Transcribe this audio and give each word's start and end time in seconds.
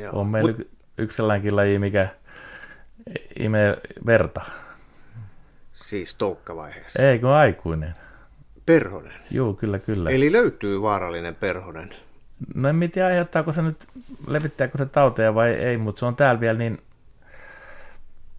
Joo. 0.00 0.20
On 0.20 0.26
meillä 0.26 0.52
Mut... 0.52 0.68
yksi 0.98 1.16
sellainenkin 1.16 1.56
laji, 1.56 1.78
mikä 1.78 2.08
imee 3.38 3.78
verta. 4.06 4.40
Siis 5.72 6.14
toukkavaiheessa. 6.14 7.02
Ei, 7.02 7.18
kun 7.18 7.30
aikuinen. 7.30 7.94
Perhonen. 8.66 9.12
Joo, 9.30 9.54
kyllä, 9.54 9.78
kyllä. 9.78 10.10
Eli 10.10 10.32
löytyy 10.32 10.82
vaarallinen 10.82 11.34
perhonen. 11.34 11.94
No 12.54 12.68
en 12.68 12.90
tiedä, 12.92 13.08
aiheuttaako 13.08 13.52
se 13.52 13.62
nyt, 13.62 13.86
levittääkö 14.26 14.78
se 14.78 14.86
tauteja 14.86 15.34
vai 15.34 15.50
ei, 15.50 15.76
mutta 15.76 15.98
se 15.98 16.06
on 16.06 16.16
täällä 16.16 16.40
vielä 16.40 16.58
niin, 16.58 16.78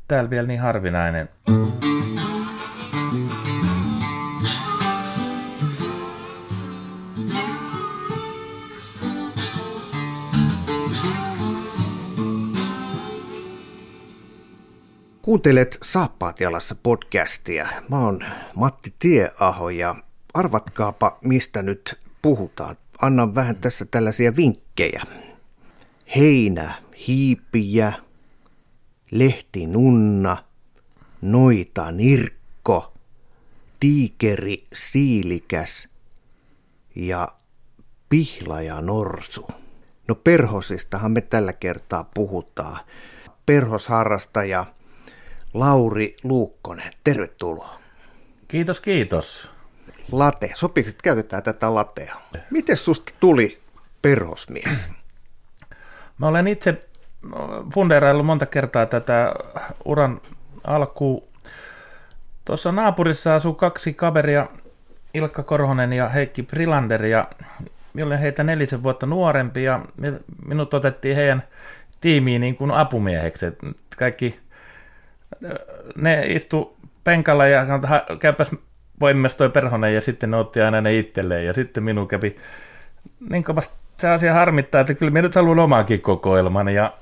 täällä 0.08 0.30
vielä 0.30 0.48
niin 0.48 0.60
harvinainen. 0.60 1.30
Kuuntelet 15.32 15.78
Saappaat 15.84 16.40
jalassa 16.40 16.76
podcastia. 16.76 17.68
Mä 17.90 18.00
oon 18.00 18.20
Matti 18.56 18.94
Tieaho 19.00 19.70
ja 19.70 19.96
arvatkaapa 20.34 21.18
mistä 21.22 21.62
nyt 21.62 22.00
puhutaan. 22.22 22.76
Annan 23.02 23.36
vähän 23.36 23.56
tässä 23.56 23.86
tällaisia 23.86 24.36
vinkkejä. 24.36 25.04
Heinä, 26.16 26.74
hiipiä, 27.08 27.94
lehtinunna, 29.12 30.38
noita 31.22 31.92
nirkko, 31.92 32.94
tiikeri, 33.80 34.68
siilikäs 34.74 35.88
ja 36.96 37.28
pihlaja 38.10 38.82
norsu. 38.82 39.48
No 40.08 40.16
perhosistahan 40.16 41.12
me 41.12 41.22
tällä 41.22 41.54
kertaa 41.54 42.04
puhutaan. 42.14 42.80
Perhosharrastaja 43.46 44.66
Lauri 45.54 46.16
Luukkonen, 46.24 46.92
tervetuloa. 47.04 47.80
Kiitos, 48.48 48.80
kiitos. 48.80 49.50
Late, 50.12 50.52
sopiiko, 50.56 50.90
että 50.90 51.04
käytetään 51.04 51.44
tätä 51.44 51.76
latea? 51.76 52.16
Miten 52.50 52.78
susta 52.78 53.14
tuli 53.20 53.60
perhosmies? 54.02 54.90
Mä 56.18 56.28
olen 56.28 56.48
itse 56.48 56.88
fundeeraillut 57.74 58.26
monta 58.26 58.46
kertaa 58.46 58.86
tätä 58.86 59.34
uran 59.86 60.22
alkuun. 60.64 61.24
Tuossa 62.46 62.72
naapurissa 62.72 63.36
asuu 63.36 63.54
kaksi 63.54 63.94
kaveria, 63.94 64.48
Ilkka 65.14 65.44
Korhonen 65.44 65.94
ja 65.94 66.10
Heikki 66.10 66.44
Prilander, 66.44 67.06
ja 67.06 67.28
minä 67.94 68.06
olen 68.06 68.20
heitä 68.20 68.44
nelisen 68.44 68.84
vuotta 68.84 69.06
nuorempi, 69.06 69.64
ja 69.64 69.86
minut 70.46 70.74
otettiin 70.74 71.16
heidän 71.16 71.44
tiimiin 72.02 72.42
niin 72.42 72.56
kuin 72.56 72.72
apumieheksi. 72.72 73.46
Kaikki 73.98 74.40
ne 75.96 76.24
istu 76.28 76.78
penkalla 77.04 77.48
ja 77.48 77.66
sanoi, 77.66 77.78
että 77.78 78.04
käypäs 78.20 78.52
poimimas 79.00 79.36
toi 79.36 79.50
perhonen 79.50 79.96
ja 79.96 80.02
sitten 80.02 80.32
ne 80.32 80.38
otti 80.38 80.62
aina 80.62 80.82
ne 80.82 80.98
itselleen 80.98 81.46
ja 81.46 81.54
sitten 81.54 81.84
minun 81.84 82.08
kävi 82.08 82.36
niin 83.30 83.44
kovasti 83.44 83.76
se 83.98 84.10
asia 84.10 84.34
harmittaa, 84.34 84.82
että 84.82 84.94
kyllä 84.94 85.12
minä 85.12 85.22
nyt 85.22 85.36
haluan 85.36 85.60
omaakin 85.60 86.02
kokoelman 86.02 86.70
ja, 86.70 86.94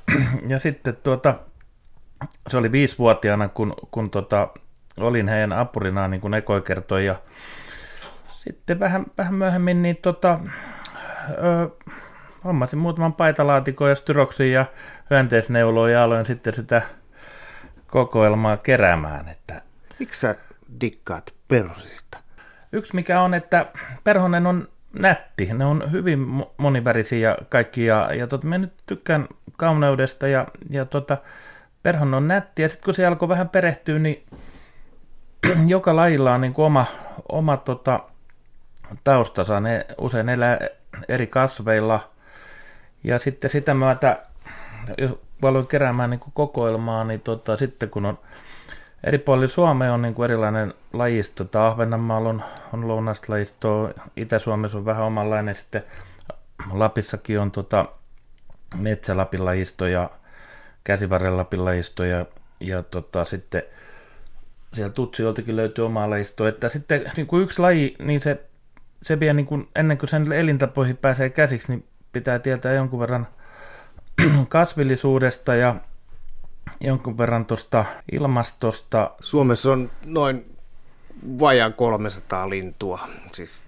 ja 0.48 0.60
sitten 0.60 0.98
tuota, 1.04 1.36
se 2.48 2.58
oli 2.58 2.72
viisivuotiaana, 2.72 3.48
kun, 3.48 3.74
kun 3.92 4.10
tota, 4.10 4.48
olin 4.98 5.28
heidän 5.28 5.54
apurinaan, 5.54 6.12
niin 6.12 6.22
kuin 6.22 6.34
Ekoi 6.34 6.62
kertoi 6.62 7.06
ja 7.06 7.16
sitten 8.32 8.80
vähän, 8.80 9.06
vähän 9.18 9.34
myöhemmin 9.34 9.82
niin 9.82 9.98
tota, 9.98 10.40
ö, 11.30 11.70
hommasin 12.44 12.80
muutaman 12.80 13.14
paitalaatikon 13.14 13.90
ja 13.90 13.96
styroksin 13.96 14.52
ja 14.52 14.66
hyönteisneuloa 15.10 15.90
ja 15.90 16.04
aloin 16.04 16.26
sitten 16.26 16.54
sitä 16.54 16.82
kokoelmaa 17.92 18.58
keräämään. 18.58 19.30
Että... 19.30 19.62
Miksi 20.00 20.20
sä 20.20 20.36
dikkaat 20.82 21.34
perhosista? 21.48 22.18
Yksi 22.72 22.96
mikä 22.96 23.22
on, 23.22 23.34
että 23.34 23.66
perhonen 24.04 24.48
on 24.48 24.68
nätti. 24.94 25.50
Ne 25.54 25.66
on 25.66 25.92
hyvin 25.92 26.20
monivärisiä 26.58 27.38
kaikki 27.50 27.86
ja, 27.86 28.10
ja 28.14 28.28
tota, 28.28 28.48
mä 28.48 28.58
nyt 28.58 28.74
tykkään 28.86 29.28
kauneudesta 29.58 30.28
ja, 30.28 30.48
ja 30.70 30.86
tota, 30.86 31.18
perhon 31.84 32.14
on 32.14 32.28
nätti. 32.28 32.62
Ja 32.62 32.70
sitten 32.70 32.86
kun 32.86 32.94
se 32.94 33.06
alkoi 33.06 33.30
vähän 33.30 33.50
perehtyä, 33.50 34.00
niin 34.00 34.26
joka 35.68 35.96
lajilla 35.96 36.34
on 36.34 36.42
niin 36.42 36.54
kuin 36.54 36.66
oma, 36.66 36.86
oma 37.30 37.58
tota, 37.58 38.00
taustansa. 39.04 39.60
Ne 39.60 39.86
usein 39.98 40.30
elää 40.30 40.60
eri 41.10 41.28
kasveilla. 41.28 42.10
Ja 43.04 43.20
sitten 43.20 43.50
sitä 43.50 43.74
myötä 43.74 44.20
paljon 45.42 45.68
keräämään 45.68 46.10
niin 46.10 46.20
kokoelmaa, 46.34 47.04
niin 47.04 47.22
tota, 47.22 47.58
sitten 47.58 47.90
kun 47.90 48.06
on 48.06 48.20
eri 49.04 49.18
puolilla 49.18 49.48
Suomea 49.48 49.94
on 49.94 50.02
niin 50.02 50.14
kuin 50.14 50.26
erilainen 50.26 50.74
lajisto. 50.94 51.44
Tämä 51.44 51.68
Ahvenanmaalla 51.68 52.30
on, 52.30 52.44
on 52.74 52.88
lounasta 52.88 53.26
lajistoa, 53.30 53.92
Itä-Suomessa 54.16 54.78
on 54.78 54.86
vähän 54.86 55.06
omanlainen, 55.06 55.56
sitten 55.56 55.84
Lapissakin 56.72 57.40
on 57.40 57.52
tota, 57.52 57.86
Metsälapin 58.76 59.46
lajisto 59.46 59.88
ja 59.88 60.10
Käsivarren 60.84 61.38
Lapin 61.38 61.66
lajisto 61.66 62.04
ja, 62.04 62.26
ja 62.60 62.84
tota, 62.84 63.26
sitten 63.26 63.64
siellä 64.74 64.94
Tutsioltakin 64.94 65.56
löytyy 65.56 65.86
oma 65.86 66.10
lajisto, 66.10 66.48
että 66.48 66.70
sitten 66.70 67.12
niin 67.18 67.28
kuin 67.28 67.44
yksi 67.44 67.62
laji, 67.62 67.96
niin 68.00 68.22
se, 68.22 68.44
se 69.02 69.20
vie 69.20 69.34
niin 69.34 69.46
kuin, 69.46 69.70
ennen 69.76 69.98
kuin 69.98 70.10
sen 70.10 70.32
elintapoihin 70.32 70.98
pääsee 70.98 71.30
käsiksi, 71.30 71.72
niin 71.72 71.88
pitää 72.12 72.40
tietää 72.40 72.74
jonkun 72.74 73.00
verran– 73.00 73.28
kasvillisuudesta 74.50 75.56
ja 75.56 75.76
jonkun 76.82 77.18
verran 77.18 77.46
tuosta 77.46 77.86
ilmastosta. 78.12 79.12
Suomessa 79.22 79.72
on 79.72 79.92
noin 80.06 80.56
vajaa 81.40 81.72
300 81.72 82.50
lintua, 82.50 83.00
siis 83.34 83.60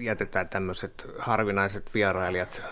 jätetään 0.00 0.48
tämmöiset 0.48 1.10
harvinaiset 1.18 1.90
vierailijat 1.94 2.62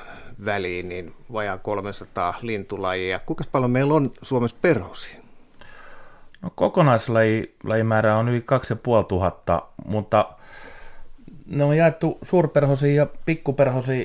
väliin, 0.44 0.88
niin 0.88 1.14
vajaa 1.32 1.58
300 1.58 2.34
lintulajia. 2.42 3.18
Kuinka 3.18 3.44
paljon 3.52 3.70
meillä 3.70 3.94
on 3.94 4.10
Suomessa 4.22 4.56
perhosia? 4.62 5.20
No 6.42 6.50
kokonaislajimäärä 6.54 8.16
on 8.16 8.28
yli 8.28 8.40
2500, 8.40 9.72
mutta 9.86 10.28
ne 11.46 11.64
on 11.64 11.76
jaettu 11.76 12.18
suurperhosia 12.22 12.94
ja 12.94 13.06
pikkuperhosia 13.24 14.04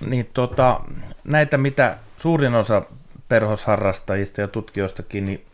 niin 0.00 0.30
tota, 0.34 0.80
näitä, 1.24 1.58
mitä 1.58 1.96
suurin 2.18 2.54
osa 2.54 2.82
perhosharrastajista 3.28 4.40
ja 4.40 4.48
tutkijoistakin, 4.48 5.26
niin 5.26 5.46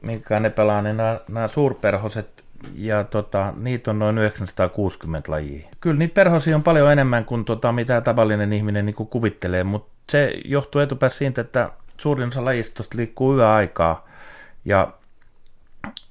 minkä 0.00 0.40
ne 0.40 0.50
pelaa, 0.50 0.82
niin 0.82 0.96
nämä, 0.96 1.20
nämä 1.28 1.48
suurperhoset, 1.48 2.44
ja 2.74 3.04
tota, 3.04 3.52
niitä 3.56 3.90
on 3.90 3.98
noin 3.98 4.18
960 4.18 5.32
lajia. 5.32 5.68
Kyllä 5.80 5.98
niitä 5.98 6.14
perhosia 6.14 6.56
on 6.56 6.62
paljon 6.62 6.92
enemmän 6.92 7.24
kuin 7.24 7.44
tota, 7.44 7.72
mitä 7.72 8.00
tavallinen 8.00 8.52
ihminen 8.52 8.86
niin 8.86 8.94
kuvittelee, 8.94 9.64
mutta 9.64 9.92
se 10.10 10.32
johtuu 10.44 10.80
etupäässä 10.80 11.18
siitä, 11.18 11.40
että 11.40 11.70
suurin 11.98 12.28
osa 12.28 12.44
lajistosta 12.44 12.96
liikkuu 12.96 13.36
yöaikaa, 13.36 14.08
ja 14.64 14.92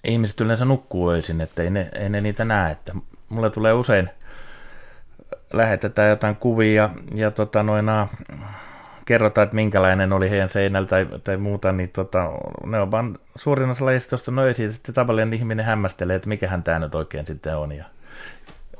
ihmiset 0.03 0.41
yleensä 0.41 0.65
nukkuu 0.65 1.09
öisin, 1.09 1.41
että 1.41 1.63
ei 1.63 1.69
ne, 1.69 1.89
ei 1.93 2.09
ne 2.09 2.21
niitä 2.21 2.45
näe. 2.45 2.71
Että 2.71 2.93
mulle 3.29 3.49
tulee 3.49 3.73
usein– 3.73 4.09
lähetetään 5.53 6.09
jotain 6.09 6.35
kuvia 6.35 6.89
ja 7.15 7.31
tota, 7.31 7.63
noina, 7.63 8.07
kerrotaan, 9.05 9.43
että 9.43 9.55
minkälainen 9.55 10.13
oli 10.13 10.29
heidän 10.29 10.49
seinällä 10.49 10.87
tai, 10.87 11.07
tai 11.23 11.37
muuta, 11.37 11.71
niin 11.71 11.89
tota, 11.89 12.31
ne 12.65 12.79
on 12.79 12.91
vaan 12.91 13.17
suurin 13.35 13.69
osa 13.69 13.85
lajistosta 13.85 14.31
noisia, 14.31 14.65
ja 14.65 14.73
sitten 14.73 14.95
tavallinen 14.95 15.33
ihminen 15.33 15.65
hämmästelee, 15.65 16.15
että 16.15 16.29
mikähän 16.29 16.63
tämä 16.63 16.79
nyt 16.79 16.95
oikein 16.95 17.25
sitten 17.25 17.57
on. 17.57 17.71
Ja... 17.71 17.85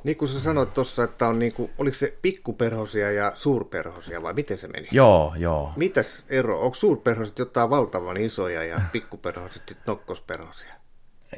Niin 0.04 0.18
kuin 0.18 0.30
sä 0.30 0.40
sanoit 0.40 0.74
tuossa, 0.74 1.04
että 1.04 1.28
on 1.28 1.40
niinku, 1.40 1.72
oliko 1.78 1.96
se 1.96 2.18
pikkuperhosia 2.22 3.12
ja 3.12 3.32
suurperhosia 3.36 4.24
vai 4.24 4.34
miten 4.34 4.58
se 4.58 4.68
meni? 4.68 4.88
Joo, 4.92 5.34
joo. 5.38 5.74
Mitäs 5.76 6.26
ero? 6.30 6.62
Onko 6.62 6.76
suurperhoset 6.76 7.40
jotain 7.40 7.69
valtavan 7.69 8.18
isoja 8.18 8.64
ja 8.64 8.81
pikkuperhoset 8.92 9.64
sitten 9.68 9.84
nokkosperhosia? 9.88 10.74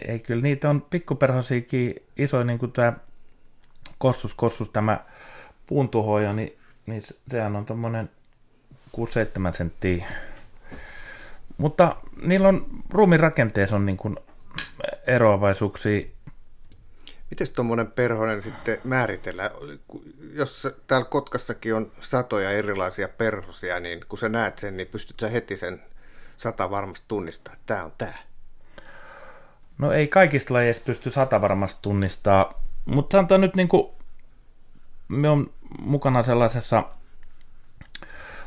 Ei, 0.08 0.20
kyllä 0.20 0.42
niitä 0.42 0.70
on 0.70 0.82
pikkuperhosiakin 0.82 1.96
isoja, 2.18 2.44
niin 2.44 2.60
kuin 2.60 2.72
tämä 2.72 2.94
kossus, 3.98 4.34
kossus, 4.34 4.70
tämä 4.70 5.00
puuntuhoja, 5.68 6.34
niin, 6.34 6.58
niin 6.86 7.02
sehän 7.32 7.56
on 7.56 7.66
tuommoinen 7.66 8.10
6-7 8.98 9.00
senttiä. 9.52 10.06
Mutta 11.58 11.96
niillä 12.22 12.48
on 12.48 12.66
ruumin 12.90 13.20
rakenteessa 13.20 13.76
on 13.76 13.86
niin 13.86 13.98
kuin 13.98 14.18
eroavaisuuksia. 15.08 16.08
Miten 17.30 17.48
tuommoinen 17.56 17.92
perhonen 17.92 18.42
sitten 18.42 18.78
määritellään? 18.84 19.52
Jos 20.34 20.68
täällä 20.88 21.06
Kotkassakin 21.06 21.76
on 21.76 21.92
satoja 22.02 22.52
erilaisia 22.52 23.08
perhosia, 23.08 23.80
niin 23.80 24.06
kun 24.10 24.20
sä 24.20 24.30
näet 24.30 24.60
sen, 24.60 24.78
niin 24.78 24.88
pystyt 24.88 25.20
sä 25.20 25.30
heti 25.30 25.58
sen 25.58 25.82
sata 26.38 26.72
varmasti 26.72 27.06
tunnistamaan, 27.08 27.60
että 27.60 27.74
tämä 27.74 27.86
on 27.86 27.92
tämä? 27.98 28.14
No 29.78 29.92
ei 29.92 30.08
kaikista 30.08 30.54
lajeista 30.54 30.86
pysty 30.86 31.10
sata 31.10 31.42
varmasti 31.42 31.80
tunnistaa, 31.82 32.65
mutta 32.86 33.18
sanotaan 33.18 33.42
nyt 33.42 33.56
niin 33.56 33.68
kuin, 33.68 33.88
me 35.08 35.30
on 35.30 35.50
mukana 35.80 36.24
sellaisessa 36.24 36.84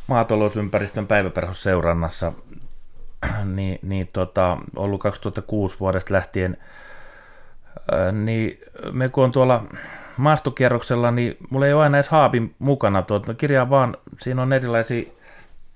maatalousympäristön 0.06 1.06
päiväperhosseurannassa, 1.06 2.32
niin, 3.56 3.78
niin 3.82 4.08
tota, 4.12 4.58
ollut 4.76 5.00
2006 5.00 5.76
vuodesta 5.80 6.14
lähtien, 6.14 6.56
niin 8.12 8.58
me 8.92 9.08
kun 9.08 9.24
on 9.24 9.30
tuolla 9.30 9.64
maastokierroksella, 10.16 11.10
niin 11.10 11.36
mulla 11.50 11.66
ei 11.66 11.72
ole 11.72 11.82
aina 11.82 11.96
edes 11.96 12.08
haapin 12.08 12.54
mukana. 12.58 13.02
Tuota, 13.02 13.34
kirjaa 13.34 13.70
vaan, 13.70 13.96
siinä 14.20 14.42
on 14.42 14.52
erilaisia, 14.52 15.10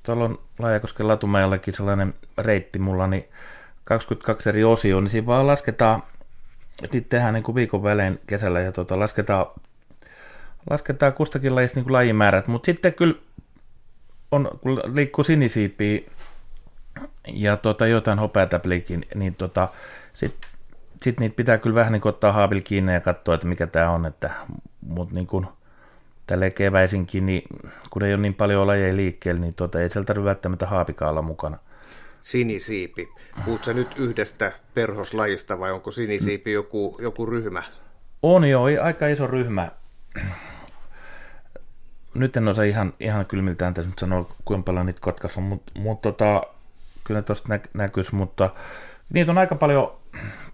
tuolla 0.02 0.24
on 0.24 0.38
Laajakosken 0.58 1.08
Latumäelläkin 1.08 1.74
sellainen 1.74 2.14
reitti 2.38 2.78
mulla, 2.78 3.06
niin 3.06 3.24
22 3.84 4.48
eri 4.48 4.64
osio, 4.64 5.00
niin 5.00 5.10
siinä 5.10 5.26
vaan 5.26 5.46
lasketaan, 5.46 6.02
sitten 6.82 7.04
tehdään 7.04 7.34
niin 7.34 7.44
kuin 7.44 7.54
viikon 7.54 7.82
välein 7.82 8.20
kesällä 8.26 8.60
ja 8.60 8.72
tuota, 8.72 8.98
lasketaan, 8.98 9.46
lasketaan 10.70 11.12
kustakin 11.12 11.54
lajista 11.54 11.78
niin 11.78 11.84
kuin 11.84 11.92
lajimäärät, 11.92 12.46
mutta 12.46 12.66
sitten 12.66 12.94
kyllä 12.94 13.14
on, 14.30 14.58
kun 14.60 14.82
liikkuu 14.92 15.24
sinisiipiä 15.24 16.00
ja 17.28 17.56
tuota, 17.56 17.86
jotain 17.86 18.18
hopeatäpliikin, 18.18 19.06
niin 19.14 19.34
tota, 19.34 19.68
sitten 20.12 20.50
sit 21.02 21.20
niitä 21.20 21.36
pitää 21.36 21.58
kyllä 21.58 21.74
vähän 21.74 21.92
niin 21.92 22.00
kuin 22.00 22.10
ottaa 22.10 22.32
haavil 22.32 22.60
kiinni 22.64 22.92
ja 22.92 23.00
katsoa, 23.00 23.34
että 23.34 23.46
mikä 23.46 23.66
tämä 23.66 23.90
on, 23.90 24.06
että, 24.06 24.30
mutta 24.86 25.14
niin 25.14 25.26
kuin, 25.26 25.46
tälle 26.26 26.50
keväisinkin, 26.50 27.26
niin 27.26 27.42
kun 27.90 28.02
ei 28.02 28.14
ole 28.14 28.22
niin 28.22 28.34
paljon 28.34 28.66
lajeja 28.66 28.96
liikkeellä, 28.96 29.40
niin 29.40 29.54
tuota, 29.54 29.80
ei 29.80 29.90
sieltä 29.90 30.06
tarvitse 30.06 30.28
välttämättä 30.28 30.66
haapikaalla 30.66 31.22
mukana. 31.22 31.58
Sinisiipi. 32.22 33.08
Puhutko 33.44 33.72
nyt 33.72 33.88
yhdestä 33.96 34.52
perhoslajista 34.74 35.58
vai 35.58 35.72
onko 35.72 35.90
sinisiipi 35.90 36.52
joku, 36.52 36.96
joku 37.00 37.26
ryhmä? 37.26 37.62
On 38.22 38.44
jo, 38.50 38.62
aika 38.82 39.08
iso 39.08 39.26
ryhmä. 39.26 39.68
Nyt 42.14 42.36
en 42.36 42.48
osaa 42.48 42.64
ihan, 42.64 42.94
ihan 43.00 43.26
kylmiltään 43.26 43.74
tässä 43.74 43.90
nyt 43.90 43.98
sanoa, 43.98 44.34
kuinka 44.44 44.64
paljon 44.64 44.86
niitä 44.86 45.00
kotkassa 45.00 45.40
on, 45.40 45.44
mutta 45.44 45.72
mut, 45.78 46.02
tota, 46.02 46.42
kyllä 47.04 47.22
tuosta 47.22 47.48
nä- 47.48 47.60
näkyisi, 47.74 48.14
mutta 48.14 48.50
niitä 49.12 49.32
on 49.32 49.38
aika 49.38 49.54
paljon, 49.54 49.92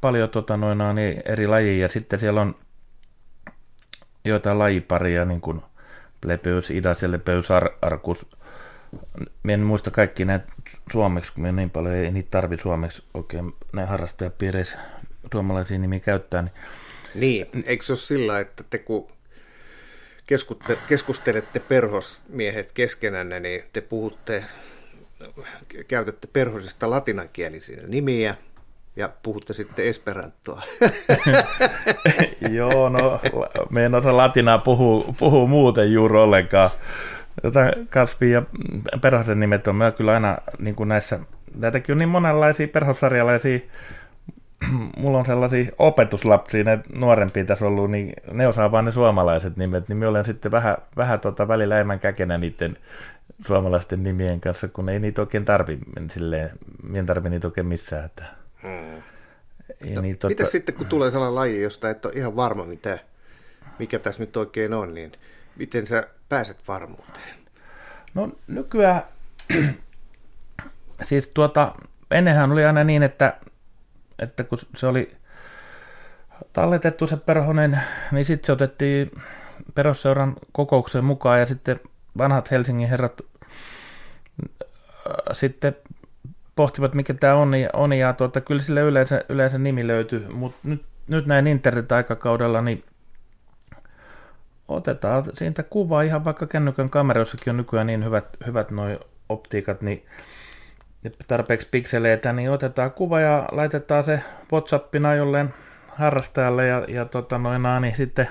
paljon 0.01 0.29
tota, 0.29 0.57
noina, 0.57 0.93
niin 0.93 1.23
eri 1.25 1.47
lajeja, 1.47 1.83
ja 1.83 1.89
sitten 1.89 2.19
siellä 2.19 2.41
on 2.41 2.55
joitain 4.25 4.59
lajiparia, 4.59 5.25
niin 5.25 5.41
kuin 5.41 5.63
Plebeus 6.21 6.71
idas 6.71 7.03
ja 7.03 7.11
Lepeus 7.11 7.51
ar- 7.51 7.75
arcus. 7.83 8.27
Mä 9.43 9.53
en 9.53 9.61
muista 9.61 9.91
kaikki 9.91 10.25
näitä 10.25 10.47
suomeksi, 10.93 11.33
kun 11.33 11.43
me 11.43 11.53
niin 11.53 11.71
paljon 11.71 11.95
ei 11.95 12.11
niitä 12.11 12.31
tarvi 12.31 12.59
suomeksi 12.59 13.03
oikein 13.15 13.53
näin 13.73 13.89
harrastajapiireissä 13.89 14.79
suomalaisia 15.33 15.79
nimiä 15.79 16.01
käyttää. 16.01 16.43
Niin, 16.43 17.47
niin 17.53 17.65
eikö 17.67 17.85
se 17.85 17.93
ole 17.93 17.99
sillä, 17.99 18.41
että 18.41 18.65
te 18.71 18.79
kun 18.79 19.09
keskustelette 20.89 21.61
perhosmiehet 21.61 22.73
keskenänne, 22.73 23.41
niin 23.41 23.63
te 23.73 23.81
puhutte, 23.81 24.45
käytätte 25.89 26.29
perhosista 26.33 26.91
latinankielisiä 26.91 27.83
nimiä, 27.87 28.35
ja 28.99 29.11
puhutte 29.23 29.55
sitten 29.55 29.87
esperantoa. 29.87 30.63
Joo, 32.51 32.89
no 32.89 33.21
me 33.71 33.85
en 33.85 33.95
osaa 33.95 34.17
latinaa 34.17 34.59
puhua, 34.59 35.15
puhua 35.19 35.47
muuten 35.47 35.93
juuri 35.93 36.19
ollenkaan. 36.19 36.71
Jotain 37.43 37.73
kasvi- 37.91 38.31
ja 38.31 38.43
perhosen 39.01 39.41
nimet 39.41 39.69
on 39.69 39.77
mä 39.77 39.91
kyllä 39.91 40.13
aina 40.13 40.39
niin 40.59 40.75
kuin 40.75 40.89
näissä, 40.89 41.19
näitäkin 41.55 41.93
on 41.93 41.99
niin 41.99 42.09
monenlaisia 42.09 42.69
perhossarjalaisia, 42.69 43.59
mulla 44.97 45.19
on 45.19 45.25
sellaisia 45.25 45.71
opetuslapsia, 45.79 46.65
ne 46.65 46.79
nuorempia 46.95 47.45
tässä 47.45 47.67
ollut, 47.67 47.91
niin 47.91 48.13
ne 48.33 48.49
osaa 48.49 48.73
vaan 48.73 48.85
ne 48.85 48.91
suomalaiset 48.91 49.57
nimet, 49.57 49.89
niin 49.89 49.97
mä 49.97 50.09
olen 50.09 50.25
sitten 50.25 50.53
vähän, 50.53 50.77
vähän 50.97 51.21
tota 51.21 51.49
välillä 51.49 51.75
enemmän 51.75 52.01
käkenä 52.01 52.39
niiden 52.39 52.77
suomalaisten 53.41 54.03
nimien 54.03 54.41
kanssa, 54.41 54.69
kun 54.69 54.89
ei 54.89 55.01
niitä 55.01 55.21
oikein 55.21 55.45
tarvi, 55.45 55.79
silleen, 56.11 56.51
en 56.95 57.07
tarvi 57.07 57.29
niitä 57.29 57.47
oikein 57.47 57.67
missään. 57.67 58.05
Että. 58.05 58.25
Hmm. 58.63 59.03
Ja 59.85 60.01
niin. 60.01 60.17
Mitä 60.29 60.45
sitten, 60.45 60.75
kun 60.75 60.87
tulee 60.87 61.11
sellainen 61.11 61.35
laji, 61.35 61.63
josta 61.63 61.91
et 61.91 62.05
ole 62.05 62.15
ihan 62.17 62.37
varma, 62.37 62.65
mitä, 62.65 62.99
mikä 63.79 63.99
tässä 63.99 64.23
nyt 64.23 64.37
oikein 64.37 64.75
on, 64.75 64.95
niin 64.95 65.13
miten 65.57 65.87
sä 65.87 66.09
pääset 66.29 66.69
varmuuteen? 66.69 67.39
No 68.15 68.33
nykyään, 68.47 69.03
siis 71.03 71.31
tuota, 71.35 71.75
ennenhän 72.11 72.53
oli 72.53 72.65
aina 72.65 72.85
niin, 72.85 73.03
että, 73.03 73.37
että 74.19 74.45
kun 74.45 74.59
se 74.77 74.87
oli 74.87 75.17
talletettu 76.53 77.07
se 77.07 77.17
perhonen, 77.17 77.81
niin 78.13 78.25
sitten 78.25 78.47
se 78.47 78.53
otettiin 78.53 79.11
perusseuran 79.75 80.37
kokoukseen 80.53 81.05
mukaan 81.05 81.41
ja 81.41 81.47
sitten 81.47 81.81
vanhat 82.19 82.51
Helsingin 82.51 82.89
herrat 82.89 83.21
äh, 83.21 84.47
sitten 85.33 85.77
pohtivat, 86.57 86.95
mikä 86.95 87.15
tämä 87.15 87.35
on, 87.35 87.53
on 87.73 87.93
ja 87.93 88.13
tuota, 88.13 88.41
kyllä 88.41 88.63
sille 88.63 88.81
yleensä, 88.81 89.25
yleensä 89.29 89.59
nimi 89.59 89.87
löytyy, 89.87 90.29
mutta 90.29 90.59
nyt, 90.63 90.85
nyt 91.09 91.27
näin 91.27 91.47
internet-aikakaudella, 91.47 92.63
niin 92.63 92.85
otetaan 94.69 95.25
siitä 95.35 95.63
kuvaa 95.63 96.03
ihan 96.03 96.25
vaikka 96.25 96.47
kännykän 96.47 96.91
kameroissakin 96.91 97.51
on 97.51 97.57
nykyään 97.57 97.87
niin 97.87 98.05
hyvät, 98.05 98.37
hyvät 98.47 98.71
noi 98.71 99.01
optiikat, 99.29 99.83
niin 99.83 100.07
tarpeeksi 101.29 101.69
pikseleitä, 101.71 102.33
niin 102.33 102.51
otetaan 102.51 102.93
kuva 102.93 103.21
ja 103.21 103.49
laitetaan 103.53 104.05
se 104.05 104.21
Whatsappina 104.53 105.15
jolleen 105.15 105.55
harrastajalle 105.89 106.67
ja, 106.67 106.85
ja 106.89 107.05
tota 107.05 107.39
noin, 107.39 107.63
niin 107.81 107.97
sitten 107.97 108.29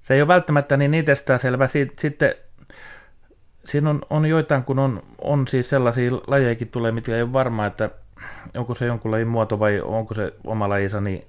se 0.00 0.14
ei 0.14 0.22
ole 0.22 0.28
välttämättä 0.28 0.76
niin 0.76 0.94
itsestään 0.94 1.38
selvä. 1.38 1.68
Sitten 1.98 2.34
siinä 3.64 3.90
on, 3.90 4.02
on 4.10 4.26
joitain, 4.26 4.64
kun 4.64 4.78
on, 4.78 5.02
on 5.18 5.48
siis 5.48 5.68
sellaisia 5.68 6.12
lajejakin 6.26 6.68
tulee, 6.68 6.92
mitä 6.92 7.16
ei 7.16 7.22
ole 7.22 7.32
varma, 7.32 7.66
että 7.66 7.90
onko 8.56 8.74
se 8.74 8.86
jonkun 8.86 9.10
lajin 9.10 9.28
muoto 9.28 9.58
vai 9.58 9.80
onko 9.80 10.14
se 10.14 10.34
oma 10.44 10.68
lajinsa, 10.68 11.00
niin, 11.00 11.24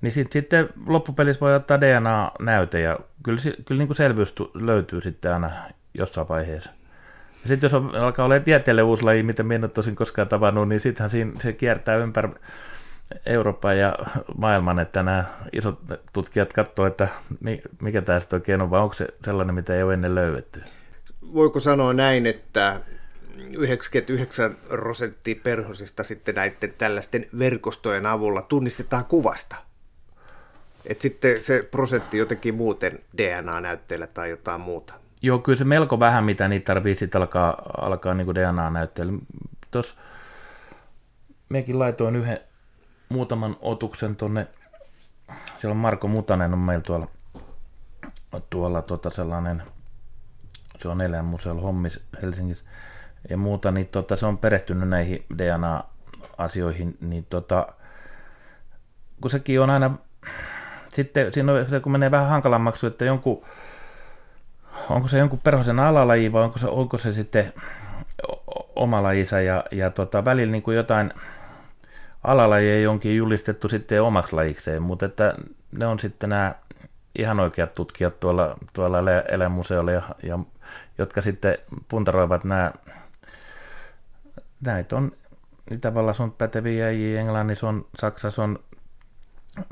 niin 0.00 0.12
sit, 0.12 0.32
sitten 0.32 0.68
loppupelissä 0.86 1.40
voi 1.40 1.54
ottaa 1.54 1.80
DNA-näyte 1.80 2.80
ja 2.80 2.98
kyllä, 3.22 3.40
kyllä 3.64 3.78
niin 3.78 3.88
kuin 3.88 3.96
selvyys 3.96 4.34
löytyy 4.54 5.00
sitten 5.00 5.32
aina 5.32 5.50
jossain 5.94 6.28
vaiheessa. 6.28 6.70
Ja 7.42 7.48
sitten 7.48 7.68
jos 7.68 7.74
on, 7.74 7.94
alkaa 7.94 8.24
olla 8.24 8.40
tieteelle 8.40 8.82
uusi 8.82 9.02
laji, 9.02 9.22
mitä 9.22 9.42
minä 9.42 9.64
en 9.64 9.70
tosin 9.70 9.96
koskaan 9.96 10.28
tavannut, 10.28 10.68
niin 10.68 10.80
sittenhän 10.80 11.10
siinä, 11.10 11.32
se 11.38 11.52
kiertää 11.52 11.96
ympäri 11.96 12.28
Euroopan 13.26 13.78
ja 13.78 13.94
maailman, 14.36 14.78
että 14.78 15.02
nämä 15.02 15.24
isot 15.52 15.80
tutkijat 16.12 16.52
katsoo, 16.52 16.86
että 16.86 17.08
mikä 17.80 18.02
tämä 18.02 18.20
sitten 18.20 18.36
oikein 18.36 18.60
on, 18.60 18.70
vai 18.70 18.80
onko 18.80 18.94
se 18.94 19.06
sellainen, 19.24 19.54
mitä 19.54 19.74
ei 19.76 19.82
ole 19.82 19.94
ennen 19.94 20.14
löydetty 20.14 20.62
voiko 21.34 21.60
sanoa 21.60 21.92
näin, 21.92 22.26
että 22.26 22.80
99 23.58 24.56
prosenttia 24.68 25.34
perhosista 25.42 26.04
sitten 26.04 26.34
näiden 26.34 26.74
tällaisten 26.78 27.26
verkostojen 27.38 28.06
avulla 28.06 28.42
tunnistetaan 28.42 29.04
kuvasta? 29.04 29.56
Et 30.86 31.00
sitten 31.00 31.44
se 31.44 31.68
prosentti 31.70 32.18
jotenkin 32.18 32.54
muuten 32.54 32.98
DNA-näytteellä 33.16 34.06
tai 34.06 34.30
jotain 34.30 34.60
muuta. 34.60 34.94
Joo, 35.22 35.38
kyllä 35.38 35.58
se 35.58 35.64
melko 35.64 36.00
vähän, 36.00 36.24
mitä 36.24 36.48
niitä 36.48 36.64
tarvii 36.64 36.94
sitten 36.94 37.20
alkaa, 37.20 37.62
alkaa 37.76 38.14
niin 38.14 38.34
DNA-näytteellä. 38.34 39.12
Tuossa 39.70 39.94
mekin 41.48 41.78
laitoin 41.78 42.16
yhden 42.16 42.38
muutaman 43.08 43.56
otuksen 43.60 44.16
tonne, 44.16 44.46
siellä 45.58 45.72
on 45.72 45.76
Marko 45.76 46.08
Mutanen 46.08 46.52
on 46.52 46.58
meillä 46.58 46.82
tuolla, 46.82 47.08
tuolla 48.50 48.82
tota 48.82 49.10
sellainen 49.10 49.62
se 50.78 50.88
on 50.88 51.00
eläinmuseolla 51.00 51.62
hommis 51.62 52.00
Helsingissä 52.22 52.64
ja 53.30 53.36
muuta, 53.36 53.70
niin 53.70 53.86
tota, 53.86 54.16
se 54.16 54.26
on 54.26 54.38
perehtynyt 54.38 54.88
näihin 54.88 55.24
DNA-asioihin, 55.38 56.96
niin 57.00 57.26
tota, 57.30 57.66
kun 59.20 59.30
sekin 59.30 59.60
on 59.60 59.70
aina, 59.70 59.90
sitten 60.88 61.32
siinä 61.32 61.52
on, 61.52 61.66
se, 61.70 61.80
kun 61.80 61.92
menee 61.92 62.10
vähän 62.10 62.28
hankalammaksi, 62.28 62.86
että 62.86 63.04
jonkun, 63.04 63.44
onko 64.90 65.08
se 65.08 65.18
jonkun 65.18 65.40
perhosen 65.44 65.78
alalaji 65.78 66.32
vai 66.32 66.42
onko 66.42 66.58
se, 66.58 66.66
onko 66.66 66.98
se 66.98 67.12
sitten 67.12 67.52
oma 68.76 69.02
lajinsa 69.02 69.40
ja, 69.40 69.64
ja 69.70 69.90
tota, 69.90 70.24
välillä 70.24 70.52
niin 70.52 70.62
kuin 70.62 70.76
jotain 70.76 71.12
alalajeja 72.24 72.90
onkin 72.90 73.16
julistettu 73.16 73.68
sitten 73.68 74.02
omaksi 74.02 74.32
lajikseen, 74.32 74.82
mutta 74.82 75.06
että 75.06 75.34
ne 75.72 75.86
on 75.86 75.98
sitten 75.98 76.30
nämä 76.30 76.54
ihan 77.18 77.40
oikeat 77.40 77.74
tutkijat 77.74 78.20
tuolla, 78.20 78.56
tuolla 78.72 78.98
eläinmuseolla, 79.28 79.92
ja, 79.92 80.02
ja, 80.22 80.38
jotka 80.98 81.20
sitten 81.20 81.58
puntaroivat 81.88 82.44
nämä, 82.44 82.72
näitä 84.64 84.96
on 84.96 85.12
Itävallassa 85.70 86.22
on 86.22 86.32
päteviä 86.32 86.84
jäjiä, 86.84 87.20
Englannissa 87.20 87.68
on, 87.68 87.86
Saksassa 87.98 88.42
on, 88.42 88.58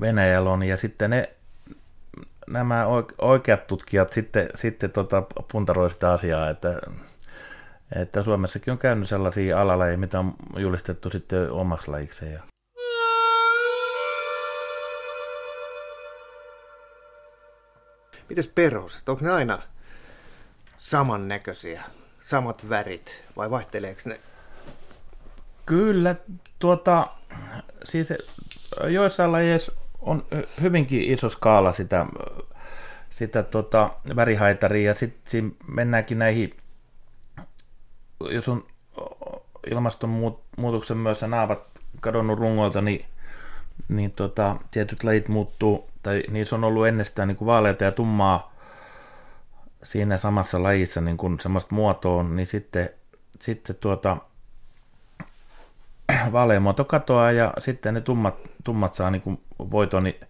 Venäjällä 0.00 0.50
on, 0.50 0.62
ja 0.62 0.76
sitten 0.76 1.10
ne, 1.10 1.34
nämä 2.46 2.86
oikeat 3.18 3.66
tutkijat 3.66 4.12
sitten, 4.12 4.48
sitten 4.54 4.90
tota, 4.90 5.22
puntaroi 5.52 5.90
sitä 5.90 6.12
asiaa, 6.12 6.50
että, 6.50 6.80
että 7.96 8.22
Suomessakin 8.22 8.72
on 8.72 8.78
käynyt 8.78 9.08
sellaisia 9.08 9.60
alalajeja, 9.60 9.98
mitä 9.98 10.18
on 10.18 10.34
julistettu 10.56 11.10
sitten 11.10 11.50
omaksi 11.50 11.90
lajikseen. 11.90 12.32
Ja 12.32 12.42
Mites 18.28 18.48
perhoset, 18.48 19.08
onko 19.08 19.24
ne 19.24 19.30
aina 19.30 19.58
samannäköisiä? 20.78 21.82
samat 22.30 22.68
värit 22.68 23.24
vai 23.36 23.50
vaihteleeko 23.50 24.00
ne? 24.04 24.20
Kyllä, 25.70 26.16
tuota, 26.58 27.08
siis 27.84 28.12
joissain 28.88 29.32
lajeissa 29.32 29.72
on 30.00 30.26
hyvinkin 30.60 31.02
iso 31.02 31.28
skaala 31.28 31.72
sitä, 31.72 32.06
sitä 33.10 33.42
tota, 33.42 33.90
värihaitaria. 34.16 34.90
Ja 34.90 34.94
sitten 34.94 35.56
mennäänkin 35.66 36.18
näihin, 36.18 36.56
jos 38.30 38.48
on 38.48 38.66
ilmastonmuutoksen 39.70 40.96
myös 40.96 41.22
naavat 41.22 41.60
kadonnut 42.00 42.38
rungoilta, 42.38 42.80
niin, 42.80 43.04
niin 43.88 44.10
tota, 44.10 44.56
tietyt 44.70 45.04
lajit 45.04 45.28
muuttuu, 45.28 45.90
tai 46.02 46.22
niissä 46.30 46.56
on 46.56 46.64
ollut 46.64 46.86
ennestään 46.86 47.28
niin 47.28 47.46
vaaleita 47.46 47.84
ja 47.84 47.92
tummaa 47.92 48.54
siinä 49.82 50.18
samassa 50.18 50.62
lajissa 50.62 51.00
niin 51.00 51.16
kuin 51.16 51.40
semmoista 51.40 51.74
muotoa, 51.74 52.22
niin 52.22 52.46
sitten, 52.46 52.90
sitten 53.40 53.76
tuota, 53.76 54.16
vaaleamuoto 56.32 56.84
katoaa 56.84 57.32
ja 57.32 57.52
sitten 57.58 57.94
ne 57.94 58.00
tummat, 58.00 58.34
tummat 58.64 58.94
saa 58.94 59.10
niin 59.10 59.22
kuin 59.22 59.40
voiton. 59.58 60.04
Niin, 60.04 60.20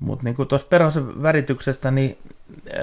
mutta 0.00 0.24
niin 0.24 0.48
tuossa 0.48 0.66
perhosen 0.70 1.22
värityksestä, 1.22 1.90
niin, 1.90 2.18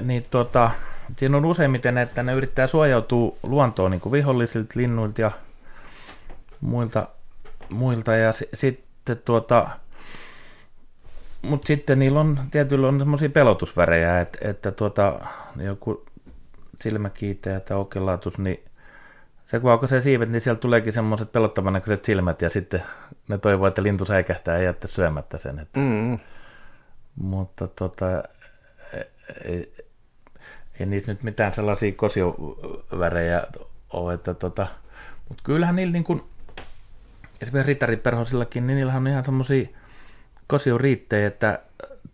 niin 0.01 0.25
tuota, 0.31 0.71
siinä 1.17 1.37
on 1.37 1.45
useimmiten, 1.45 1.97
että 1.97 2.23
ne 2.23 2.33
yrittää 2.33 2.67
suojautua 2.67 3.35
luontoon 3.43 3.91
niin 3.91 4.01
kuin 4.01 4.11
vihollisilta 4.11 4.73
linnuilta 4.75 5.21
ja 5.21 5.31
muilta, 6.61 7.07
muilta 7.69 8.15
ja 8.15 8.31
s- 8.31 8.43
sitten 8.53 9.17
tuota, 9.25 9.69
mutta 11.41 11.67
sitten 11.67 11.99
niillä 11.99 12.19
on 12.19 12.39
tietyllä 12.51 12.87
on 12.87 12.99
semmoisia 12.99 13.29
pelotusvärejä, 13.29 14.21
että, 14.21 14.39
että 14.49 14.71
tuota, 14.71 15.19
joku 15.57 16.05
silmäkiiteä 16.81 17.59
tai 17.59 17.77
okelaatus, 17.77 18.37
niin 18.37 18.66
se 19.47 19.59
kun 19.59 19.71
aukaisee 19.71 20.01
siivet, 20.01 20.29
niin 20.29 20.41
sieltä 20.41 20.59
tuleekin 20.59 20.93
semmoiset 20.93 21.31
pelottavan 21.31 21.73
näköiset 21.73 22.05
silmät 22.05 22.41
ja 22.41 22.49
sitten 22.49 22.83
ne 23.27 23.37
toivoo, 23.37 23.67
että 23.67 23.83
lintu 23.83 24.05
säikähtää 24.05 24.57
ja 24.57 24.63
jättää 24.63 24.87
syömättä 24.87 25.37
sen. 25.37 25.59
Että, 25.59 25.79
Mm. 25.79 26.19
Mutta 27.15 27.67
tota, 27.67 28.23
ei, 29.45 29.73
ei 30.79 30.85
niissä 30.85 31.11
nyt 31.11 31.23
mitään 31.23 31.53
sellaisia 31.53 31.91
kosiovärejä 31.91 33.43
ole, 33.93 34.13
että 34.13 34.33
tota, 34.33 34.67
mutta 35.29 35.43
kyllähän 35.43 35.75
niillä 35.75 35.93
niin 35.93 36.03
kuin, 36.03 36.23
esimerkiksi 37.41 37.67
ritariperhosillakin, 37.67 38.67
niin 38.67 38.75
niillähän 38.75 39.03
on 39.03 39.07
ihan 39.07 39.25
semmoisia 39.25 39.67
kosioriittejä, 40.47 41.27
että 41.27 41.59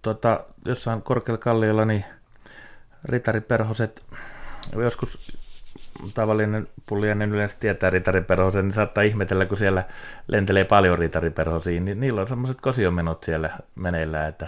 tota, 0.01 0.45
jossain 0.65 1.01
korkealla 1.01 1.37
kalliolla 1.37 1.85
niin 1.85 2.05
ritariperhoset, 3.05 4.05
joskus 4.75 5.42
tavallinen 6.13 6.67
pulliainen 6.85 7.33
yleensä 7.33 7.57
tietää 7.59 7.89
ritariperhosen, 7.89 8.65
niin 8.65 8.73
saattaa 8.73 9.03
ihmetellä, 9.03 9.45
kun 9.45 9.57
siellä 9.57 9.83
lentelee 10.27 10.63
paljon 10.63 10.99
ritariperhosia, 10.99 11.81
niin 11.81 11.99
niillä 11.99 12.21
on 12.21 12.27
semmoiset 12.27 12.61
kosiomenot 12.61 13.23
siellä 13.23 13.49
meneillään, 13.75 14.29
että, 14.29 14.47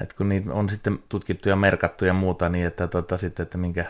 että 0.00 0.14
kun 0.16 0.28
niitä 0.28 0.52
on 0.52 0.68
sitten 0.68 0.98
tutkittu 1.08 1.48
ja 1.48 1.56
merkattu 1.56 2.04
ja 2.04 2.12
muuta, 2.12 2.48
niin 2.48 2.66
että, 2.66 2.88
tota, 2.88 3.18
sitten, 3.18 3.42
että 3.42 3.58
minkä 3.58 3.84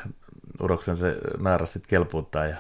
uroksen 0.61 0.97
se 0.97 1.17
naaras 1.39 1.73
sitten 1.73 1.91
kelpuuttaa 1.91 2.47
ja 2.47 2.57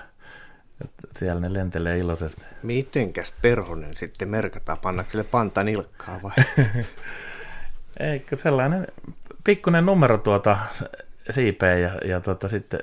että 0.84 1.18
siellä 1.18 1.40
ne 1.40 1.52
lentelee 1.52 1.98
iloisesti. 1.98 2.42
Mitenkäs 2.62 3.34
perhonen 3.42 3.96
sitten 3.96 4.28
merkataan? 4.28 4.78
Pannaanko 4.78 5.10
sille 5.10 5.24
panta 5.24 5.64
nilkkaa 5.64 6.20
vai? 6.22 6.32
Eikö 8.00 8.36
sellainen 8.36 8.86
pikkuinen 9.44 9.86
numero 9.86 10.18
tuota 10.18 10.58
siipeen 11.30 11.82
ja, 11.82 11.90
ja 12.04 12.20
tota, 12.20 12.48
sitten, 12.48 12.80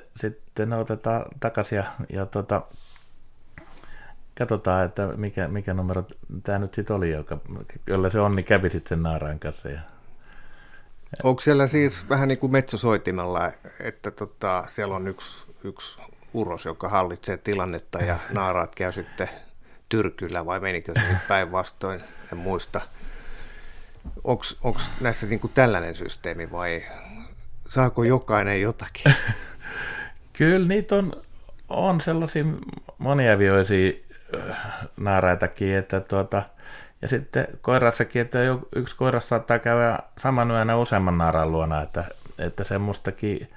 sitten 0.60 0.70
ne 0.70 0.75
otetaan 0.75 1.25
takaisin 1.39 1.75
ja, 1.75 1.84
ja 2.10 2.25
tota, 2.25 2.62
katsotaan, 4.38 4.86
että 4.86 5.08
mikä, 5.08 5.48
mikä 5.48 5.74
numero 5.74 6.04
tämä 6.44 6.60
nyt 6.60 6.74
sitten 6.74 6.96
oli, 6.96 7.12
joka, 7.12 7.38
jolla 7.88 8.10
se 8.10 8.20
onni 8.20 8.44
kävi 8.44 8.70
sitten 8.70 8.89
sen 8.89 9.04
naaraan 9.04 9.39
kanssa. 9.39 9.70
Ja, 9.70 9.80
Onko 11.24 11.42
siellä 11.42 11.68
siis 11.68 12.10
vähän 12.10 12.28
niin 12.28 12.38
kuin 12.38 12.51
metsosoitimella, 12.51 13.51
että 13.80 14.12
tota, 14.12 14.66
siellä 14.68 14.96
on 14.96 15.08
yksi, 15.08 15.46
yksi 15.63 16.00
uros, 16.34 16.66
joka 16.66 16.89
hallitsee 16.89 17.38
tilannetta 17.38 18.00
ja 18.00 18.18
naaraat 18.34 18.75
käy 18.75 18.92
sitten 18.92 19.30
tyrkyllä 19.89 20.46
vai 20.46 20.60
menikö 20.60 20.94
se 20.96 21.16
päinvastoin, 21.28 22.04
en 22.32 22.38
muista. 22.38 22.82
Onko 24.24 24.80
näissä 25.01 25.28
niin 25.28 25.39
kuin 25.39 25.54
tällainen 25.54 25.96
systeemi 25.96 26.51
vai 26.51 26.86
saako 27.70 28.04
jokainen 28.04 28.62
jotakin? 28.62 29.13
Kyllä 30.39 30.67
niitä 30.67 30.96
on, 30.96 31.13
on 31.69 32.01
sellaisia 32.01 32.46
moniavioisia 32.98 33.91
äh, 34.50 34.58
naaraitakin, 34.98 35.75
että 35.75 36.00
tuota, 36.00 36.43
ja 37.01 37.08
sitten 37.08 37.48
koirassakin, 37.62 38.22
että 38.22 38.39
yksi 38.75 38.96
koiras 38.96 39.29
saattaa 39.29 39.60
käydä 39.60 40.00
saman 40.17 40.51
yönä 40.51 40.77
useamman 40.77 41.17
naaraan 41.17 41.51
luona, 41.51 41.81
että, 41.81 42.03
että 42.38 42.63
semmoistakin, 42.63 43.50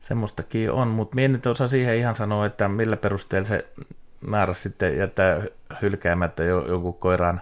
semmoistakin 0.00 0.70
on, 0.70 0.88
mutta 0.88 1.14
minä 1.14 1.28
nyt 1.28 1.46
osaa 1.46 1.68
siihen 1.68 1.96
ihan 1.96 2.14
sanoa, 2.14 2.46
että 2.46 2.68
millä 2.68 2.96
perusteella 2.96 3.48
se 3.48 3.66
naaras 4.26 4.62
sitten 4.62 4.98
jättää 4.98 5.42
hylkäämättä 5.82 6.44
jo, 6.44 6.66
joku 6.68 6.92
koiraan, 6.92 7.40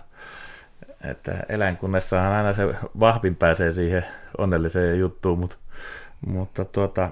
että 1.11 1.32
eläinkunnessahan 1.49 2.32
aina 2.32 2.52
se 2.52 2.75
vahvin 3.00 3.37
pääsee 3.37 3.72
siihen 3.72 4.04
onnelliseen 4.38 4.99
juttuun, 4.99 5.38
mutta, 5.38 5.56
mutta 6.26 6.64
tuota, 6.64 7.11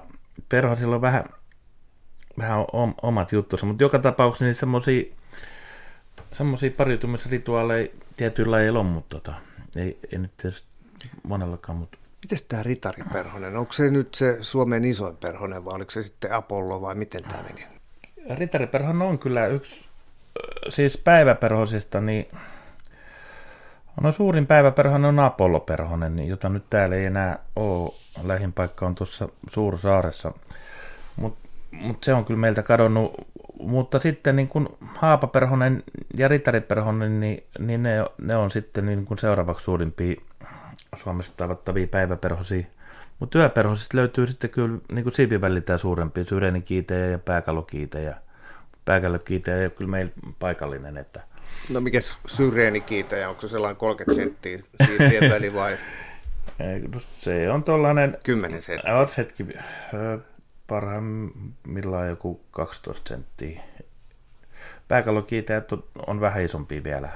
perhosilla 0.49 0.95
on 0.95 1.01
vähän, 1.01 1.23
vähän 2.41 2.65
omat 3.01 3.31
juttunsa, 3.31 3.65
mutta 3.65 3.83
joka 3.83 3.99
tapauksessa 3.99 4.45
niin 4.45 4.55
semmoisia 4.55 5.03
semmoisia 6.33 6.71
pariutumisrituaaleja 6.71 7.87
tietyillä 8.17 8.51
lajeilla 8.51 8.79
on, 8.79 8.85
mutta 8.85 9.15
tota, 9.15 9.33
ei, 9.75 9.99
ei 10.11 10.19
nyt 10.19 10.37
tietysti 10.37 10.67
monellakaan. 11.23 11.77
Mutta... 11.77 11.97
Miten 12.23 12.39
tämä 12.47 12.63
ritariperhonen, 12.63 13.57
onko 13.57 13.73
se 13.73 13.91
nyt 13.91 14.13
se 14.13 14.37
Suomen 14.41 14.85
isoin 14.85 15.17
perhonen 15.17 15.65
vai 15.65 15.75
oliko 15.75 15.91
se 15.91 16.03
sitten 16.03 16.33
Apollo 16.33 16.81
vai 16.81 16.95
miten 16.95 17.23
tämä 17.23 17.43
meni? 17.43 17.67
Ritariperhonen 18.29 19.07
on 19.07 19.19
kyllä 19.19 19.47
yksi, 19.47 19.85
siis 20.69 20.97
päiväperhosista, 20.97 22.01
niin 22.01 22.27
no 24.01 24.11
suurin 24.11 24.47
päiväperhonen 24.47 25.05
on 25.05 25.19
Apollo-perhonen, 25.19 26.15
niin 26.15 26.29
jota 26.29 26.49
nyt 26.49 26.69
täällä 26.69 26.95
ei 26.95 27.05
enää 27.05 27.39
ole. 27.55 27.93
Lähin 28.23 28.53
paikka 28.53 28.85
on 28.85 28.95
tuossa 28.95 29.29
Suursaaressa. 29.49 30.31
Mutta 31.15 31.49
mut 31.71 32.03
se 32.03 32.13
on 32.13 32.25
kyllä 32.25 32.39
meiltä 32.39 32.63
kadonnut 32.63 33.13
mutta 33.61 33.99
sitten 33.99 34.35
niin 34.35 34.47
kuin 34.47 34.69
Haapaperhonen 34.81 35.83
ja 36.17 36.27
Ritariperhonen, 36.27 37.19
niin, 37.19 37.43
niin 37.59 37.83
ne, 37.83 38.05
ne, 38.21 38.35
on 38.35 38.51
sitten 38.51 38.85
niin 38.85 39.05
kuin 39.05 39.17
seuraavaksi 39.17 39.63
suurimpia 39.63 40.21
Suomessa 41.03 41.33
tavattavia 41.37 41.87
päiväperhosia. 41.87 42.65
Mutta 43.19 43.31
työperhosista 43.31 43.97
löytyy 43.97 44.27
sitten 44.27 44.49
kyllä 44.49 44.77
niin 44.91 45.03
kuin 45.03 45.13
siipiväliltään 45.13 45.79
suurempia, 45.79 46.23
syrenikiitejä 46.23 47.05
ja 47.05 47.19
pääkalokiitejä. 47.19 48.15
Pääkalokiitejä 48.85 49.57
ei 49.57 49.63
ole 49.65 49.69
kyllä 49.69 49.91
meillä 49.91 50.11
paikallinen. 50.39 50.97
Että... 50.97 51.21
No 51.69 51.81
mikä 51.81 51.99
syreenikiitejä, 52.27 53.29
onko 53.29 53.41
se 53.41 53.47
sellainen 53.47 53.77
30 53.77 54.23
senttiä 54.23 54.59
siipien 54.87 55.31
väli 55.31 55.53
vai? 55.53 55.77
No 56.93 56.99
se 56.99 57.49
on 57.49 57.63
tuollainen... 57.63 58.17
10 58.23 58.61
senttiä. 58.61 58.95
Oot 58.95 59.17
hetki, 59.17 59.47
parhaimmillaan 60.71 62.07
joku 62.07 62.41
12 62.51 63.09
senttiä. 63.09 63.61
Pääkallokiiteet 64.87 65.69
on 66.07 66.21
vähän 66.21 66.43
isompi 66.43 66.83
vielä, 66.83 67.09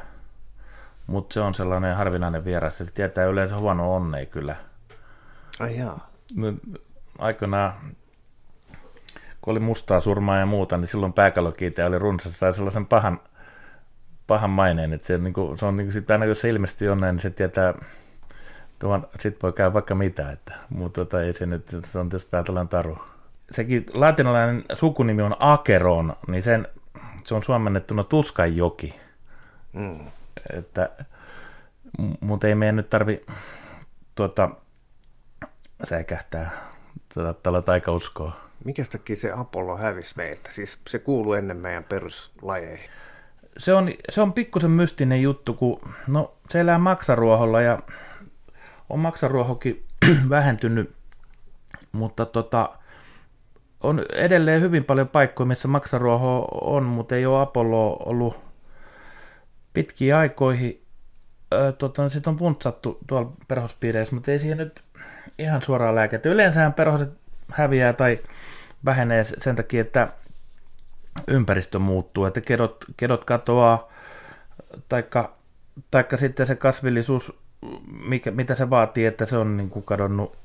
mutta 1.07 1.33
se 1.33 1.39
on 1.39 1.53
sellainen 1.53 1.95
harvinainen 1.95 2.45
vieras, 2.45 2.77
se 2.77 2.85
tietää 2.85 3.25
yleensä 3.25 3.57
huono 3.57 3.95
onnea 3.95 4.25
kyllä. 4.25 4.55
Ai 5.59 5.77
jaa. 5.77 6.09
Aikanaan, 7.19 7.73
kun 9.41 9.51
oli 9.51 9.59
mustaa 9.59 10.01
surmaa 10.01 10.39
ja 10.39 10.45
muuta, 10.45 10.77
niin 10.77 10.87
silloin 10.87 11.13
pääkallokiite 11.13 11.85
oli 11.85 11.99
runsas, 11.99 12.39
sai 12.39 12.53
sellaisen 12.53 12.85
pahan, 12.85 13.19
pahan 14.27 14.49
maineen, 14.49 14.93
että 14.93 15.07
se, 15.07 15.17
niin 15.17 15.33
kuin, 15.33 15.57
se 15.57 15.65
on 15.65 15.77
niin 15.77 15.87
kuin, 15.87 15.93
sit 15.93 16.11
aina 16.11 16.25
jos 16.25 16.41
se 16.41 16.49
ilmeisesti 16.49 16.89
on 16.89 16.99
näin, 16.99 17.15
niin 17.15 17.21
se 17.21 17.29
tietää, 17.29 17.73
sitten 19.19 19.39
voi 19.43 19.53
käydä 19.53 19.73
vaikka 19.73 19.95
mitä, 19.95 20.31
että, 20.31 20.53
mutta 20.69 21.05
tota, 21.05 21.21
ei 21.21 21.33
se 21.33 21.45
nyt, 21.45 21.67
se 21.83 21.99
on 21.99 22.09
tietysti 22.09 22.31
vähän 22.31 22.45
tällainen 22.45 22.69
taru 22.69 22.97
sekin 23.51 23.85
latinalainen 23.93 24.63
sukunimi 24.73 25.21
on 25.21 25.35
Akeron, 25.39 26.15
niin 26.27 26.43
sen, 26.43 26.67
se 27.25 27.35
on 27.35 27.43
suomennettuna 27.43 28.03
Tuskanjoki. 28.03 28.95
Mm. 29.73 29.99
Että, 30.53 30.89
mutta 32.21 32.47
ei 32.47 32.55
meidän 32.55 32.75
nyt 32.75 32.89
tarvi 32.89 33.25
tuota, 34.15 34.49
säikähtää 35.83 36.51
tuota, 37.13 37.33
tällä 37.33 37.61
taikauskoa. 37.61 38.45
Mikä 38.65 38.85
takia 38.91 39.15
se 39.15 39.31
Apollo 39.35 39.77
hävisi 39.77 40.13
meiltä? 40.17 40.51
Siis 40.51 40.79
se 40.89 40.99
kuuluu 40.99 41.33
ennen 41.33 41.57
meidän 41.57 41.83
peruslajeihin. 41.83 42.89
Se 43.57 43.73
on, 43.73 43.91
se 44.09 44.21
on 44.21 44.33
pikkusen 44.33 44.71
mystinen 44.71 45.21
juttu, 45.21 45.53
kun 45.53 45.81
no, 46.11 46.33
se 46.49 46.59
elää 46.59 46.77
maksaruoholla 46.77 47.61
ja 47.61 47.79
on 48.89 48.99
maksaruohokin 48.99 49.85
vähentynyt, 50.29 50.95
mutta 51.91 52.25
tota, 52.25 52.77
on 53.83 54.05
edelleen 54.13 54.61
hyvin 54.61 54.83
paljon 54.83 55.07
paikkoja, 55.07 55.47
missä 55.47 55.67
maksaruoho 55.67 56.47
on, 56.61 56.83
mutta 56.83 57.15
ei 57.15 57.25
ole 57.25 57.41
Apollo 57.41 57.97
ollut 58.05 58.39
pitkiä 59.73 60.17
aikoihin. 60.17 60.81
tota, 61.77 62.09
Sitten 62.09 62.31
on 62.31 62.37
puntsattu 62.37 62.99
tuolla 63.07 63.31
perhospiireissä, 63.47 64.15
mutta 64.15 64.31
ei 64.31 64.39
siihen 64.39 64.57
nyt 64.57 64.83
ihan 65.39 65.61
suoraan 65.61 65.95
lääkettä. 65.95 66.29
Yleensähän 66.29 66.73
perhoset 66.73 67.09
häviää 67.51 67.93
tai 67.93 68.19
vähenee 68.85 69.23
sen 69.23 69.55
takia, 69.55 69.81
että 69.81 70.07
ympäristö 71.27 71.79
muuttuu, 71.79 72.25
että 72.25 72.41
kedot, 72.41 72.85
kedot 72.97 73.25
katoaa, 73.25 73.91
taikka, 74.89 75.37
taikka 75.91 76.17
sitten 76.17 76.45
se 76.47 76.55
kasvillisuus, 76.55 77.33
mikä, 78.07 78.31
mitä 78.31 78.55
se 78.55 78.69
vaatii, 78.69 79.05
että 79.05 79.25
se 79.25 79.37
on 79.37 79.57
niin 79.57 79.69
kuin 79.69 79.85
kadonnut. 79.85 80.44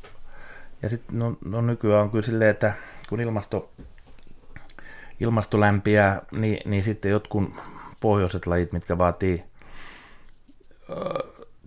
Ja 0.82 0.88
sitten 0.88 1.18
no, 1.18 1.36
no 1.44 1.60
nykyään 1.60 2.02
on 2.02 2.10
kyllä 2.10 2.22
silleen, 2.22 2.50
että 2.50 2.72
kun 3.08 3.20
ilmasto, 3.20 3.70
ilmasto 5.20 5.60
lämpiää, 5.60 6.22
niin, 6.32 6.70
niin 6.70 6.82
sitten 6.82 7.10
jotkut 7.10 7.54
pohjoiset 8.00 8.46
lajit, 8.46 8.72
mitkä 8.72 8.98
vaatii 8.98 9.44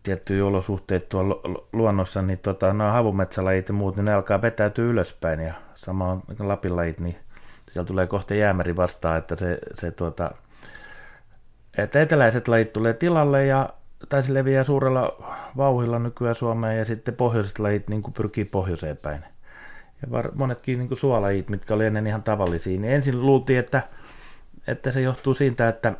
tiettyjä 0.03 0.45
olosuhteita 0.45 1.05
tuolla 1.09 1.41
luonnossa, 1.73 2.21
niin 2.21 2.39
tota, 2.39 2.73
nämä 2.73 2.91
havumetsälajit 2.91 3.67
ja 3.67 3.73
muut, 3.73 3.95
niin 3.95 4.05
ne 4.05 4.13
alkaa 4.13 4.41
vetäytyä 4.41 4.85
ylöspäin. 4.85 5.39
Ja 5.39 5.53
sama 5.75 6.07
on 6.09 6.23
Lapin 6.39 6.75
lajit, 6.75 6.99
niin 6.99 7.15
siellä 7.71 7.87
tulee 7.87 8.07
kohta 8.07 8.33
jäämeri 8.33 8.75
vastaan, 8.75 9.17
että 9.17 9.35
se, 9.35 9.57
se 9.73 9.91
tuota, 9.91 10.31
että 11.77 12.01
eteläiset 12.01 12.47
lajit 12.47 12.73
tulee 12.73 12.93
tilalle 12.93 13.45
ja 13.45 13.69
tai 14.09 14.23
se 14.23 14.33
leviää 14.33 14.63
suurella 14.63 15.33
vauhilla 15.57 15.99
nykyään 15.99 16.35
Suomeen 16.35 16.77
ja 16.77 16.85
sitten 16.85 17.15
pohjoiset 17.15 17.59
lajit 17.59 17.87
niin 17.87 18.01
kuin 18.01 18.13
pyrkii 18.13 18.45
pohjoiseen 18.45 18.97
päin. 18.97 19.23
Ja 20.01 20.11
var, 20.11 20.31
monetkin 20.35 20.79
niin 20.79 20.87
kuin 20.87 20.97
suolajit, 20.97 21.49
mitkä 21.49 21.73
oli 21.73 21.85
ennen 21.85 22.07
ihan 22.07 22.23
tavallisia, 22.23 22.79
niin 22.79 22.93
ensin 22.93 23.21
luultiin, 23.21 23.59
että, 23.59 23.83
että 24.67 24.91
se 24.91 25.01
johtuu 25.01 25.33
siitä, 25.33 25.67
että 25.67 25.93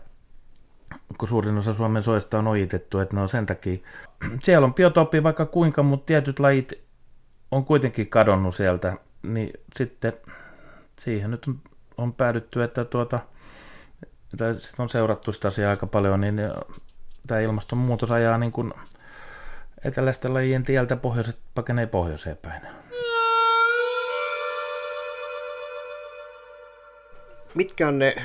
kun 1.18 1.28
suurin 1.28 1.58
osa 1.58 1.74
Suomen 1.74 2.04
soista 2.04 2.40
on 2.40 2.48
ojitettu, 2.48 3.00
että 3.00 3.16
ne 3.16 3.22
on 3.22 3.30
sen 3.30 3.46
takia. 3.46 3.78
Siellä 4.44 4.66
on 4.66 4.74
biotooppi 4.74 5.24
vaikka 5.24 5.46
kuinka, 5.46 5.84
mutta 5.84 6.06
tietyt 6.06 6.40
lajit 6.40 6.74
on 7.52 7.66
kuitenkin 7.66 8.10
kadonnut 8.10 8.56
sieltä, 8.56 8.94
niin 9.24 9.54
sitten 9.78 10.14
siihen 11.00 11.32
nyt 11.32 11.50
on, 11.98 12.14
päädytty, 12.14 12.64
että 12.64 12.86
tuota, 12.86 13.20
tai 14.38 14.56
on 14.78 14.90
seurattu 14.90 15.32
sitä 15.32 15.48
asiaa 15.48 15.70
aika 15.70 15.88
paljon, 15.88 16.22
niin 16.22 16.42
tämä 17.28 17.40
ilmastonmuutos 17.40 18.12
ajaa 18.12 18.38
niin 18.38 18.52
kuin 18.52 18.74
eteläisten 19.84 20.34
lajien 20.34 20.64
tieltä 20.64 20.96
pohjoiset 20.96 21.38
pakenee 21.56 21.86
pohjoiseen 21.86 22.38
päin. 22.38 22.62
Mitkä 27.56 27.88
on 27.88 28.00
ne 28.00 28.16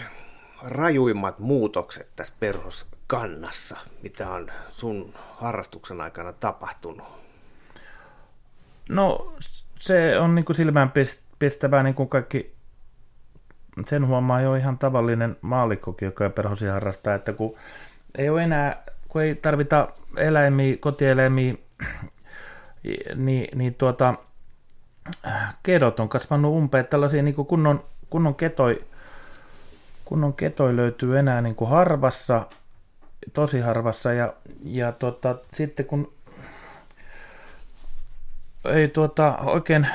rajuimmat 0.63 1.39
muutokset 1.39 2.09
tässä 2.17 2.35
perhoskannassa, 2.41 3.77
mitä 4.03 4.31
on 4.31 4.51
sun 4.71 5.15
harrastuksen 5.37 6.01
aikana 6.01 6.33
tapahtunut? 6.33 7.07
No 8.89 9.35
se 9.79 10.19
on 10.19 10.35
niin 10.35 10.45
kuin 10.45 10.57
silmään 10.57 10.93
pistävää 11.39 11.83
niin 11.83 11.95
kuin 11.95 12.09
kaikki, 12.09 12.55
sen 13.87 14.07
huomaa 14.07 14.41
jo 14.41 14.55
ihan 14.55 14.79
tavallinen 14.79 15.37
maalikkokin, 15.41 16.07
joka 16.07 16.31
perhosia 16.31 16.73
harrastaa, 16.73 17.15
että 17.15 17.33
kun 17.33 17.57
ei 18.19 18.29
ole 18.29 18.45
enää, 18.45 18.83
kun 19.09 19.23
ei 19.23 19.35
tarvita 19.35 19.89
eläimiä, 20.17 20.77
kotieläimiä, 20.81 21.55
niin, 23.15 23.59
niin 23.59 23.75
tuota, 23.75 24.15
kedot 25.63 26.01
on 26.01 26.09
kasvanut 26.09 26.55
umpeen, 26.55 26.87
tällaisia 26.87 27.23
niin 27.23 27.35
kunnon, 27.35 27.85
kunnon 28.11 28.35
ketoi, 28.35 28.85
kunnon 30.05 30.35
ketoi 30.35 30.77
löytyy 30.77 31.19
enää 31.19 31.41
niin 31.41 31.55
kuin 31.55 31.71
harvassa, 31.71 32.47
tosi 33.33 33.61
harvassa, 33.61 34.13
ja, 34.13 34.33
ja 34.63 34.93
tuota, 34.93 35.37
sitten 35.55 35.87
kun 35.87 36.13
ei 38.65 38.89
tuota, 38.89 39.39
oikein, 39.39 39.87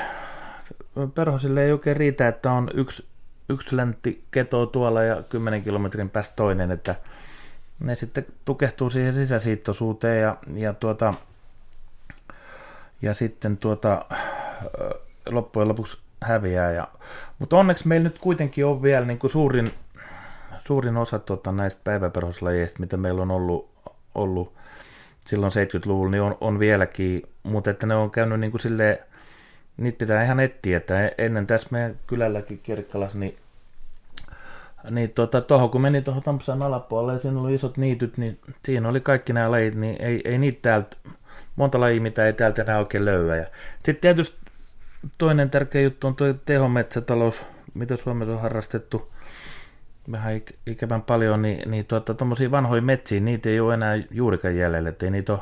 perhosille 1.14 1.64
ei 1.64 1.72
oikein 1.72 1.96
riitä, 1.96 2.28
että 2.28 2.52
on 2.52 2.70
yksi, 2.74 3.06
yksi 3.48 3.76
läntti 3.76 4.24
keto 4.30 4.66
tuolla 4.66 5.02
ja 5.02 5.22
10 5.22 5.62
kilometrin 5.62 6.10
päästä 6.10 6.32
toinen, 6.36 6.70
että 6.70 6.94
ne 7.80 7.96
sitten 7.96 8.26
tukehtuu 8.44 8.90
siihen 8.90 9.12
sisäsiittoisuuteen 9.12 10.22
ja, 10.22 10.36
ja, 10.54 10.72
tuota, 10.72 11.14
ja 13.02 13.14
sitten 13.14 13.56
tuota, 13.56 14.04
loppujen 15.26 15.68
lopuksi 15.68 15.98
häviää. 16.22 16.72
Ja, 16.72 16.88
mutta 17.38 17.56
onneksi 17.56 17.88
meillä 17.88 18.04
nyt 18.04 18.18
kuitenkin 18.18 18.66
on 18.66 18.82
vielä 18.82 19.06
niin 19.06 19.18
kuin 19.18 19.30
suurin, 19.30 19.72
suurin 20.66 20.96
osa 20.96 21.18
tuota, 21.18 21.52
näistä 21.52 21.80
päiväperhoslajeista, 21.84 22.80
mitä 22.80 22.96
meillä 22.96 23.22
on 23.22 23.30
ollut, 23.30 23.70
ollut 24.14 24.54
silloin 25.26 25.52
70-luvulla, 25.52 26.10
niin 26.10 26.22
on, 26.22 26.38
on 26.40 26.58
vieläkin, 26.58 27.22
mutta 27.42 27.70
että 27.70 27.86
ne 27.86 27.94
on 27.94 28.10
käynyt 28.10 28.40
niin 28.40 28.50
kuin 28.50 28.60
silleen, 28.60 28.98
niitä 29.76 29.98
pitää 29.98 30.24
ihan 30.24 30.40
etsiä, 30.40 30.76
että 30.76 31.12
ennen 31.18 31.46
tässä 31.46 31.68
meidän 31.70 31.96
kylälläkin 32.06 32.60
Kirkkalassa, 32.62 33.18
niin 33.18 33.36
niin 34.90 35.10
tuota, 35.10 35.40
tuohon 35.40 35.70
kun 35.70 35.80
meni 35.80 36.02
tuohon 36.02 36.22
Tampsan 36.22 36.62
alapuolelle 36.62 37.12
ja 37.12 37.20
siinä 37.20 37.40
oli 37.40 37.54
isot 37.54 37.76
niityt, 37.76 38.18
niin 38.18 38.40
siinä 38.64 38.88
oli 38.88 39.00
kaikki 39.00 39.32
nämä 39.32 39.50
lajit, 39.50 39.74
niin 39.74 40.02
ei, 40.02 40.20
ei 40.24 40.38
niitä 40.38 40.58
täältä, 40.62 40.96
monta 41.56 41.80
lajia, 41.80 42.00
mitä 42.00 42.26
ei 42.26 42.32
täältä 42.32 42.62
enää 42.62 42.78
oikein 42.78 43.04
löyä. 43.04 43.46
Sitten 43.74 43.96
tietysti 44.00 44.36
toinen 45.18 45.50
tärkeä 45.50 45.82
juttu 45.82 46.06
on 46.06 46.16
tuo 46.16 46.32
tehometsätalous, 46.32 47.42
mitä 47.74 47.96
Suomessa 47.96 48.32
on 48.32 48.40
harrastettu 48.40 49.12
vähän 50.12 50.40
ikävän 50.66 51.02
paljon, 51.02 51.42
niin, 51.42 51.70
niin 51.70 51.84
tuota, 51.84 52.16
vanhoja 52.50 52.82
metsiä, 52.82 53.20
niitä 53.20 53.48
ei 53.48 53.60
ole 53.60 53.74
enää 53.74 53.94
juurikaan 54.10 54.56
jäljellä, 54.56 54.88
että 54.88 55.06
ei 55.06 55.10
niitä 55.10 55.32
ole, 55.32 55.40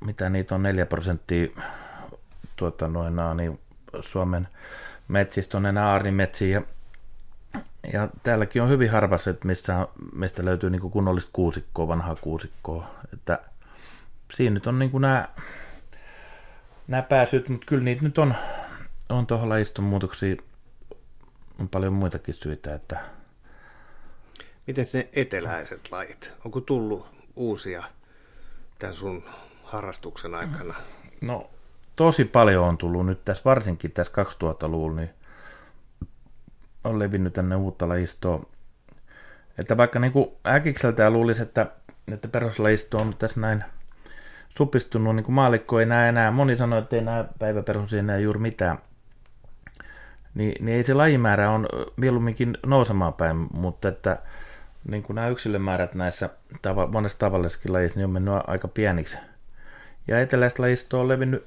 mitä 0.00 0.30
niitä 0.30 0.54
on 0.54 0.62
4 0.62 0.86
prosenttia 0.86 1.48
tuota, 2.56 2.88
noin, 2.88 3.14
niin 3.36 3.60
Suomen 4.00 4.48
metsistä 5.08 5.56
on 5.56 5.66
enää 5.66 5.88
aarimetsiä 5.88 6.62
ja 7.94 8.08
täälläkin 8.22 8.62
on 8.62 8.68
hyvin 8.68 8.90
harvassa, 8.90 9.30
että 9.30 9.46
missä, 9.46 9.88
mistä 10.12 10.44
löytyy 10.44 10.70
niin 10.70 10.90
kunnollista 10.90 11.30
kuusikkoa, 11.32 11.88
vanhaa 11.88 12.16
kuusikkoa. 12.16 12.86
Että 13.12 13.40
siinä 14.34 14.54
nyt 14.54 14.66
on 14.66 14.78
niin 14.78 14.90
nämä, 15.00 15.28
nämä 16.88 17.02
pääsyt, 17.02 17.48
mutta 17.48 17.66
kyllä 17.66 17.84
niitä 17.84 18.02
nyt 18.02 18.18
on, 18.18 18.34
on 19.08 19.26
tuohon 19.26 19.48
lajiston 19.48 19.84
muutoksia 19.84 20.36
on 21.58 21.68
paljon 21.68 21.92
muitakin 21.92 22.34
syitä. 22.34 22.74
Että... 22.74 23.00
Miten 24.66 24.86
ne 24.92 25.08
eteläiset 25.12 25.88
lajit? 25.90 26.32
Onko 26.44 26.60
tullut 26.60 27.06
uusia 27.36 27.84
tämän 28.78 28.96
sun 28.96 29.24
harrastuksen 29.64 30.34
aikana? 30.34 30.74
No 31.20 31.50
tosi 31.96 32.24
paljon 32.24 32.64
on 32.64 32.78
tullut 32.78 33.06
nyt 33.06 33.24
tässä, 33.24 33.42
varsinkin 33.44 33.92
tässä 33.92 34.12
2000-luvulla, 34.22 34.96
niin 34.96 35.10
on 36.84 36.98
levinnyt 36.98 37.32
tänne 37.32 37.56
uutta 37.56 37.88
lajistoa. 37.88 38.46
Että 39.58 39.76
vaikka 39.76 39.98
niin 39.98 40.12
kuin 40.12 40.30
äkikseltään 40.46 41.12
luulisi, 41.12 41.42
että, 41.42 41.66
että 42.12 42.28
peruslajisto 42.28 42.98
on 42.98 43.14
tässä 43.18 43.40
näin 43.40 43.64
supistunut, 44.48 45.16
niin 45.16 45.24
kuin 45.24 45.34
maalikko 45.34 45.80
ei 45.80 45.86
näe 45.86 46.08
enää, 46.08 46.30
moni 46.30 46.56
sanoi, 46.56 46.78
että 46.78 46.96
ei 46.96 47.02
näe 47.02 47.24
päiväperhosia 47.38 47.98
enää 47.98 48.18
juuri 48.18 48.40
mitään, 48.40 48.78
niin, 50.34 50.64
niin 50.64 50.76
ei 50.76 50.84
se 50.84 50.94
lajimäärä 50.94 51.50
on 51.50 51.68
mieluumminkin 51.96 52.58
nousemaan 52.66 53.14
päin, 53.14 53.36
mutta 53.52 53.88
että 53.88 54.18
niin 54.88 55.02
kuin 55.02 55.14
nämä 55.14 55.28
yksilömäärät 55.28 55.94
näissä 55.94 56.30
tava, 56.62 56.86
monessa 56.86 57.18
tavallisessakin 57.18 57.72
lajissa 57.72 57.98
niin 57.98 58.04
on 58.04 58.10
mennyt 58.10 58.34
aika 58.46 58.68
pieniksi. 58.68 59.16
Ja 60.08 60.20
eteläistä 60.20 60.62
lajistoa 60.62 61.00
on 61.00 61.08
levinnyt 61.08 61.46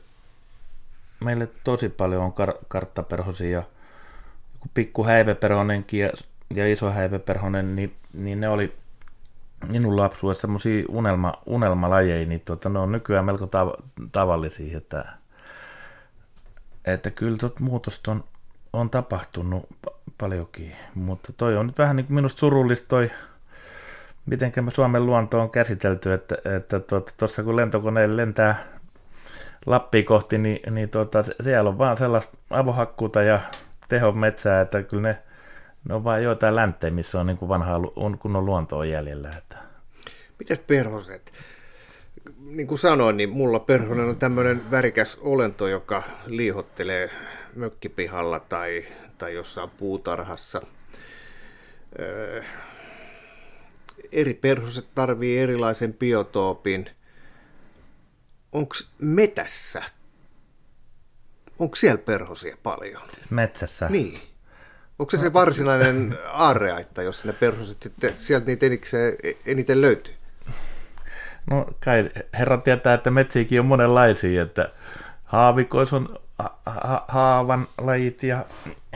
meille 1.24 1.50
tosi 1.64 1.90
paljon, 1.90 2.24
on 2.24 2.34
kar- 2.34 2.66
karttaperhosia 2.68 3.52
ja 3.60 3.64
pikku 4.74 5.04
häiveperhonenkin 5.04 6.00
ja, 6.00 6.10
ja 6.56 6.72
iso 6.72 6.90
häiveperhonen, 6.92 7.76
niin, 7.76 7.96
niin 8.14 8.42
ne 8.42 8.50
oli 8.50 8.76
minun 9.68 9.98
lapsuudessa 9.98 10.42
semmoisia 10.42 10.86
unelma, 10.90 11.34
unelmalajeja, 11.46 12.28
niin 12.28 12.42
tota, 12.42 12.70
ne 12.70 12.80
on 12.80 12.92
nykyään 12.92 13.26
melko 13.26 13.46
tav- 13.46 13.84
tavallisia, 14.12 14.78
että, 14.78 15.06
että 16.86 17.12
kyllä 17.12 17.38
tot 17.38 17.60
muutosta 17.60 18.12
on, 18.12 18.24
on 18.74 18.90
tapahtunut 18.90 19.66
paljonkin, 20.18 20.76
mutta 20.96 21.34
toi 21.34 21.58
on 21.58 21.68
nyt 21.68 21.78
vähän 21.78 21.96
niin 21.96 22.06
minusta 22.10 22.40
surullista 22.40 22.88
toi, 22.88 23.12
miten 24.26 24.52
me 24.62 24.72
Suomen 24.72 25.06
luonto 25.06 25.42
on 25.42 25.50
käsitelty, 25.50 26.14
että, 26.14 26.36
että 26.56 26.80
tuossa 26.80 27.14
tuota, 27.18 27.44
kun 27.44 27.56
lentokoneelle 27.56 28.18
lentää 28.18 28.64
Lappiin 29.66 30.06
kohti, 30.06 30.38
niin, 30.38 30.74
niin 30.74 30.90
tuota, 30.90 31.24
siellä 31.44 31.70
on 31.70 31.78
vaan 31.78 31.98
sellaista 31.98 32.38
avohakkuuta 32.50 33.22
ja 33.22 33.40
tehon 33.88 34.18
metsää, 34.18 34.62
että 34.62 34.84
kyllä 34.84 35.02
ne, 35.04 35.18
ne 35.90 35.96
on 35.96 36.04
vain 36.04 36.24
joitain 36.24 36.56
länttejä, 36.56 36.92
missä 36.92 37.20
on 37.20 37.28
niin 37.28 37.38
kuin 37.38 37.50
vanhaa 37.50 37.82
on 37.96 38.18
kunnon 38.18 38.46
luontoa 38.46 38.86
jäljellä. 38.86 39.34
Että. 39.38 39.58
Mites 40.40 40.60
perhoset? 40.60 41.34
Niin 42.40 42.68
kuin 42.68 42.80
sanoin, 42.80 43.18
niin 43.18 43.30
mulla 43.30 43.60
perhonen 43.60 44.10
on 44.10 44.18
tämmöinen 44.18 44.72
värikäs 44.72 45.18
olento, 45.22 45.68
joka 45.68 46.04
liihottelee 46.26 47.10
mökkipihalla 47.56 48.40
tai, 48.40 48.86
tai 49.18 49.34
jossain 49.34 49.70
puutarhassa. 49.70 50.62
Öö, 52.00 52.44
eri 54.12 54.34
perhoset 54.34 54.88
tarvii 54.96 55.40
erilaisen 55.40 55.94
biotoopin. 55.94 56.90
Onko 58.52 58.76
metässä, 59.00 59.84
onko 61.60 61.76
siellä 61.76 61.98
perhosia 61.98 62.58
paljon? 62.64 63.02
Metsässä? 63.30 63.88
Niin. 63.90 64.22
Onko 65.00 65.12
se 65.12 65.18
se 65.18 65.34
varsinainen 65.34 66.18
aarreaitta, 66.32 67.04
jos 67.04 67.26
ne 67.26 67.34
perhoset 67.34 67.84
sitten, 67.84 68.14
sieltä 68.20 68.46
niitä 68.46 68.66
enikseen, 68.66 69.16
eniten 69.46 69.82
löytyy? 69.82 70.14
No 71.50 71.66
kai 71.86 72.10
herra 72.40 72.58
tietää, 72.58 72.94
että 72.94 73.12
metsiäkin 73.12 73.60
on 73.60 73.66
monenlaisia, 73.66 74.42
että 74.42 74.72
haavikoissa 75.24 75.96
on 75.96 76.08
ha- 76.40 76.58
ha- 76.66 77.06
haavan 77.08 77.68
lajit 77.78 78.24
ja, 78.24 78.46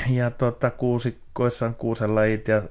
ja 0.10 0.32
tota, 0.32 0.72
kuusikoissa 0.72 1.66
on 1.66 1.76
kuusen 1.76 2.16
lajit 2.16 2.48
ja 2.48 2.62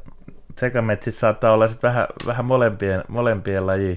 sekametsissä 0.59 1.21
saattaa 1.21 1.53
olla 1.53 1.69
sitten 1.69 1.89
vähän, 1.89 2.07
vähän 2.27 2.45
molempien, 2.45 3.05
molempien 3.09 3.67
lajia. 3.67 3.97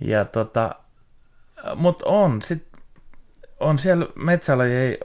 Ja 0.00 0.24
tota, 0.24 0.74
mutta 1.76 2.06
on, 2.08 2.42
sit, 2.42 2.64
on 3.64 3.78
siellä 3.78 4.06
metsälajeja 4.14 4.96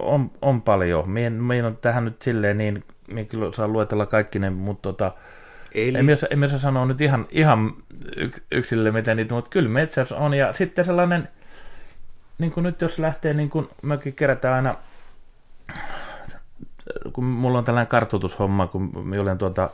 on, 0.00 0.30
on 0.42 0.62
paljon. 0.62 1.10
Mien 1.10 1.64
on 1.64 1.76
tähän 1.76 2.04
nyt 2.04 2.22
silleen 2.22 2.58
niin, 2.58 2.84
minä 3.08 3.24
kyllä 3.24 3.52
saa 3.52 3.68
luetella 3.68 4.06
kaikki 4.06 4.38
ne, 4.38 4.50
mutta 4.50 4.82
tota, 4.82 5.12
Eli... 5.74 5.98
En, 5.98 6.04
myös, 6.04 6.26
en 6.30 6.38
myös 6.38 6.62
sanoa 6.62 6.86
nyt 6.86 7.00
ihan, 7.00 7.26
ihan 7.30 7.74
yksilölle 8.50 8.90
miten 8.90 9.16
niitä, 9.16 9.34
mutta 9.34 9.50
kyllä 9.50 9.68
metsässä 9.68 10.16
on. 10.16 10.34
Ja 10.34 10.52
sitten 10.52 10.84
sellainen, 10.84 11.28
niin 12.38 12.52
kuin 12.52 12.64
nyt 12.64 12.80
jos 12.80 12.98
lähtee, 12.98 13.34
niin 13.34 13.50
kuin 13.50 13.68
mekin 13.82 14.14
kerätään 14.14 14.54
aina, 14.54 14.76
kun 17.12 17.24
mulla 17.24 17.58
on 17.58 17.64
tällainen 17.64 17.88
kartoitushomma, 17.88 18.66
kun 18.66 19.08
minä 19.08 19.22
olen 19.22 19.38
tuota, 19.38 19.70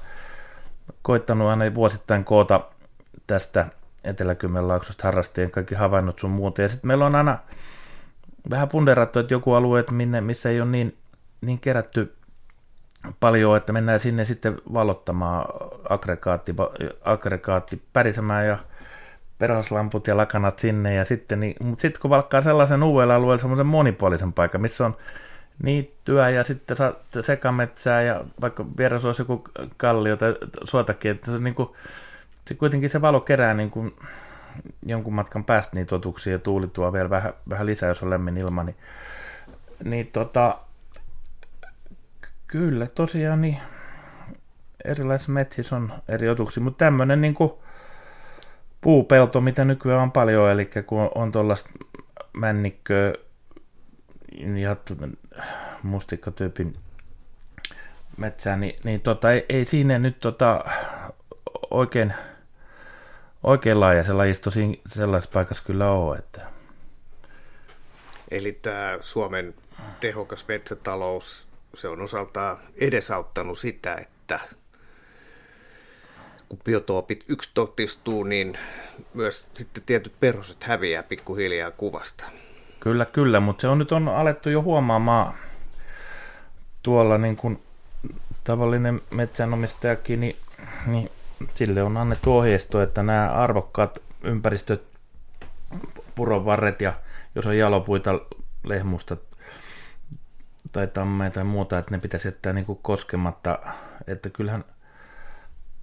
koittanut 1.03 1.49
aina 1.49 1.75
vuosittain 1.75 2.25
koota 2.25 2.61
tästä 3.27 3.67
Etelä-Kymenlaaksosta 4.05 5.05
harrastajien 5.05 5.51
kaikki 5.51 5.75
havainnot 5.75 6.19
sun 6.19 6.31
muuta. 6.31 6.63
Ja 6.63 6.69
sitten 6.69 6.89
meillä 6.89 7.07
on 7.07 7.15
aina 7.15 7.39
vähän 8.51 8.69
punderattu, 8.69 9.19
että 9.19 9.35
joku 9.35 9.53
alue, 9.53 9.85
minne, 9.91 10.21
missä 10.21 10.51
ei 10.51 10.61
ole 10.61 10.71
niin, 10.71 10.97
niin 11.41 11.61
kerätty 11.61 12.15
paljon, 13.21 13.57
että 13.57 13.73
mennään 13.73 14.01
sinne 14.01 14.25
sitten 14.25 14.59
valottamaan 14.73 15.45
aggregaatti, 15.89 16.55
aggregaatti 17.05 17.83
pärisemään 17.93 18.47
ja 18.47 18.59
perhoslamput 19.39 20.07
ja 20.07 20.17
lakanat 20.17 20.59
sinne 20.59 20.95
ja 20.95 21.05
sitten, 21.05 21.41
niin, 21.41 21.57
mutta 21.61 21.83
sitten 21.83 22.01
kun 22.01 22.11
valkkaa 22.11 22.43
sellaisen 22.43 22.83
uudella 22.83 23.15
alueella 23.15 23.41
semmoisen 23.41 23.67
monipuolisen 23.67 24.33
paikan, 24.33 24.61
missä 24.61 24.87
on 24.87 24.97
niittyä 25.63 26.31
ja 26.31 26.45
sitten 26.45 26.77
sekametsää 27.21 28.03
ja 28.03 28.25
vaikka 28.41 28.65
vieressä 28.79 29.09
olisi 29.09 29.23
joku 29.23 29.45
kallio 29.77 30.17
tai 30.17 30.35
suotakin, 30.65 31.11
että 31.11 31.33
se, 31.33 31.39
niin 31.39 31.55
kuin, 31.55 31.69
se 32.47 32.55
kuitenkin 32.55 32.91
se 32.91 33.01
valo 33.01 33.21
kerää 33.21 33.55
niin 33.55 33.71
kuin 33.71 33.95
jonkun 34.87 35.15
matkan 35.15 35.45
päästä 35.45 35.77
niitä 35.77 35.95
otuksia 35.95 36.33
ja 36.33 36.39
tuuli 36.39 36.69
tuo 36.69 36.93
vielä 36.93 37.11
vähän, 37.11 37.33
vähän 37.49 37.67
lisää, 37.67 37.89
jos 37.89 38.03
on 38.03 38.11
lämmin 38.11 38.37
ilma, 38.37 38.65
niin, 38.65 38.77
niin 39.85 40.07
tota, 40.07 40.59
kyllä 42.47 42.87
tosiaan 42.87 43.41
niin 43.41 43.59
erilaisissa 44.85 45.33
metsissä 45.33 45.77
on 45.77 45.93
eri 46.09 46.29
otuksia, 46.29 46.63
mutta 46.63 46.85
tämmöinen 46.85 47.21
niin 47.21 47.35
puupelto, 48.81 49.41
mitä 49.41 49.65
nykyään 49.65 50.03
on 50.03 50.13
paljon, 50.13 50.51
eli 50.51 50.71
kun 50.87 51.11
on 51.15 51.33
tuollaista 51.33 51.71
männikköä 52.33 53.15
ja 54.57 54.77
mustikkatyypin 55.83 56.73
metsää, 58.17 58.57
niin, 58.57 58.81
niin 58.85 59.01
tota, 59.01 59.33
ei, 59.33 59.47
ei 59.49 59.65
siinä 59.65 59.99
nyt 59.99 60.19
tota, 60.19 60.65
oikein, 61.71 62.13
oikein 63.43 63.81
laaja 63.81 64.05
se 64.05 64.13
lajisto 64.13 64.51
sellaisessa 64.89 65.33
paikassa 65.33 65.65
kyllä 65.65 65.91
ole. 65.91 66.17
Että. 66.17 66.41
Eli 68.31 68.53
tämä 68.53 68.99
Suomen 69.01 69.55
tehokas 70.01 70.45
metsätalous, 70.49 71.49
se 71.75 71.89
on 71.89 72.01
osaltaan 72.01 72.59
edesauttanut 72.77 73.59
sitä, 73.59 73.95
että 73.95 74.41
kun 76.49 76.59
biotoopit 76.65 77.25
yksitotistuu, 77.29 78.25
niin 78.25 78.59
myös 79.15 79.47
sitten 79.55 79.83
tietyt 79.87 80.13
perhoset 80.21 80.65
häviää 80.65 81.03
pikkuhiljaa 81.03 81.71
kuvasta. 81.71 82.25
Kyllä, 82.81 83.05
kyllä, 83.05 83.41
mutta 83.41 83.61
se 83.61 83.69
on 83.69 83.79
nyt 83.79 83.93
on 83.93 84.09
alettu 84.09 84.51
jo 84.51 84.63
huomaamaan 84.63 85.35
tuolla 86.83 87.19
niin 87.19 87.37
kuin 87.37 87.63
tavallinen 88.45 89.01
metsänomistajakin, 89.11 90.21
niin, 90.21 90.37
niin 90.87 91.11
sille 91.53 91.83
on 91.83 91.97
annettu 91.97 92.37
ohjeisto, 92.37 92.83
että 92.83 93.03
nämä 93.03 93.33
arvokkaat 93.33 93.99
ympäristöt, 94.25 94.83
purovarret 96.15 96.81
ja 96.81 96.93
jos 97.35 97.47
on 97.47 97.59
jalopuita 97.59 98.21
lehmusta 98.65 99.17
tai 100.73 100.87
tammeja 100.87 101.31
tai 101.31 101.45
muuta, 101.45 101.79
että 101.79 101.91
ne 101.91 101.99
pitäisi 101.99 102.29
jättää 102.29 102.53
niin 102.53 102.65
kuin 102.65 102.79
koskematta, 102.83 103.59
että 104.07 104.31
kyllähän, 104.31 104.65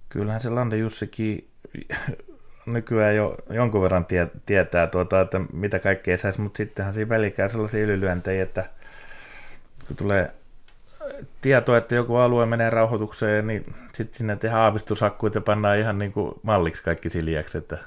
kyllähän 0.08 0.40
se 0.40 0.50
Lande 0.50 0.76
Jussikin 0.76 1.50
nykyään 2.66 3.16
jo 3.16 3.36
jonkun 3.50 3.82
verran 3.82 4.04
tie, 4.04 4.28
tietää, 4.46 4.86
tuota, 4.86 5.20
että 5.20 5.40
mitä 5.52 5.78
kaikkea 5.78 6.18
saisi, 6.18 6.40
mutta 6.40 6.56
sittenhän 6.56 6.94
siinä 6.94 7.08
välikään 7.08 7.50
sellaisia 7.50 7.84
ylilyöntejä, 7.84 8.42
että 8.42 8.64
kun 9.86 9.96
tulee 9.96 10.34
tietoa, 11.40 11.76
että 11.76 11.94
joku 11.94 12.16
alue 12.16 12.46
menee 12.46 12.70
rauhoitukseen, 12.70 13.46
niin 13.46 13.74
sitten 13.94 14.18
sinne 14.18 14.36
tehdään 14.36 14.62
aavistushakkuut 14.62 15.34
ja 15.34 15.40
pannaan 15.40 15.78
ihan 15.78 15.98
niin 15.98 16.12
kuin 16.12 16.34
malliksi 16.42 16.82
kaikki 16.82 17.08
siljäksi. 17.08 17.58
Että... 17.58 17.78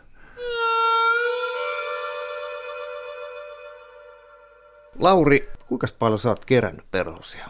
Lauri, 5.00 5.50
kuinka 5.68 5.88
paljon 6.00 6.20
sä 6.20 6.30
oot 6.30 6.46
kerännyt 6.46 6.86
perhosia? 6.92 7.50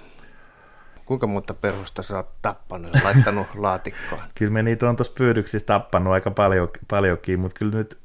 Kuinka 1.05 1.27
monta 1.27 1.53
perhosta 1.53 2.03
sä 2.03 2.15
oot 2.15 2.29
tappanut 2.41 2.93
ja 2.93 3.01
laittanut 3.07 3.47
laatikkoon? 3.55 4.21
kyllä 4.35 4.51
me 4.51 4.63
niitä 4.63 4.89
on 4.89 4.95
tuossa 4.95 5.13
pyydyksissä 5.17 5.65
tappanut 5.65 6.13
aika 6.13 6.31
paljon, 6.31 6.69
paljonkin, 6.87 7.39
mutta 7.39 7.59
kyllä 7.59 7.77
nyt 7.77 8.01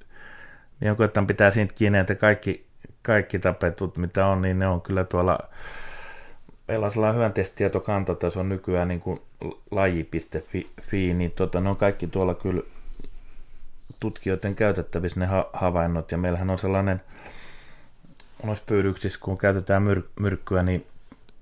niin 0.81 0.97
koitan 0.97 1.27
pitää 1.27 1.51
siitä 1.51 1.75
kiinni, 1.75 1.99
että 1.99 2.15
kaikki, 2.15 2.67
kaikki 3.03 3.39
tapetut, 3.39 3.97
mitä 3.97 4.27
on, 4.27 4.43
niin 4.43 4.59
ne 4.59 4.67
on 4.67 4.83
kyllä 4.83 5.05
tuolla 5.05 5.39
on 6.69 6.93
sellainen 6.93 7.17
hyvän 7.17 7.33
testitietokanta, 7.33 8.13
että 8.13 8.31
se 8.31 8.39
on 8.39 8.49
nykyään 8.49 8.89
niin 8.89 9.01
kuin 9.01 9.21
laji.fi, 9.71 11.15
niin 11.15 11.31
tota, 11.31 11.61
ne 11.61 11.69
on 11.71 11.77
kaikki 11.77 12.07
tuolla 12.07 12.35
kyllä 12.35 12.63
tutkijoiden 14.01 14.55
käytettävissä 14.55 15.21
ne 15.21 15.27
ha- 15.27 15.51
havainnot, 15.53 16.13
ja 16.13 16.19
meillähän 16.19 16.51
on 16.51 16.59
sellainen, 16.59 17.03
pyydyksissä, 18.67 19.19
kun 19.23 19.39
käytetään 19.39 19.83
myr- 19.83 20.09
myrkkyä, 20.21 20.63
niin, 20.63 20.87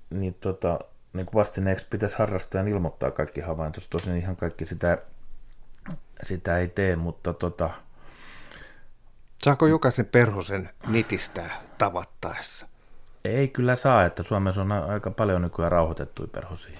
niin, 0.09 0.33
tota, 0.33 0.79
niin 1.13 1.25
kuin 1.25 1.39
vastineeksi 1.39 1.87
pitäisi 1.89 2.17
harrastajan 2.19 2.67
ilmoittaa 2.67 3.11
kaikki 3.11 3.41
havaintos. 3.41 3.87
Tosin 3.87 4.17
ihan 4.17 4.35
kaikki 4.35 4.65
sitä, 4.65 4.97
sitä 6.23 6.57
ei 6.57 6.67
tee, 6.67 6.95
mutta 6.95 7.33
tota... 7.33 7.69
Saako 9.43 9.67
jokaisen 9.67 10.05
perhosen 10.05 10.69
nitistää 10.87 11.61
tavattaessa? 11.77 12.67
Ei 13.25 13.47
kyllä 13.47 13.75
saa, 13.75 14.05
että 14.05 14.23
Suomessa 14.23 14.61
on 14.61 14.71
aika 14.71 15.11
paljon 15.11 15.41
nykyään 15.41 15.71
rauhoitettuja 15.71 16.27
perhosia. 16.27 16.79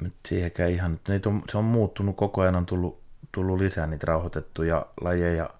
Nyt 0.00 0.14
siihenkään 0.28 0.70
ihan, 0.70 1.00
niitä 1.08 1.28
on, 1.28 1.42
se 1.50 1.58
on 1.58 1.64
muuttunut 1.64 2.16
koko 2.16 2.40
ajan, 2.40 2.54
on 2.54 2.66
tullut, 2.66 3.00
tullut 3.32 3.58
lisää 3.58 3.86
niitä 3.86 4.06
rauhoitettuja 4.06 4.86
lajeja. 5.00 5.50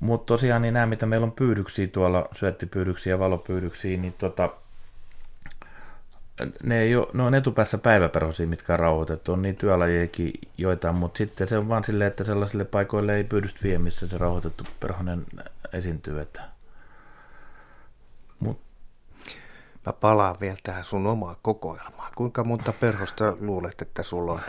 Mutta 0.00 0.26
tosiaan 0.26 0.62
niin 0.62 0.74
nämä, 0.74 0.86
mitä 0.86 1.06
meillä 1.06 1.24
on 1.24 1.32
pyydyksiä 1.32 1.86
tuolla, 1.86 2.28
syöttipyydyksiä 2.34 3.12
ja 3.12 3.18
valopyydyksiä, 3.18 3.96
niin 3.96 4.12
tota, 4.12 4.50
ne, 6.62 6.80
ei 6.80 6.96
ole, 6.96 7.06
ne 7.12 7.22
on 7.22 7.34
etupäässä 7.34 7.78
päiväperhosia, 7.78 8.46
mitkä 8.46 8.72
on 8.72 8.78
rauhoitettu. 8.78 9.32
On 9.32 9.42
niin 9.42 9.56
työlajejakin 9.56 10.32
joitain, 10.58 10.94
mutta 10.94 11.18
sitten 11.18 11.48
se 11.48 11.58
on 11.58 11.68
vaan 11.68 11.84
silleen, 11.84 12.08
että 12.08 12.24
sellaisille 12.24 12.64
paikoille 12.64 13.16
ei 13.16 13.24
pyydystä 13.24 13.60
vie, 13.62 13.78
missä 13.78 14.06
se 14.06 14.18
rauhoitettu 14.18 14.64
perhonen 14.80 15.26
esiintyy. 15.72 16.20
Että 16.20 16.52
Mut. 18.42 18.60
Mä 19.86 19.92
palaan 19.92 20.36
vielä 20.40 20.56
tähän 20.62 20.84
sun 20.84 21.06
omaa 21.06 21.36
kokoelmaa. 21.42 22.10
Kuinka 22.16 22.44
monta 22.44 22.72
perhosta 22.80 23.36
luulet, 23.40 23.82
että 23.82 24.02
sulla 24.02 24.32
on? 24.32 24.40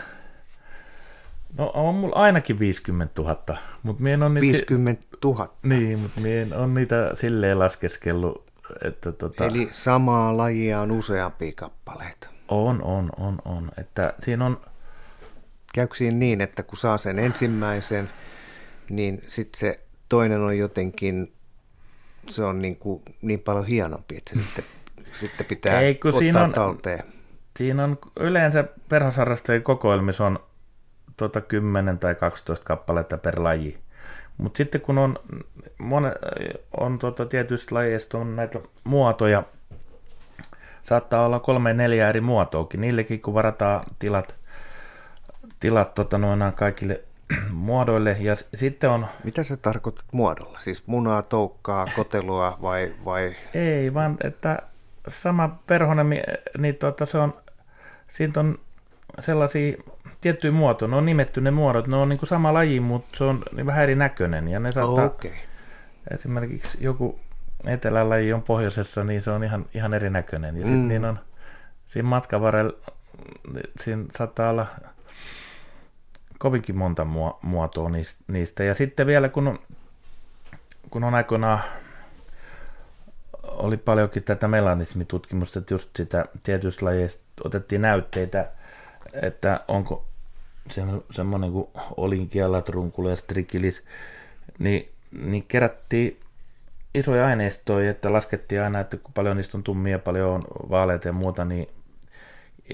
No 1.58 1.70
on 1.74 1.94
mulla 1.94 2.16
ainakin 2.16 2.58
50 2.58 3.22
000. 3.22 3.58
Mut 3.82 4.00
mien 4.00 4.22
on 4.22 4.34
niitä, 4.34 4.58
50 4.58 5.06
000? 5.24 5.54
Niin, 5.62 5.98
mutta 5.98 6.20
mien 6.20 6.52
on 6.52 6.74
niitä 6.74 7.10
silleen 7.14 7.58
laskeskellut. 7.58 8.44
Että 8.84 9.12
tota... 9.12 9.46
Eli 9.46 9.68
samaa 9.70 10.36
lajia 10.36 10.80
on 10.80 10.90
useampia 10.90 11.52
kappaleita? 11.56 12.28
On, 12.48 12.82
on, 12.82 13.10
on, 13.16 13.38
on. 13.44 13.70
Että 13.78 14.14
siinä 14.20 14.46
on... 14.46 14.60
Käykö 15.74 15.94
siinä 15.94 16.16
niin, 16.16 16.40
että 16.40 16.62
kun 16.62 16.78
saa 16.78 16.98
sen 16.98 17.18
ensimmäisen, 17.18 18.10
niin 18.90 19.22
sitten 19.28 19.60
se 19.60 19.80
toinen 20.08 20.40
on 20.40 20.58
jotenkin 20.58 21.34
se 22.28 22.44
on 22.44 22.62
niin, 22.62 22.76
kuin, 22.76 23.02
niin 23.22 23.40
paljon 23.40 23.66
hienompi, 23.66 24.16
että 24.16 24.34
se 24.34 24.40
sitten, 24.42 24.64
sitten 25.20 25.46
pitää 25.46 25.80
Ei, 25.80 25.94
kun 25.94 26.08
ottaa 26.08 26.18
siinä 26.20 26.42
on- 26.44 26.52
talteen. 26.52 27.04
Siinä 27.56 27.84
on 27.84 27.98
yleensä 28.20 28.64
perhosharrastajien 28.88 29.62
kokoelmissa 29.62 30.26
on 30.26 30.38
tuota 31.16 31.40
10 31.40 31.98
tai 31.98 32.14
12 32.14 32.64
kappaletta 32.64 33.18
per 33.18 33.42
laji. 33.42 33.78
Mutta 34.38 34.56
sitten 34.56 34.80
kun 34.80 34.98
on, 34.98 35.18
mone, 35.78 36.12
on 36.80 36.98
tuota 36.98 37.26
tietyistä 37.26 37.74
lajeista 37.74 38.18
on 38.18 38.36
näitä 38.36 38.58
muotoja, 38.84 39.42
saattaa 40.82 41.26
olla 41.26 41.40
kolme 41.40 41.72
neljä 41.74 42.08
eri 42.08 42.20
muotoakin. 42.20 42.80
Niillekin 42.80 43.20
kun 43.20 43.34
varataan 43.34 43.84
tilat, 43.98 44.36
tilat 45.60 45.94
tota, 45.94 46.18
noina 46.18 46.52
kaikille 46.52 47.00
muodoille. 47.50 48.16
Ja 48.20 48.34
sitten 48.54 48.90
on, 48.90 49.06
Mitä 49.24 49.44
sä 49.44 49.56
tarkoitat 49.56 50.04
muodolla? 50.12 50.60
Siis 50.60 50.86
munaa, 50.86 51.22
toukkaa, 51.22 51.86
kotelua 51.96 52.58
vai, 52.62 52.94
vai 53.04 53.36
ei 53.54 53.94
vaan, 53.94 54.16
että 54.24 54.58
sama 55.08 55.58
perhonen, 55.66 56.06
niin 56.58 56.74
tuota, 56.74 57.06
se 57.06 57.18
on, 57.18 57.34
siitä 58.08 58.40
on 58.40 58.58
sellaisia 59.20 59.76
tiettyjä 60.20 60.52
muotoja, 60.52 60.88
ne 60.90 60.96
on 60.96 61.06
nimetty 61.06 61.40
ne 61.40 61.50
muodot, 61.50 61.86
ne 61.86 61.96
on 61.96 62.08
niin 62.08 62.18
kuin 62.18 62.28
sama 62.28 62.54
laji, 62.54 62.80
mutta 62.80 63.16
se 63.18 63.24
on 63.24 63.42
niin 63.52 63.66
vähän 63.66 63.82
erinäköinen. 63.82 64.48
Ja 64.48 64.60
ne 64.60 64.72
saattaa. 64.72 65.04
Okay. 65.04 65.30
esimerkiksi 66.14 66.78
joku 66.80 67.20
etelän 67.66 68.08
laji 68.08 68.32
on 68.32 68.42
pohjoisessa, 68.42 69.04
niin 69.04 69.22
se 69.22 69.30
on 69.30 69.44
ihan, 69.44 69.66
ihan 69.74 69.94
erinäköinen. 69.94 70.56
Ja 70.56 70.62
sitten 70.64 70.80
Mm. 70.82 70.88
niin 70.88 71.04
on 71.04 71.18
siinä 71.86 72.08
matkan 72.08 72.40
varrella, 72.40 72.72
siinä 73.80 74.04
saattaa 74.16 74.50
olla 74.50 74.66
kovinkin 76.38 76.76
monta 76.76 77.06
muotoa 77.42 77.88
niistä, 77.88 78.24
niistä. 78.28 78.64
Ja 78.64 78.74
sitten 78.74 79.06
vielä 79.06 79.28
kun 79.28 79.48
on, 79.48 79.58
kun 80.90 81.04
on 81.04 81.14
aikoinaan 81.14 81.60
oli 83.58 83.76
paljonkin 83.76 84.22
tätä 84.22 84.48
melanismitutkimusta, 84.48 85.58
että 85.58 85.74
just 85.74 85.88
sitä 85.96 86.24
tietyistä 86.42 86.84
lajeista 86.84 87.22
otettiin 87.44 87.82
näytteitä, 87.82 88.50
että 89.12 89.60
onko 89.68 90.06
se, 90.70 90.82
semmoinen 91.10 91.52
kuin 91.52 91.68
olinkiala, 91.96 92.62
trunkula 92.62 93.10
ja 93.10 93.16
strikilis, 93.16 93.82
niin, 94.58 94.88
niin 95.12 95.44
kerättiin 95.48 96.20
isoja 96.94 97.26
aineistoja, 97.26 97.90
että 97.90 98.12
laskettiin 98.12 98.62
aina, 98.62 98.80
että 98.80 98.96
kun 98.96 99.14
paljon 99.14 99.36
niistä 99.36 99.56
on 99.56 99.62
tummia, 99.62 99.98
paljon 99.98 100.30
on 100.30 100.44
vaaleita 100.70 101.08
ja 101.08 101.12
muuta, 101.12 101.44
niin 101.44 101.68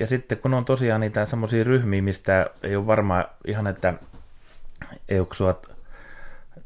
ja 0.01 0.07
sitten 0.07 0.39
kun 0.39 0.55
on 0.55 0.65
tosiaan 0.65 1.01
niitä 1.01 1.27
semmoisia 1.27 1.65
ryhmiä, 1.65 2.03
mistä 2.03 2.51
ei 2.63 2.77
ole 2.77 2.87
varmaan 2.87 3.25
ihan, 3.47 3.67
että 3.67 3.95
euksuat 5.09 5.71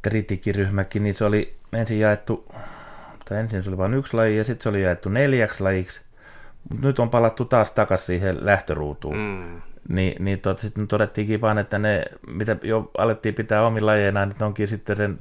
tritikiryhmäkin, 0.02 1.02
niin 1.02 1.14
se 1.14 1.24
oli 1.24 1.56
ensin 1.72 2.00
jaettu, 2.00 2.54
tai 3.24 3.38
ensin 3.38 3.62
se 3.62 3.70
oli 3.70 3.78
vain 3.78 3.94
yksi 3.94 4.14
laji 4.14 4.36
ja 4.36 4.44
sitten 4.44 4.62
se 4.62 4.68
oli 4.68 4.82
jaettu 4.82 5.08
neljäksi 5.08 5.62
lajiksi, 5.62 6.00
mutta 6.70 6.86
nyt 6.86 6.98
on 6.98 7.10
palattu 7.10 7.44
taas 7.44 7.72
takaisin 7.72 8.06
siihen 8.06 8.46
lähtöruutuun. 8.46 9.16
Mm. 9.16 9.62
Niin, 9.88 10.24
niin 10.24 10.40
tuota, 10.40 10.62
sitten 10.62 10.88
todettiinkin 10.88 11.40
vaan, 11.40 11.58
että 11.58 11.78
ne, 11.78 12.04
mitä 12.26 12.56
jo 12.62 12.90
alettiin 12.98 13.34
pitää 13.34 13.66
omin 13.66 13.86
lajeinaan, 13.86 14.28
niin 14.28 14.42
onkin 14.42 14.68
sitten 14.68 14.96
sen 14.96 15.18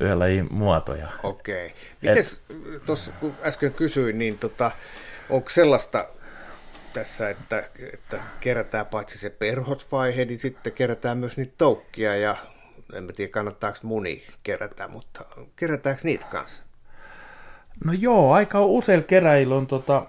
yhden 0.00 0.18
lajin 0.18 0.48
muotoja. 0.50 1.08
Okei. 1.22 1.72
Mites, 2.02 2.40
tuossa 2.86 3.10
kun 3.20 3.34
äsken 3.42 3.74
kysyin, 3.74 4.18
niin 4.18 4.38
tota, 4.38 4.70
onko 5.30 5.50
sellaista 5.50 6.06
tässä, 6.92 7.30
että, 7.30 7.68
että 7.92 8.22
kerätään 8.40 8.86
paitsi 8.86 9.18
se 9.18 9.30
perhosvaihe, 9.30 10.24
niin 10.24 10.38
sitten 10.38 10.72
kerätään 10.72 11.18
myös 11.18 11.36
niitä 11.36 11.54
toukkia 11.58 12.16
ja 12.16 12.36
en 12.92 13.04
mä 13.04 13.12
tiedä 13.12 13.30
kannattaako 13.30 13.78
muni 13.82 14.26
kerätä, 14.42 14.88
mutta 14.88 15.24
kerätäänkö 15.56 16.00
niitä 16.04 16.26
kanssa? 16.26 16.62
No 17.84 17.92
joo, 17.92 18.32
aika 18.32 18.64
useilla 18.64 19.04
keräillä 19.04 19.54
on 19.54 19.66
tota, 19.66 20.06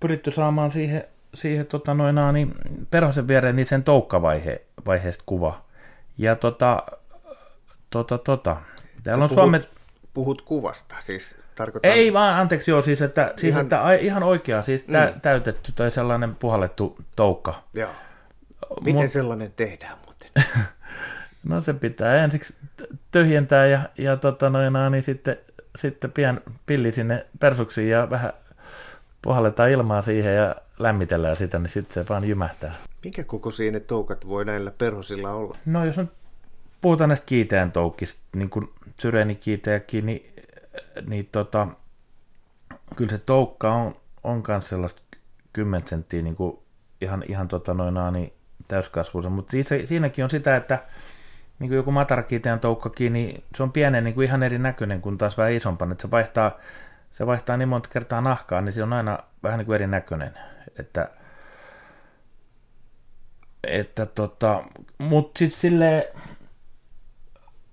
pyritty 0.00 0.30
saamaan 0.30 0.70
siihen, 0.70 1.04
siihen 1.34 1.66
tota, 1.66 1.94
noinaan, 1.94 2.34
niin 2.34 2.54
perhosen 2.90 3.28
viereen 3.28 3.56
niin 3.56 3.66
sen 3.66 3.84
toukkavaiheesta 3.84 5.22
kuva. 5.26 5.64
Ja 6.18 6.36
tota, 6.36 6.82
tota, 7.90 8.18
tota. 8.18 8.56
Täällä 9.02 9.24
on 9.24 9.30
puhut- 9.30 9.34
Suomessa... 9.34 9.68
Puhut 10.14 10.42
kuvasta, 10.42 10.94
siis 11.00 11.36
tarkoitan... 11.54 11.90
Ei 11.90 12.12
vaan, 12.12 12.36
anteeksi 12.38 12.70
joo, 12.70 12.82
siis 12.82 13.02
että, 13.02 13.34
siis, 13.36 13.50
Ihan- 13.50 13.62
että 13.62 13.94
ihan 13.94 14.22
oikea, 14.22 14.62
siis 14.62 14.82
tä, 14.82 15.12
täytetty 15.22 15.72
tai 15.72 15.90
sellainen 15.90 16.34
puhallettu 16.34 16.96
toukka. 17.16 17.62
Joo. 17.74 17.90
Miten 18.80 19.06
Mut- 19.06 19.12
sellainen 19.12 19.52
tehdään 19.56 19.98
muuten? 20.04 20.30
No 21.48 21.60
se 21.60 21.74
pitää 21.74 22.24
ensiksi 22.24 22.54
tyhjentää 23.10 23.66
ja, 23.66 23.80
ja 23.98 24.16
tota 24.16 24.50
noin, 24.50 24.72
niin 24.90 25.02
sitten, 25.02 25.36
sitten 25.76 26.12
pian 26.12 26.40
pilli 26.66 26.92
sinne 26.92 27.26
persuksiin 27.40 27.90
ja 27.90 28.10
vähän 28.10 28.32
puhalletaan 29.22 29.70
ilmaa 29.70 30.02
siihen 30.02 30.36
ja 30.36 30.56
lämmitellään 30.78 31.36
sitä, 31.36 31.58
niin 31.58 31.70
sitten 31.70 31.94
se 31.94 32.08
vaan 32.08 32.28
jymähtää. 32.28 32.74
Mikä 33.04 33.24
kokoisia 33.24 33.72
ne 33.72 33.80
toukat 33.80 34.28
voi 34.28 34.44
näillä 34.44 34.70
perhosilla 34.70 35.32
olla? 35.32 35.58
No 35.66 35.84
jos 35.84 35.96
nyt 35.96 36.10
puhutaan 36.80 37.08
näistä 37.08 37.26
kiiteän 37.26 37.72
toukista, 37.72 38.22
niin 38.36 38.50
kuin 38.50 38.68
syreenikiiteäkin, 39.00 40.06
niin, 40.06 40.34
niin 41.06 41.28
tota, 41.32 41.68
kyllä 42.96 43.10
se 43.10 43.18
toukka 43.18 43.74
on, 43.74 43.96
on 44.24 44.42
myös 44.48 44.68
sellaista 44.68 45.02
10 45.52 45.88
senttiä 45.88 46.22
niin 46.22 46.36
kuin 46.36 46.58
ihan, 47.00 47.24
ihan 47.28 47.48
tota 47.48 47.74
noinaan, 47.74 48.12
niin 48.12 48.32
täyskasvuisen, 48.68 49.32
mutta 49.32 49.50
siinä, 49.50 49.86
siinäkin 49.86 50.24
on 50.24 50.30
sitä, 50.30 50.56
että 50.56 50.84
niin 51.62 51.68
kuin 51.68 51.76
joku 51.76 51.92
matarakiiteän 51.92 52.60
toukkakin, 52.60 53.12
niin 53.12 53.44
se 53.56 53.62
on 53.62 53.72
pienen 53.72 54.04
niin 54.04 54.14
kuin 54.14 54.24
ihan 54.24 54.42
erinäköinen 54.42 55.00
kuin 55.00 55.18
taas 55.18 55.38
vähän 55.38 55.52
isompan, 55.52 55.92
että 55.92 56.02
se 56.02 56.10
vaihtaa, 56.10 56.58
se 57.10 57.26
vaihtaa 57.26 57.56
niin 57.56 57.68
monta 57.68 57.88
kertaa 57.88 58.20
nahkaa, 58.20 58.60
niin 58.60 58.72
se 58.72 58.82
on 58.82 58.92
aina 58.92 59.18
vähän 59.42 59.58
niin 59.58 59.66
kuin 59.66 59.74
erinäköinen, 59.74 60.34
että 60.78 61.08
että 63.64 64.06
tota, 64.06 64.64
mut 64.98 65.36
sitten 65.36 65.60
silleen, 65.60 66.04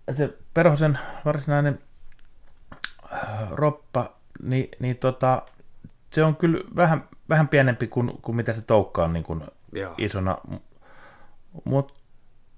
että 0.07 0.17
se 0.17 0.37
perhosen 0.53 0.99
varsinainen 1.25 1.79
äh, 3.13 3.51
roppa, 3.51 4.15
niin, 4.43 4.69
niin 4.79 4.97
tota, 4.97 5.41
se 6.13 6.23
on 6.23 6.35
kyllä 6.35 6.63
vähän, 6.75 7.03
vähän 7.29 7.47
pienempi 7.47 7.87
kuin, 7.87 8.11
kuin 8.21 8.35
mitä 8.35 8.53
se 8.53 8.61
toukka 8.61 9.03
on 9.03 9.13
niin 9.13 9.23
kuin 9.23 9.43
Joo. 9.71 9.95
isona, 9.97 10.37
mutta 11.63 11.93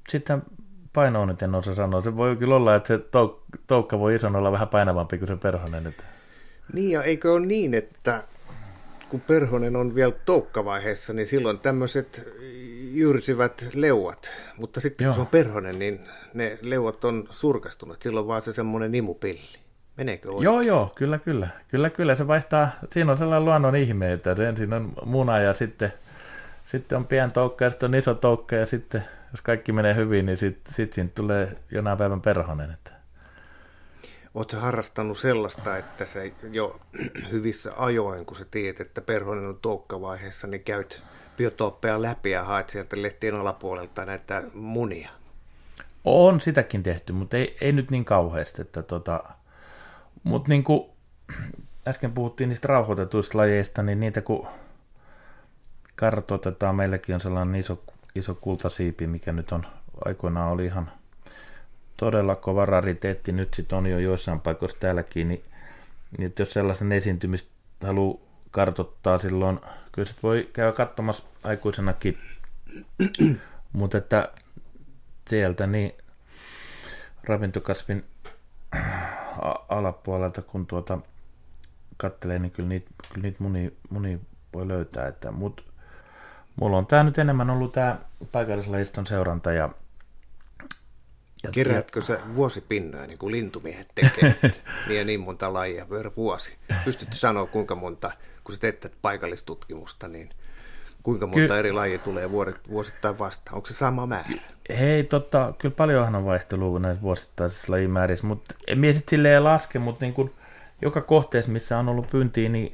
sitten 0.09 0.43
painoa 0.93 1.25
nyt 1.25 1.41
en 1.41 1.55
osaa 1.55 1.75
sanoa. 1.75 2.01
Se 2.01 2.15
voi 2.15 2.35
kyllä 2.35 2.55
olla, 2.55 2.75
että 2.75 2.87
se 2.87 2.97
touk- 2.97 3.59
toukka 3.67 3.99
voi 3.99 4.15
isona 4.15 4.39
olla 4.39 4.51
vähän 4.51 4.67
painavampi 4.67 5.17
kuin 5.17 5.27
se 5.27 5.35
perhonen. 5.35 5.87
Että... 5.87 6.03
Niin 6.73 6.91
ja 6.91 7.03
eikö 7.03 7.33
ole 7.33 7.45
niin, 7.45 7.73
että 7.73 8.23
kun 9.09 9.21
perhonen 9.21 9.75
on 9.75 9.95
vielä 9.95 10.11
toukkavaiheessa, 10.25 11.13
niin 11.13 11.27
silloin 11.27 11.59
tämmöiset 11.59 12.33
jyrsivät 12.93 13.65
leuat, 13.73 14.31
mutta 14.57 14.79
sitten 14.81 15.05
Joo. 15.05 15.11
kun 15.11 15.15
se 15.15 15.21
on 15.21 15.27
perhonen, 15.27 15.79
niin 15.79 16.07
ne 16.33 16.57
leuat 16.61 17.05
on 17.05 17.27
surkastunut, 17.31 18.01
silloin 18.01 18.27
vaan 18.27 18.41
se 18.41 18.53
semmoinen 18.53 18.91
nimupilli. 18.91 19.59
Meneekö 19.97 20.29
oikein? 20.29 20.43
Joo, 20.43 20.61
joo, 20.61 20.91
kyllä, 20.95 21.19
kyllä. 21.19 21.47
Kyllä, 21.67 21.89
kyllä. 21.89 22.15
Se 22.15 22.27
vaihtaa, 22.27 22.69
siinä 22.89 23.11
on 23.11 23.17
sellainen 23.17 23.45
luonnon 23.45 23.75
ihme, 23.75 24.13
että 24.13 24.31
ensin 24.31 24.73
on 24.73 24.93
muna 25.05 25.39
ja 25.39 25.53
sitten, 25.53 25.93
sitten 26.65 26.97
on 26.97 27.07
pien 27.07 27.31
toukka 27.31 27.63
ja 27.63 27.69
sitten 27.69 27.89
on 27.89 27.95
iso 27.95 28.13
toukka 28.13 28.55
ja 28.55 28.65
sitten, 28.65 29.03
jos 29.31 29.41
kaikki 29.41 29.71
menee 29.71 29.95
hyvin, 29.95 30.25
niin 30.25 30.37
sitten 30.37 30.73
sit 30.73 30.93
siitä 30.93 31.11
tulee 31.15 31.55
jonain 31.71 31.97
päivän 31.97 32.21
perhonen. 32.21 32.71
Että... 32.71 32.91
Oletko 34.33 34.57
harrastanut 34.57 35.17
sellaista, 35.17 35.77
että 35.77 36.05
se 36.05 36.33
jo 36.51 36.79
hyvissä 37.31 37.73
ajoin, 37.77 38.25
kun 38.25 38.37
sä 38.37 38.45
tiedät, 38.51 38.81
että 38.81 39.01
perhonen 39.01 39.45
on 39.45 39.59
toukkavaiheessa, 39.61 40.47
niin 40.47 40.63
käyt 40.63 41.03
biotooppeja 41.37 42.01
läpi 42.01 42.31
ja 42.31 42.43
haet 42.43 42.69
sieltä 42.69 43.01
lehtien 43.01 43.35
alapuolelta 43.35 44.05
näitä 44.05 44.43
munia? 44.53 45.09
On 46.03 46.41
sitäkin 46.41 46.83
tehty, 46.83 47.13
mutta 47.13 47.37
ei, 47.37 47.57
ei 47.61 47.71
nyt 47.71 47.91
niin 47.91 48.05
kauheasti. 48.05 48.61
Että 48.61 48.81
tota, 48.83 49.23
mutta 50.23 50.49
niin 50.49 50.63
kuin 50.63 50.89
äsken 51.87 52.11
puhuttiin 52.11 52.49
niistä 52.49 52.67
rauhoitetuista 52.67 53.37
lajeista, 53.37 53.83
niin 53.83 53.99
niitä 53.99 54.21
kun 54.21 54.47
kartoitetaan, 55.95 56.75
meilläkin 56.75 57.15
on 57.15 57.21
sellainen 57.21 57.61
iso, 57.61 57.83
iso 58.15 58.35
kultasiipi, 58.35 59.07
mikä 59.07 59.31
nyt 59.31 59.51
on 59.51 59.65
aikoinaan 60.05 60.51
oli 60.51 60.65
ihan 60.65 60.91
todella 61.97 62.35
kova 62.35 62.65
rariteetti, 62.65 63.31
nyt 63.31 63.53
sitten 63.53 63.77
on 63.77 63.87
jo 63.87 63.99
joissain 63.99 64.39
paikoissa 64.39 64.77
täälläkin, 64.79 65.27
niin, 65.27 65.43
niin 66.17 66.25
että 66.27 66.41
jos 66.41 66.53
sellaisen 66.53 66.91
esiintymistä 66.91 67.51
haluaa 67.83 68.19
kartoittaa 68.51 69.19
silloin, 69.19 69.59
kyllä 69.91 70.07
sit 70.07 70.23
voi 70.23 70.49
käydä 70.53 70.71
katsomassa 70.71 71.23
aikuisenakin, 71.43 72.17
mutta 73.73 73.97
että 73.97 74.29
sieltä 75.29 75.67
niin 75.67 75.91
ravintokasvin 77.23 78.05
alapuolelta, 79.69 80.41
kun 80.41 80.67
tuota 80.67 80.99
kattelee, 81.97 82.39
niin 82.39 82.51
kyllä 82.51 82.69
niitä, 82.69 82.91
kyllä 83.09 83.23
niitä 83.23 83.43
muni, 83.43 83.73
muni 83.89 84.19
voi 84.53 84.67
löytää. 84.67 85.07
Että, 85.07 85.31
mut, 85.31 85.70
mulla 86.55 86.77
on 86.77 86.85
tämä 86.85 87.03
nyt 87.03 87.17
enemmän 87.17 87.49
ollut 87.49 87.73
tämä 87.73 87.97
paikallislajiston 88.31 89.07
seuranta 89.07 89.51
ja, 89.51 89.69
Ja, 91.43 91.51
Keräätkö 91.51 92.01
sä 92.01 92.19
vuosipinnaa 92.35 93.07
niin 93.07 93.17
kuin 93.17 93.31
lintumiehet 93.31 93.87
tekevät, 93.95 94.41
niin 94.87 94.97
ja 94.97 95.05
niin 95.05 95.19
monta 95.19 95.53
lajia 95.53 95.85
per 95.85 96.11
vuosi? 96.17 96.55
Pystytkö 96.85 97.15
sanoa 97.15 97.45
kuinka 97.45 97.75
monta, 97.75 98.11
kun 98.43 98.55
sä 98.55 98.61
teet 98.61 98.93
paikallistutkimusta, 99.01 100.07
niin 100.07 100.29
kuinka 101.03 101.27
monta 101.27 101.53
Ky- 101.53 101.59
eri 101.59 101.71
lajia 101.71 101.97
tulee 101.99 102.31
vuosittain 102.71 103.19
vastaan? 103.19 103.55
Onko 103.55 103.67
se 103.67 103.73
sama 103.73 104.07
määrä? 104.07 104.29
Hei, 104.79 105.03
totta, 105.03 105.53
kyllä 105.57 105.75
paljonhan 105.75 106.15
on 106.15 106.25
vaihtelua 106.25 106.79
näissä 106.79 107.01
vuosittaisissa 107.01 107.71
lajimäärissä, 107.71 108.27
mutta 108.27 108.55
en 108.67 108.79
mie 108.79 108.93
sitten 108.93 109.09
silleen 109.09 109.43
laske, 109.43 109.79
mutta 109.79 110.05
niin 110.05 110.13
kuin 110.13 110.31
joka 110.81 111.01
kohteessa, 111.01 111.51
missä 111.51 111.77
on 111.77 111.89
ollut 111.89 112.09
pyyntiä, 112.09 112.49
niin 112.49 112.73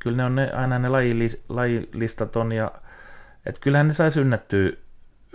kyllä 0.00 0.16
ne 0.16 0.24
on 0.24 0.34
ne, 0.34 0.50
aina 0.50 0.78
ne 0.78 0.88
lajilis, 0.88 1.44
lajilistat 1.48 2.36
on, 2.36 2.52
ja 2.52 2.72
että 3.46 3.60
kyllähän 3.60 3.88
ne 3.88 3.92
saisi 3.92 4.20
ynnättyä, 4.20 4.70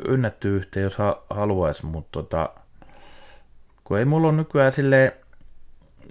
ynnättyä 0.07 0.51
yhteen, 0.51 0.83
jos 0.83 0.97
ha, 0.97 1.23
haluaisi, 1.29 1.85
mutta 1.85 2.09
tota, 2.11 2.49
kun 3.83 3.99
ei 3.99 4.05
mulla 4.05 4.27
ole 4.27 4.37
nykyään 4.37 4.71
silleen 4.71 5.11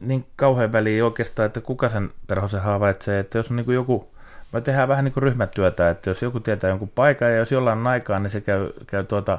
niin 0.00 0.26
kauhean 0.36 0.72
väliä 0.72 1.04
oikeastaan, 1.04 1.46
että 1.46 1.60
kuka 1.60 1.88
sen 1.88 2.10
perhosen 2.26 2.60
havaitsee, 2.60 3.18
että 3.18 3.38
jos 3.38 3.50
on 3.50 3.56
niin 3.56 3.74
joku, 3.74 4.14
me 4.52 4.60
tehdään 4.60 4.88
vähän 4.88 5.04
niin 5.04 5.12
kuin 5.12 5.22
ryhmätyötä, 5.22 5.90
että 5.90 6.10
jos 6.10 6.22
joku 6.22 6.40
tietää 6.40 6.70
jonkun 6.70 6.88
paikan 6.94 7.30
ja 7.30 7.36
jos 7.36 7.52
jollain 7.52 7.78
on 7.78 7.86
aikaa, 7.86 8.18
niin 8.18 8.30
se 8.30 8.40
käy, 8.40 8.70
käy 8.86 9.04
tuota, 9.04 9.38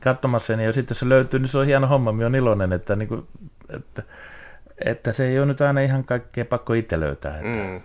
katsomassa 0.00 0.56
niin 0.56 0.66
ja 0.66 0.72
sitten 0.72 0.94
jos 0.94 0.98
se 0.98 1.08
löytyy, 1.08 1.40
niin 1.40 1.48
se 1.48 1.58
on 1.58 1.66
hieno 1.66 1.86
homma, 1.86 2.12
minä 2.12 2.26
olen 2.26 2.38
iloinen, 2.38 2.72
että, 2.72 2.96
niin 2.96 3.08
kuin, 3.08 3.26
että, 3.68 4.02
että 4.84 5.12
se 5.12 5.28
ei 5.28 5.38
ole 5.38 5.46
nyt 5.46 5.60
aina 5.60 5.80
ihan 5.80 6.04
kaikkea 6.04 6.44
pakko 6.44 6.72
itse 6.72 7.00
löytää. 7.00 7.36
Että. 7.36 7.48
Mm. 7.48 7.80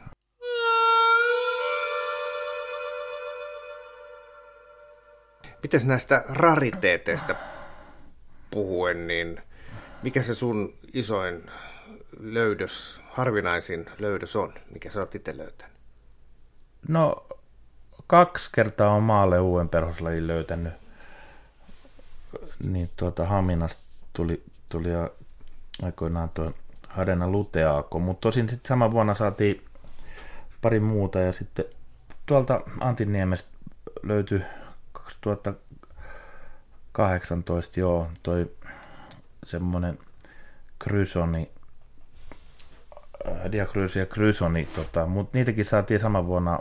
Mites 5.66 5.86
näistä 5.86 6.24
rariteeteista 6.30 7.36
puhuen, 8.52 9.08
niin 9.08 9.42
mikä 10.04 10.24
se 10.24 10.36
sun 10.36 10.74
isoin 10.94 11.52
löydös, 12.20 13.02
harvinaisin 13.10 13.86
löydös 14.00 14.36
on, 14.36 14.54
mikä 14.74 14.92
sä 14.92 15.00
oot 15.00 15.16
itse 15.16 15.38
löytänyt? 15.38 15.76
No, 16.88 17.28
kaksi 18.08 18.50
kertaa 18.54 18.94
on 18.94 19.04
maalle 19.04 19.40
uuden 19.40 19.70
perhoslajin 19.70 20.28
löytänyt. 20.28 20.74
Niin 22.64 22.90
tuota 22.98 23.26
Haminasta 23.26 23.82
tuli, 24.14 24.44
tuli 24.70 24.90
aikoinaan 25.84 26.30
tuo 26.30 26.54
Hadena 26.88 27.30
luteaako, 27.30 28.00
mutta 28.00 28.22
tosin 28.22 28.50
sitten 28.50 28.68
sama 28.70 28.92
vuonna 28.92 29.16
saatiin 29.16 29.66
pari 30.62 30.80
muuta 30.80 31.20
ja 31.20 31.34
sitten 31.34 31.66
tuolta 32.26 32.62
Antiniemestä 32.80 33.50
löytyi 34.04 34.42
2018 35.06 37.80
joo, 37.80 38.08
toi 38.24 38.52
semmoinen 39.44 40.00
Krysoni, 40.80 41.52
äh, 43.28 43.52
Diakryysi 43.52 44.00
ja 44.00 44.06
Krysoni, 44.06 44.66
tota, 44.66 45.06
mutta 45.06 45.38
niitäkin 45.38 45.66
saatiin 45.66 46.00
sama 46.00 46.26
vuonna 46.26 46.60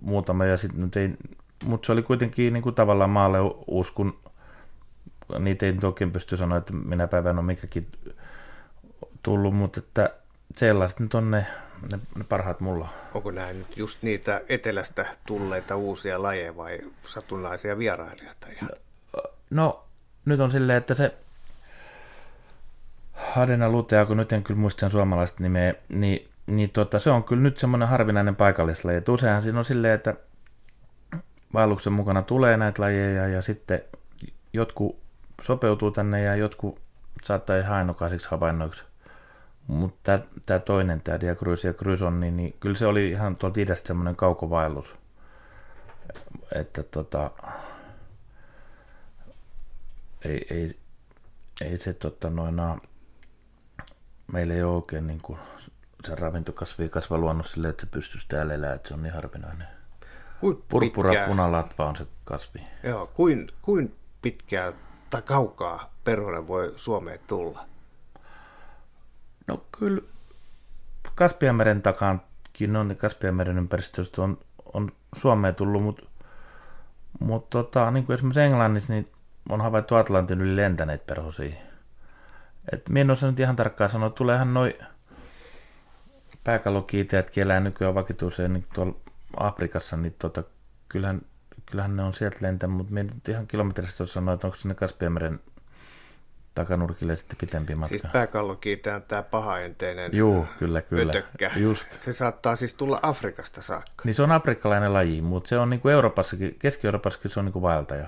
muutama, 0.00 0.44
ja 0.44 0.56
sitten 0.56 0.90
ei, 0.96 1.16
mutta 1.64 1.86
se 1.86 1.92
oli 1.92 2.02
kuitenkin 2.02 2.52
niin 2.52 2.62
kuin 2.62 2.74
tavallaan 2.74 3.10
maalle 3.10 3.38
uskun, 3.66 4.18
niitä 5.38 5.66
ei 5.66 5.72
nyt 5.72 5.84
oikein 5.84 6.12
pysty 6.12 6.36
sanoa, 6.36 6.58
että 6.58 6.72
minä 6.72 7.06
päivänä 7.06 7.38
on 7.38 7.44
mikäkin 7.44 7.84
tullut, 9.22 9.54
mutta 9.54 9.80
että 9.80 10.10
sellaiset 10.56 11.00
nyt 11.00 11.14
on 11.14 11.30
ne, 11.30 11.46
ne, 11.92 11.98
ne 12.16 12.24
parhaat 12.24 12.60
mulla. 12.60 12.88
Onko 13.14 13.30
nämä 13.30 13.52
nyt 13.52 13.76
just 13.76 14.02
niitä 14.02 14.40
etelästä 14.48 15.06
tulleita 15.26 15.76
uusia 15.76 16.22
lajeja 16.22 16.56
vai 16.56 16.80
satunnaisia 17.06 17.78
vierailijoita? 17.78 18.46
No, 18.60 18.68
no, 19.50 19.84
nyt 20.24 20.40
on 20.40 20.50
silleen, 20.50 20.78
että 20.78 20.94
se 20.94 21.14
Hadena 23.12 23.68
Lutea, 23.68 24.06
kun 24.06 24.16
nyt 24.16 24.32
en 24.32 24.42
kyllä 24.42 24.60
muista 24.60 24.80
sen 24.80 24.90
suomalaista 24.90 25.42
nimeä, 25.42 25.74
niin, 25.88 26.28
niin 26.46 26.70
tota, 26.70 26.98
se 26.98 27.10
on 27.10 27.24
kyllä 27.24 27.42
nyt 27.42 27.58
semmoinen 27.58 27.88
harvinainen 27.88 28.36
paikallislaji. 28.36 28.96
Et 28.96 29.08
useinhan 29.08 29.42
siinä 29.42 29.58
on 29.58 29.64
silleen, 29.64 29.94
että 29.94 30.14
vaelluksen 31.54 31.92
mukana 31.92 32.22
tulee 32.22 32.56
näitä 32.56 32.82
lajeja 32.82 33.28
ja 33.28 33.42
sitten 33.42 33.82
jotkut 34.52 34.98
sopeutuu 35.42 35.90
tänne 35.90 36.22
ja 36.22 36.36
jotkut 36.36 36.80
saattaa 37.24 37.56
ihan 37.56 37.76
ainokaisiksi 37.76 38.30
havainnoiksi. 38.30 38.84
Mutta 39.66 40.18
tämä 40.46 40.58
toinen, 40.58 41.00
tämä 41.00 41.20
Diakrys 41.20 41.64
ja 41.64 41.74
Kryson, 41.74 42.20
niin, 42.20 42.36
niin 42.36 42.56
kyllä 42.60 42.76
se 42.76 42.86
oli 42.86 43.10
ihan 43.10 43.36
tuolta 43.36 43.60
idästä 43.60 43.86
semmoinen 43.86 44.16
kaukovaellus. 44.16 44.96
Että 46.54 46.82
tota, 46.82 47.30
ei, 50.24 50.46
ei, 50.50 50.78
ei 51.60 51.78
se 51.78 51.92
tota 51.92 52.30
noina, 52.30 52.78
meillä 54.32 54.54
ei 54.54 54.62
ole 54.62 54.76
oikein 54.76 55.06
niin 55.06 55.20
kuin, 55.20 55.38
se 56.06 56.14
ravintokasvi 56.14 56.88
kasva 56.88 57.18
luonnossa 57.18 57.52
silleen, 57.52 57.70
että 57.70 57.86
se 57.86 57.90
pystyisi 57.90 58.26
täällä 58.28 58.54
elämään, 58.54 58.76
että 58.76 58.88
se 58.88 58.94
on 58.94 59.02
niin 59.02 59.14
harvinainen. 59.14 59.66
Purppura 60.68 61.12
punalatva 61.26 61.86
on 61.86 61.96
se 61.96 62.06
kasvi. 62.24 62.60
Joo, 62.82 63.06
kuin, 63.06 63.52
kuin 63.62 63.96
pitkää 64.22 64.72
tai 65.10 65.22
kaukaa 65.22 65.94
perhonen 66.04 66.48
voi 66.48 66.72
Suomeen 66.76 67.20
tulla? 67.26 67.66
No 69.46 69.64
kyllä 69.78 70.02
Kaspianmeren 71.14 71.82
takaankin 71.82 72.76
on, 72.76 72.88
niin 72.88 72.98
Kaspianmeren 72.98 73.58
ympäristöstä 73.58 74.22
on, 74.22 74.38
on 74.74 74.92
Suomeen 75.16 75.54
tullut, 75.54 75.82
mutta 75.82 76.06
mut 77.20 77.50
tota, 77.50 77.90
niin 77.90 78.06
kuin 78.06 78.14
esimerkiksi 78.14 78.40
Englannissa 78.40 78.92
niin 78.92 79.12
on 79.48 79.60
havaittu 79.60 79.94
Atlantin 79.94 80.40
yli 80.40 80.56
lentäneet 80.56 81.06
perhosia. 81.06 81.56
Et 82.72 82.88
minä 82.88 83.00
en 83.00 83.10
osaa 83.10 83.30
nyt 83.30 83.40
ihan 83.40 83.56
tarkkaan 83.56 83.90
sanoa, 83.90 84.10
tuleehan 84.10 84.54
noin 84.54 84.74
pääkallokiiteätkin 86.44 87.42
elää 87.42 87.60
nykyään 87.60 87.94
vakituiseen 87.94 88.52
niin 88.52 88.66
tuolla 88.74 88.94
Afrikassa, 89.36 89.96
niin 89.96 90.14
tota, 90.18 90.44
kyllähän, 90.88 91.20
kyllähän 91.66 91.96
ne 91.96 92.02
on 92.02 92.14
sieltä 92.14 92.36
lentänyt, 92.40 92.76
mutta 92.76 92.92
minä 92.92 93.12
ihan 93.28 93.46
kilometristä 93.46 94.06
sanoa, 94.06 94.34
että 94.34 94.46
onko 94.46 94.56
sinne 94.56 94.74
Kaspianmeren 94.74 95.40
takanurkille 96.56 97.16
sitten 97.16 97.36
pitempi 97.40 97.74
matka. 97.74 97.88
Siis 97.88 98.02
pääkallokiite 98.12 98.94
on 98.94 99.02
tämä 99.02 99.22
pahaenteinen 99.22 100.10
Juu, 100.14 100.46
kyllä, 100.58 100.82
kyllä. 100.82 101.10
Ötökkä. 101.10 101.50
Just. 101.56 102.02
Se 102.02 102.12
saattaa 102.12 102.56
siis 102.56 102.74
tulla 102.74 103.00
Afrikasta 103.02 103.62
saakka. 103.62 104.02
Niin 104.04 104.14
se 104.14 104.22
on 104.22 104.32
afrikkalainen 104.32 104.92
laji, 104.92 105.22
mutta 105.22 105.48
se 105.48 105.58
on 105.58 105.70
niin 105.70 105.80
kuin 105.80 105.92
Euroopassakin, 105.92 106.56
Keski-Euroopassakin 106.58 107.30
se 107.30 107.40
on 107.40 107.44
niin 107.44 107.52
kuin 107.52 107.62
vaeltaja. 107.62 108.06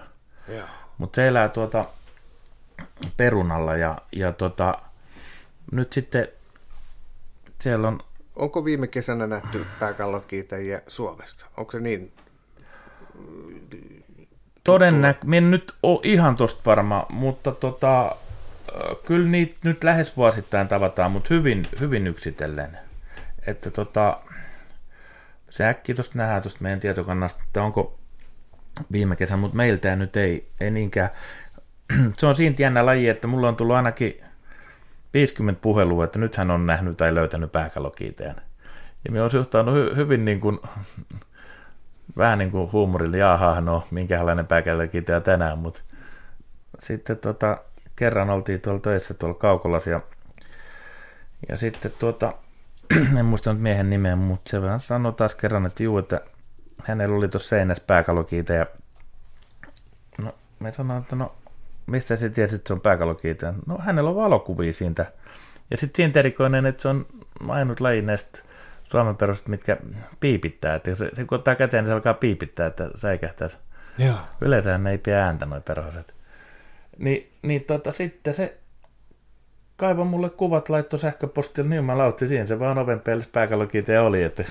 Mutta 0.98 1.16
se 1.16 1.28
elää 1.28 1.48
tuota 1.48 1.84
perunalla 3.16 3.76
ja, 3.76 3.98
ja 4.12 4.32
tota, 4.32 4.78
nyt 5.72 5.92
sitten 5.92 6.28
siellä 7.60 7.88
on... 7.88 8.00
Onko 8.36 8.64
viime 8.64 8.86
kesänä 8.86 9.26
nähty 9.26 9.66
pääkallokiitäjiä 9.80 10.80
Suomesta? 10.86 11.46
Onko 11.56 11.72
se 11.72 11.80
niin 11.80 12.12
Todennäköisesti, 14.64 15.36
en 15.36 15.50
nyt 15.50 15.74
ole 15.82 16.00
ihan 16.02 16.36
tosta 16.36 16.60
varma, 16.66 17.06
mutta 17.08 17.52
tota, 17.52 18.16
kyllä 19.06 19.28
niitä 19.28 19.56
nyt 19.64 19.84
lähes 19.84 20.16
vuosittain 20.16 20.68
tavataan, 20.68 21.12
mutta 21.12 21.34
hyvin, 21.34 21.66
hyvin 21.80 22.06
yksitellen. 22.06 22.78
Että 23.46 23.70
tota, 23.70 24.20
se 25.50 25.66
äkki 25.66 25.94
tuosta 25.94 26.18
nähdään 26.18 26.42
tuosta 26.42 26.58
meidän 26.62 26.80
tietokannasta, 26.80 27.42
että 27.46 27.62
onko 27.62 27.98
viime 28.92 29.16
kesän, 29.16 29.38
mutta 29.38 29.56
meiltä 29.56 29.96
nyt 29.96 30.16
ei, 30.16 30.48
ei 30.60 30.70
niinkään. 30.70 31.10
se 32.18 32.26
on 32.26 32.34
siinä 32.34 32.56
jännä 32.58 32.86
laji, 32.86 33.08
että 33.08 33.26
mulla 33.26 33.48
on 33.48 33.56
tullut 33.56 33.76
ainakin 33.76 34.20
50 35.14 35.62
puhelua, 35.62 36.04
että 36.04 36.18
nyt 36.18 36.36
hän 36.36 36.50
on 36.50 36.66
nähnyt 36.66 36.96
tai 36.96 37.14
löytänyt 37.14 37.52
pääkallokiiteen. 37.52 38.36
Ja 39.04 39.12
me 39.12 39.22
on 39.22 39.30
suhtaudunut 39.30 39.92
hy- 39.92 39.96
hyvin 39.96 40.24
niin 40.24 40.40
kuin, 40.40 40.58
vähän 42.16 42.38
niin 42.38 42.50
kuin 42.50 42.72
huumorilla, 42.72 43.16
jaha, 43.16 43.60
no 43.60 43.86
minkälainen 43.90 44.46
pääkallokiite 44.46 45.20
tänään, 45.20 45.58
mutta 45.58 45.80
sitten 46.78 47.16
tota, 47.16 47.58
kerran 47.98 48.30
oltiin 48.30 48.60
tuolla 48.60 48.80
töissä 48.80 49.14
tuolla 49.14 49.34
Kaukolassa 49.34 49.90
ja, 49.90 50.00
ja 51.48 51.56
sitten 51.56 51.92
tuota, 51.98 52.32
en 53.18 53.24
muista 53.24 53.52
nyt 53.52 53.62
miehen 53.62 53.90
nimeä, 53.90 54.16
mutta 54.16 54.50
se 54.50 54.62
vähän 54.62 54.80
sanoi 54.80 55.12
taas 55.12 55.34
kerran, 55.34 55.66
että 55.66 55.82
juu, 55.82 55.98
että 55.98 56.20
hänellä 56.82 57.16
oli 57.16 57.28
tuossa 57.28 57.48
seinässä 57.48 57.84
pääkalokiite 57.86 58.54
ja 58.54 58.66
no, 60.18 60.34
me 60.60 60.72
sanoin, 60.72 61.02
että 61.02 61.16
no 61.16 61.34
mistä 61.86 62.16
sä 62.16 62.28
tiesit, 62.28 62.56
että 62.56 62.68
se 62.68 62.72
on 62.72 62.80
pääkalokiite? 62.80 63.54
No 63.66 63.78
hänellä 63.78 64.10
on 64.10 64.16
valokuvia 64.16 64.72
siitä. 64.72 65.12
Ja 65.70 65.76
sitten 65.76 65.96
siinä 65.96 66.20
erikoinen, 66.20 66.66
että 66.66 66.82
se 66.82 66.88
on 66.88 67.06
ainut 67.48 67.80
laji 67.80 68.02
näistä 68.02 68.38
Suomen 68.84 69.16
perustat, 69.16 69.48
mitkä 69.48 69.76
piipittää. 70.20 70.74
Että 70.74 70.94
se, 70.94 71.10
se 71.12 71.24
kun 71.24 71.38
ottaa 71.38 71.54
käteen, 71.54 71.84
niin 71.84 71.90
se 71.90 71.94
alkaa 71.94 72.14
piipittää, 72.14 72.66
että 72.66 72.90
säikähtää. 72.94 73.48
Joo. 73.98 74.16
Yleensä 74.40 74.78
ne 74.78 74.90
ei 74.90 74.98
pidä 74.98 75.24
ääntä 75.24 75.46
noin 75.46 75.62
perhoset. 75.62 76.14
Niin, 76.98 77.32
niin 77.42 77.64
tota, 77.64 77.92
sitten 77.92 78.34
se 78.34 78.58
kaivo 79.76 80.04
mulle 80.04 80.30
kuvat, 80.30 80.68
laittoi 80.68 80.98
sähköpostilla, 80.98 81.68
niin 81.70 81.84
mä 81.84 81.98
lautti 81.98 82.28
siihen, 82.28 82.46
se 82.46 82.58
vaan 82.58 82.78
oven 82.78 83.00
päälle 83.00 83.24
pääkallokiite 83.32 84.00
oli, 84.00 84.22
että, 84.22 84.44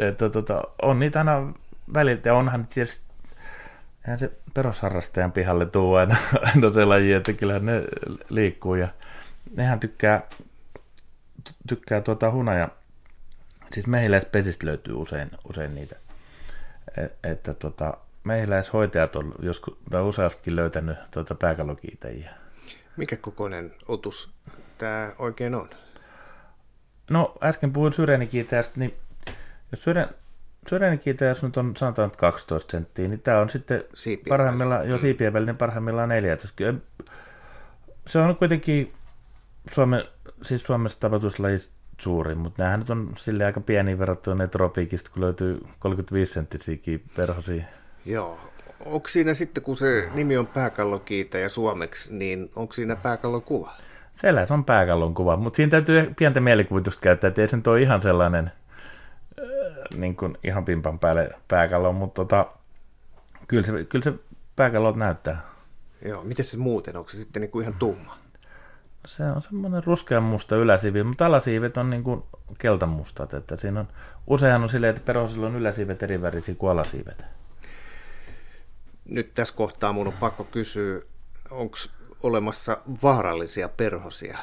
että 0.00 0.28
tota, 0.28 0.62
on 0.82 0.98
niitä 0.98 1.18
aina 1.18 1.52
väliltä, 1.94 2.28
ja 2.28 2.34
onhan 2.34 2.66
tietysti 2.74 3.04
eihän 4.04 4.18
se 4.18 4.32
perusharrastajan 4.54 5.32
pihalle 5.32 5.66
tuu 5.66 5.94
aina, 5.94 6.16
aina 6.54 6.70
se 6.70 6.84
laji, 6.84 7.12
että 7.12 7.32
kyllähän 7.32 7.66
ne 7.66 7.82
liikkuu 8.28 8.74
ja 8.74 8.88
nehän 9.56 9.80
tykkää, 9.80 10.22
tykkää 11.68 12.00
tuota 12.00 12.30
hunaja, 12.30 12.68
siis 13.72 13.86
mehiläispesistä 13.86 14.66
löytyy 14.66 14.94
usein, 14.94 15.30
usein 15.50 15.74
niitä, 15.74 15.96
et, 16.96 17.18
että 17.24 17.54
tota, 17.54 17.96
mehiläishoitajat 18.24 19.16
on 19.16 19.34
joskus 19.42 19.78
tai 19.90 20.02
useastikin 20.02 20.56
löytänyt 20.56 20.98
tuota 21.10 21.34
pääkallokiitäjiä. 21.34 22.30
Mikä 22.96 23.16
kokoinen 23.16 23.74
otus 23.88 24.34
tämä 24.78 25.12
oikein 25.18 25.54
on? 25.54 25.70
No 27.10 27.34
äsken 27.42 27.72
puhuin 27.72 27.92
syrenikiitäjästä, 27.92 28.80
niin 28.80 28.94
jos 29.72 29.82
syren, 29.82 30.08
syrenikiitäjässä 30.68 31.46
nyt 31.46 31.56
on 31.56 31.76
sanotaan 31.76 32.06
että 32.06 32.18
12 32.18 32.70
senttiä, 32.70 33.08
niin 33.08 33.20
tämä 33.20 33.40
on 33.40 33.50
sitten 33.50 33.84
Siipien 33.94 34.28
parhaimmillaan, 34.28 34.88
jo 34.88 34.98
siipien 34.98 35.32
välinen 35.32 35.56
parhaimmillaan 35.56 36.08
14. 36.08 36.56
Kyllä 36.56 36.74
se 38.06 38.18
on 38.18 38.36
kuitenkin 38.36 38.92
Suome, 39.72 40.06
siis 40.42 40.62
Suomessa 40.62 41.00
tapahtuislajista 41.00 41.74
suurin, 41.98 42.38
mutta 42.38 42.62
näähän 42.62 42.80
nyt 42.80 42.90
on 42.90 43.14
sille 43.18 43.44
aika 43.44 43.60
pieni 43.60 43.98
verrattuna 43.98 44.36
ne 44.36 44.48
tropiikista, 44.48 45.10
kun 45.10 45.22
löytyy 45.22 45.60
35 45.78 46.32
senttisiäkin 46.32 47.04
perhosia. 47.16 47.64
Joo. 48.04 48.40
Onko 48.84 49.08
siinä 49.08 49.34
sitten, 49.34 49.62
kun 49.62 49.76
se 49.76 50.10
nimi 50.14 50.36
on 50.36 50.46
pääkallokiitäjä 50.46 51.48
suomeksi, 51.48 52.14
niin 52.14 52.50
onko 52.56 52.72
siinä 52.72 52.96
pääkallon 52.96 53.42
kuva? 53.42 53.72
Se 54.14 54.28
on 54.50 54.64
pääkallon 54.64 55.14
kuva, 55.14 55.36
mutta 55.36 55.56
siinä 55.56 55.70
täytyy 55.70 56.14
pientä 56.18 56.40
mielikuvitusta 56.40 57.00
käyttää, 57.00 57.28
että 57.28 57.40
ei 57.40 57.48
se 57.48 57.56
nyt 57.56 57.66
ole 57.66 57.80
ihan 57.80 58.02
sellainen 58.02 58.52
äh, 59.38 59.98
niin 59.98 60.16
kuin 60.16 60.38
ihan 60.44 60.64
pimpan 60.64 60.98
päälle 60.98 61.30
pääkallo, 61.48 61.92
mutta 61.92 62.14
tota, 62.14 62.46
kyllä, 63.48 63.66
se, 63.66 63.84
kyllä 63.84 64.04
se 64.04 64.12
pääkallo 64.56 64.92
näyttää. 64.92 65.40
Joo, 66.04 66.24
miten 66.24 66.44
se 66.44 66.56
muuten, 66.56 66.96
onko 66.96 67.10
se 67.10 67.16
sitten 67.16 67.40
niin 67.40 67.50
kuin 67.50 67.62
ihan 67.62 67.74
tumma? 67.78 68.18
Se 69.06 69.24
on 69.24 69.42
semmoinen 69.42 69.84
ruskean 69.84 70.22
musta 70.22 70.56
yläsiivi, 70.56 71.02
mutta 71.02 71.26
alasiivet 71.26 71.76
on 71.76 71.90
niin 71.90 72.04
kuin 72.04 72.22
keltanmustat, 72.58 73.34
että 73.34 73.56
siinä 73.56 73.80
on, 73.80 73.88
usein 74.26 74.62
on 74.62 74.68
silleen, 74.68 74.90
että 74.90 75.06
perhosilla 75.06 75.46
on 75.46 75.56
yläsiivet 75.56 76.02
eri 76.02 76.22
värisiä 76.22 76.54
kuin 76.54 76.70
alasiivet. 76.70 77.24
Nyt 79.04 79.34
tässä 79.34 79.54
kohtaa 79.54 79.92
mun 79.92 80.06
on 80.06 80.12
pakko 80.12 80.44
kysyä, 80.44 81.00
onko 81.50 81.76
olemassa 82.22 82.76
vaarallisia 83.02 83.68
perhosia? 83.68 84.38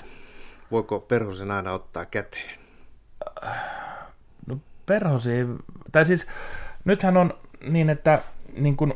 Voiko 0.71 0.99
perhosen 0.99 1.51
aina 1.51 1.73
ottaa 1.73 2.05
käteen? 2.05 2.59
No 4.47 4.57
perhosi, 4.85 5.31
tai 5.91 6.05
siis 6.05 6.27
nythän 6.85 7.17
on 7.17 7.33
niin, 7.61 7.89
että 7.89 8.21
niin 8.61 8.77
kuin, 8.77 8.93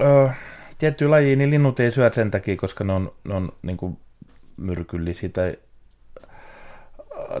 ö, 0.00 0.30
tiettyä 0.78 1.10
lajia, 1.10 1.36
niin 1.36 1.50
linnut 1.50 1.80
ei 1.80 1.90
syö 1.90 2.12
sen 2.12 2.30
takia, 2.30 2.56
koska 2.56 2.84
ne 2.84 2.92
on, 2.92 3.12
ne 3.24 3.34
on 3.34 3.52
niin 3.62 3.98
myrkyllisiä 4.56 5.28
tai, 5.28 5.56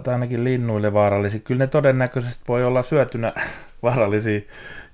tai 0.02 0.14
ainakin 0.14 0.44
linnuille 0.44 0.92
vaarallisia. 0.92 1.40
Kyllä 1.40 1.58
ne 1.58 1.66
todennäköisesti 1.66 2.44
voi 2.48 2.64
olla 2.64 2.82
syötynä 2.82 3.32
vaarallisia 3.82 4.40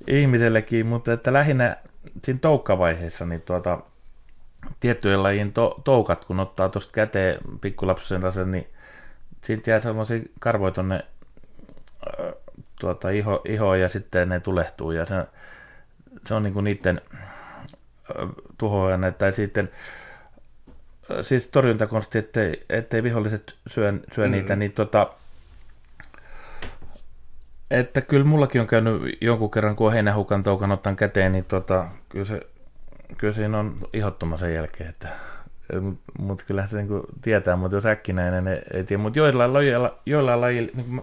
ihmisellekin, 0.06 0.86
mutta 0.86 1.12
että 1.12 1.32
lähinnä 1.32 1.76
siinä 2.24 2.40
toukkavaiheessa 2.40 3.26
niin 3.26 3.40
tuota, 3.42 3.78
tiettyjen 4.80 5.22
lajien 5.22 5.52
to, 5.52 5.80
toukat, 5.84 6.24
kun 6.24 6.40
ottaa 6.40 6.68
tuosta 6.68 6.92
käteen 6.92 7.38
pikkulapsen 7.60 8.22
rasen, 8.22 8.50
niin 8.50 8.66
siitä 9.44 9.70
jää 9.70 9.80
sellaisia 9.80 10.22
karvoja 10.40 10.72
tuonne 10.72 11.04
tuota, 12.80 13.10
iho, 13.10 13.42
ihoon 13.44 13.80
ja 13.80 13.88
sitten 13.88 14.28
ne 14.28 14.40
tulehtuu 14.40 14.92
ja 14.92 15.06
se, 15.06 15.14
se 16.26 16.34
on 16.34 16.42
niinku 16.42 16.60
niiden 16.60 17.00
tuhoajana, 18.58 19.12
tai 19.12 19.32
sitten 19.32 19.70
siis 21.22 21.46
torjuntakonsti, 21.46 22.18
ettei, 22.18 22.64
ettei 22.68 23.02
viholliset 23.02 23.56
syö, 23.66 23.92
syö 24.14 24.26
mm. 24.26 24.32
niitä, 24.32 24.56
niin 24.56 24.72
tota, 24.72 25.14
että 27.72 28.00
kyllä 28.00 28.24
mullakin 28.24 28.60
on 28.60 28.66
käynyt 28.66 29.02
jonkun 29.20 29.50
kerran, 29.50 29.76
kun 29.76 29.92
heinähukan 29.92 30.42
toukan 30.42 30.72
ottan 30.72 30.96
käteen, 30.96 31.32
niin 31.32 31.44
tota, 31.44 31.88
kyllä, 32.08 32.24
se, 32.24 32.40
kyllä 33.18 33.34
siinä 33.34 33.58
on 33.58 33.78
ihottoma 33.92 34.36
sen 34.36 34.54
jälkeen, 34.54 34.90
että 34.90 35.08
mutta 36.18 36.44
kyllä 36.44 36.66
se 36.66 36.76
niin 36.76 37.02
tietää, 37.22 37.56
mutta 37.56 37.76
jos 37.76 37.86
äkkinäinen 37.86 38.48
ei, 38.48 38.62
ei 38.74 38.84
tiedä, 38.84 39.02
mutta 39.02 39.18
joillain 39.18 39.52
lajilla, 39.52 39.98
joillain 40.06 40.40
lajilla 40.40 40.70
niin 40.74 41.02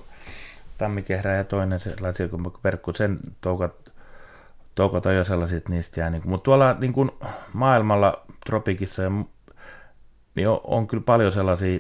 tammikehrä 0.78 1.36
ja 1.36 1.44
toinen 1.44 1.80
sellaisia 1.80 2.28
kuin 2.28 2.54
verkku, 2.64 2.94
sen 2.94 3.20
toukat, 3.42 3.94
toukat 4.76 5.06
on 5.06 5.16
jo 5.16 5.26
sellaiset, 5.26 5.70
niistä 5.70 6.00
jää, 6.00 6.10
niin 6.10 6.22
mutta 6.26 6.44
tuolla 6.44 6.76
niin 6.80 6.94
kuin 6.94 7.12
maailmalla, 7.54 8.26
tropikissa 8.46 9.04
ja 9.04 9.12
niin 10.36 10.50
on, 10.50 10.62
on 10.64 10.88
kyllä 10.88 11.04
paljon 11.04 11.32
sellaisia, 11.32 11.80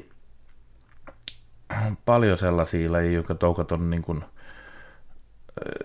paljon 2.05 2.37
sellaisia 2.37 2.91
lajeja, 2.91 3.11
jotka 3.11 3.35
toukat 3.35 3.71
on 3.71 3.89
niin 3.89 4.01
kuin 4.01 4.23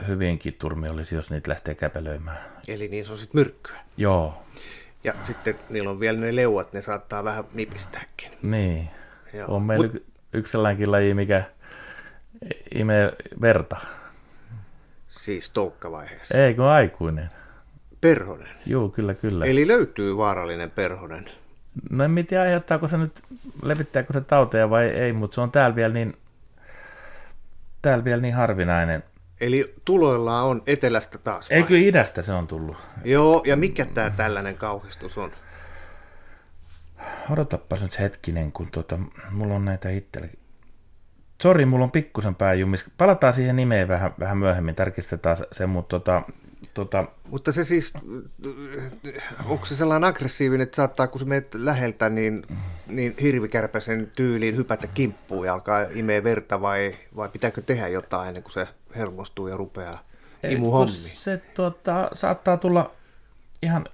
hyvinkin 0.08 0.54
turmiollisia, 0.54 1.18
jos 1.18 1.30
niitä 1.30 1.50
lähtee 1.50 1.74
käpelöimään. 1.74 2.38
Eli 2.68 2.88
niin 2.88 3.06
se 3.06 3.12
on 3.12 3.18
sitten 3.18 3.40
myrkkyä. 3.40 3.76
Joo. 3.96 4.42
Ja 5.04 5.14
sitten 5.22 5.58
niillä 5.70 5.90
on 5.90 6.00
vielä 6.00 6.18
ne 6.18 6.36
leuat, 6.36 6.72
ne 6.72 6.82
saattaa 6.82 7.24
vähän 7.24 7.44
nipistääkin. 7.54 8.30
Niin. 8.42 8.90
Joo. 9.32 9.54
On 9.54 9.62
meillä 9.62 9.86
Mut... 9.86 10.02
yksi 10.32 10.50
sellainenkin 10.50 10.92
laji, 10.92 11.14
mikä 11.14 11.44
imee 12.74 13.12
verta. 13.40 13.76
Siis 15.08 15.50
toukkavaiheessa. 15.50 16.38
Ei, 16.38 16.54
kun 16.54 16.64
aikuinen. 16.64 17.30
Perhonen. 18.00 18.48
Joo, 18.66 18.88
kyllä, 18.88 19.14
kyllä. 19.14 19.44
Eli 19.44 19.68
löytyy 19.68 20.16
vaarallinen 20.16 20.70
perhonen. 20.70 21.30
No 21.90 22.04
en 22.04 22.26
tiedä, 22.26 22.42
aiheuttaako 22.42 22.88
se 22.88 22.96
nyt, 22.96 23.22
levittääkö 23.62 24.12
se 24.12 24.20
tauteja 24.20 24.70
vai 24.70 24.84
ei, 24.84 25.12
mutta 25.12 25.34
se 25.34 25.40
on 25.40 25.52
täällä 25.52 25.76
vielä 25.76 25.94
niin, 25.94 26.16
täällä 27.82 28.04
vielä 28.04 28.22
niin 28.22 28.34
harvinainen. 28.34 29.02
Eli 29.40 29.74
tuloilla 29.84 30.42
on 30.42 30.62
etelästä 30.66 31.18
taas 31.18 31.50
vai? 31.50 31.56
Eikö 31.56 31.78
idästä 31.78 32.22
se 32.22 32.32
on 32.32 32.46
tullut? 32.46 32.76
Joo, 33.04 33.42
ja 33.46 33.56
mikä 33.56 33.84
tämä 33.84 34.10
tällainen 34.10 34.56
kauhistus 34.56 35.18
on? 35.18 35.32
Odotapas 37.30 37.82
nyt 37.82 37.98
hetkinen, 37.98 38.52
kun 38.52 38.68
tuota, 38.70 38.98
mulla 39.30 39.54
on 39.54 39.64
näitä 39.64 39.90
itsellä. 39.90 40.28
Sori, 41.42 41.66
mulla 41.66 41.84
on 41.84 41.90
pikkusen 41.90 42.34
pääjumis. 42.34 42.84
Palataan 42.98 43.34
siihen 43.34 43.56
nimeen 43.56 43.88
vähän, 43.88 44.14
vähän 44.20 44.38
myöhemmin, 44.38 44.74
tarkistetaan 44.74 45.36
se, 45.52 45.66
mutta 45.66 46.00
tota, 46.00 46.22
Tota... 46.74 47.04
Mutta 47.28 47.52
se 47.52 47.64
siis, 47.64 47.92
onko 49.44 49.66
se 49.66 49.76
sellainen 49.76 50.08
aggressiivinen, 50.08 50.64
että 50.64 50.76
saattaa, 50.76 51.06
kun 51.06 51.18
se 51.18 51.24
menet 51.24 51.54
läheltä, 51.54 52.10
niin, 52.10 52.46
niin 52.86 53.14
hirvikärpäsen 53.22 54.12
tyyliin 54.16 54.56
hypätä 54.56 54.86
kimppuun 54.86 55.46
ja 55.46 55.54
alkaa 55.54 55.80
imeä 55.80 56.24
verta 56.24 56.60
vai, 56.60 56.96
vai 57.16 57.28
pitääkö 57.28 57.62
tehdä 57.62 57.88
jotain 57.88 58.28
ennen 58.28 58.42
kuin 58.42 58.52
se 58.52 58.68
hermostuu 58.96 59.48
ja 59.48 59.56
rupeaa 59.56 60.02
imu 60.48 60.70
hommi? 60.70 61.12
Se 61.14 61.36
tota, 61.54 62.10
saattaa 62.14 62.56
tulla 62.56 62.90
ihan 63.62 63.86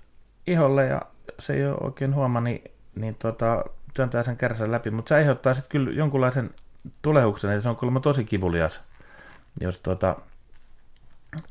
iholle 0.46 0.86
ja 0.86 1.02
se 1.38 1.52
ei 1.52 1.66
ole 1.66 1.76
oikein 1.80 2.14
huoma, 2.14 2.40
niin, 2.40 2.64
niin 2.94 3.14
tota, 3.14 3.64
työntää 3.94 4.22
sen 4.22 4.36
kärsän 4.36 4.72
läpi, 4.72 4.90
mutta 4.90 5.08
se 5.08 5.14
aiheuttaa 5.14 5.54
sitten 5.54 5.70
kyllä 5.70 5.90
jonkunlaisen 5.90 6.50
tulehuksen, 7.02 7.50
että 7.50 7.62
se 7.62 7.68
on 7.68 7.76
kuulemma 7.76 8.00
tosi 8.00 8.24
kivulias, 8.24 8.80
jos, 9.60 9.80
tota, 9.80 10.16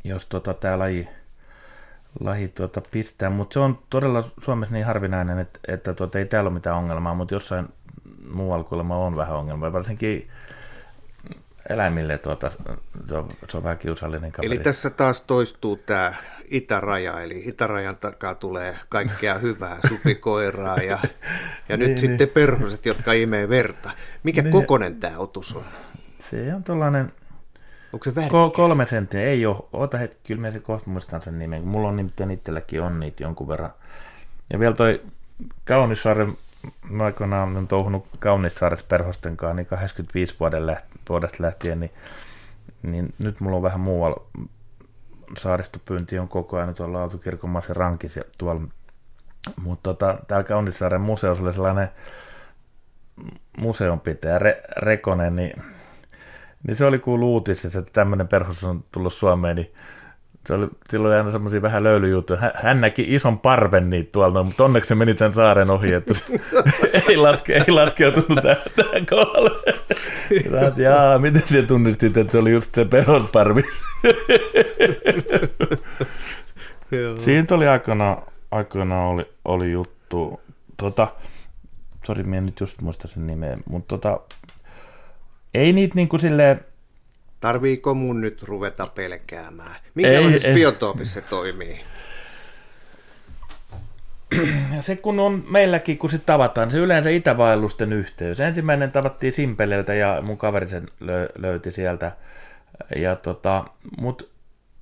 jos 0.04 0.26
tota, 0.26 0.54
tämä 0.54 0.80
laji 0.80 1.08
lahi 2.20 2.48
tuota 2.48 2.82
pistää, 2.92 3.30
mutta 3.30 3.54
se 3.54 3.60
on 3.60 3.80
todella 3.90 4.24
Suomessa 4.44 4.74
niin 4.74 4.86
harvinainen, 4.86 5.40
että, 5.40 5.60
että 5.68 5.94
tuota, 5.94 6.20
ei 6.20 6.26
täällä 6.26 6.48
ole 6.48 6.54
mitään 6.54 6.76
ongelmaa, 6.76 7.14
mutta 7.14 7.36
jossain 7.36 7.68
muualla 8.34 8.64
kuulemma 8.64 8.98
on 8.98 9.16
vähän 9.16 9.36
ongelmaa, 9.36 9.74
varsinkin 9.74 10.30
eläimille 11.70 12.18
tuota, 12.18 12.52
se, 13.08 13.16
on, 13.16 13.30
se 13.50 13.58
on 13.58 13.64
vähän 13.64 13.78
kiusallinen 13.78 14.32
kaveri. 14.32 14.56
Eli 14.56 14.64
tässä 14.64 14.90
taas 14.90 15.22
toistuu 15.22 15.76
tämä 15.76 16.14
itäraja, 16.50 17.22
eli 17.22 17.42
itärajan 17.46 17.98
takaa 17.98 18.36
tulee 18.36 18.78
kaikkea 18.90 19.38
hyvää, 19.38 19.80
supikoiraa 19.90 20.78
ja, 20.78 21.00
ja 21.70 21.78
nyt 21.78 21.88
niin, 21.88 22.00
sitten 22.00 22.18
niin. 22.18 22.30
perhoset, 22.30 22.86
jotka 22.86 23.14
imee 23.14 23.50
verta. 23.50 23.92
Mikä 24.24 24.42
niin. 24.42 24.52
kokonen 24.52 24.96
tämä 24.96 25.18
otus 25.18 25.56
on? 25.56 25.66
Se 26.18 26.54
on 26.56 26.64
tuollainen 26.64 27.12
Onko 27.94 28.04
se 28.04 28.16
värikäs? 28.16 28.52
kolme 28.56 28.86
senttiä, 28.86 29.22
ei 29.22 29.46
ole. 29.46 29.58
Ota 29.74 29.98
hetki, 29.98 30.20
kyllä 30.28 30.42
mä 30.42 30.52
se 30.52 30.60
kohta 30.60 30.90
muistan 30.90 31.22
sen 31.22 31.40
nimen. 31.40 31.68
Mulla 31.68 31.88
on 31.88 31.96
nimittäin 31.96 32.32
itselläkin 32.32 32.82
on 32.82 33.00
niitä 33.00 33.24
jonkun 33.24 33.48
verran. 33.48 33.74
Ja 34.54 34.60
vielä 34.60 34.76
toi 34.76 35.02
Kaunissaaren, 35.66 36.38
mä 36.90 37.04
aikoinaan 37.04 37.52
olen 37.52 37.68
touhunut 37.68 38.08
Kaunissaaressa 38.20 38.86
perhosten 38.90 39.38
kanssa, 39.38 39.54
niin 39.54 39.66
85 39.66 40.36
vuoden 40.40 40.66
läht, 40.66 40.86
vuodesta 41.10 41.44
lähtien, 41.44 41.80
niin, 41.80 41.92
niin, 42.84 43.14
nyt 43.20 43.40
mulla 43.40 43.58
on 43.58 43.64
vähän 43.64 43.80
muualla 43.80 44.26
saaristopyynti 45.38 46.20
on 46.20 46.28
koko 46.28 46.58
ajan 46.58 46.74
tuolla 46.74 47.00
Aaltokirkon 47.00 47.62
rankis 47.70 48.16
ja 48.16 48.24
tuolla. 48.38 48.62
Mutta 49.62 49.94
tota, 49.94 50.18
täällä 50.28 50.44
Kaunissaaren 50.44 51.02
museossa 51.02 51.44
oli 51.44 51.54
sellainen 51.54 51.90
museonpitäjä 53.58 54.40
Re, 54.40 54.62
Rekonen, 54.78 55.36
niin 55.36 55.64
niin 56.68 56.76
se 56.76 56.86
oli 56.86 57.00
kuullut 57.00 57.28
uutisissa, 57.28 57.80
että 57.80 57.92
tämmöinen 57.94 58.28
perhos 58.28 58.64
on 58.64 58.84
tullut 58.92 59.14
Suomeen, 59.14 59.56
niin 59.56 59.72
se 60.48 60.54
oli, 60.54 60.68
silloin 60.90 61.18
aina 61.18 61.32
semmoisia 61.32 61.62
vähän 61.62 61.84
löylyjuttuja. 61.84 62.40
Hän, 62.40 62.52
hän, 62.56 62.82
näki 62.82 63.06
ison 63.08 63.40
parven 63.40 63.90
niitä 63.90 64.12
tuolla, 64.12 64.44
mutta 64.44 64.64
onneksi 64.66 64.88
se 64.88 64.96
meni 64.96 65.14
tämän 65.14 65.34
saaren 65.34 65.70
ohi, 65.70 65.94
että 65.94 66.14
ei, 67.10 67.18
laske, 67.18 67.54
ei 67.54 67.72
laskeutunut 67.72 68.40
tähän, 68.42 68.58
tähän 68.76 69.06
kohdalle. 69.06 69.52
Jaa, 70.78 71.20
miten 71.20 71.48
se 71.48 71.64
tunnistit, 71.64 72.18
että 72.18 72.32
se 72.32 72.38
oli 72.38 72.52
just 72.52 72.76
se 72.76 72.86
perusparvi? 72.86 73.64
Siitä 77.18 77.56
oli 77.56 77.68
aikana, 77.68 78.18
aikana 78.52 79.08
oli, 79.08 79.26
oli 79.46 79.72
juttu. 79.72 80.42
Tota, 80.78 81.08
sori, 82.06 82.24
minä 82.24 82.42
nyt 82.42 82.60
just 82.60 82.82
muista 82.82 83.08
sen 83.08 83.28
nimeä, 83.28 83.58
mutta 83.70 83.98
tota, 83.98 84.20
ei 85.54 85.74
niitä 85.74 85.96
niin 85.96 86.10
kuin 86.10 86.20
silleen, 86.20 86.66
Tarviiko 87.40 87.94
mun 87.94 88.22
nyt 88.22 88.44
ruveta 88.44 88.88
pelkäämään? 88.88 89.76
Minkälaisessa 89.96 90.48
ei, 90.48 90.54
biotoopissa 90.54 91.14
se 91.14 91.22
toimii? 91.22 91.82
Se 94.82 94.96
kun 94.96 95.20
on 95.20 95.44
meilläkin, 95.50 95.98
kun 95.98 96.10
sitten 96.10 96.26
tavataan, 96.26 96.72
se 96.72 96.78
yleensä 96.78 97.10
itävaellusten 97.10 97.94
yhteys. 97.94 98.40
Ensimmäinen 98.40 98.92
tavattiin 98.92 99.34
Simpeleltä 99.34 99.94
ja 99.94 100.22
mun 100.22 100.38
kaveri 100.38 100.68
sen 100.68 100.84
lö- 100.84 101.32
löyti 101.36 101.72
sieltä. 101.72 102.12
Ja 102.96 103.16
tota, 103.16 103.66
mut 103.98 104.30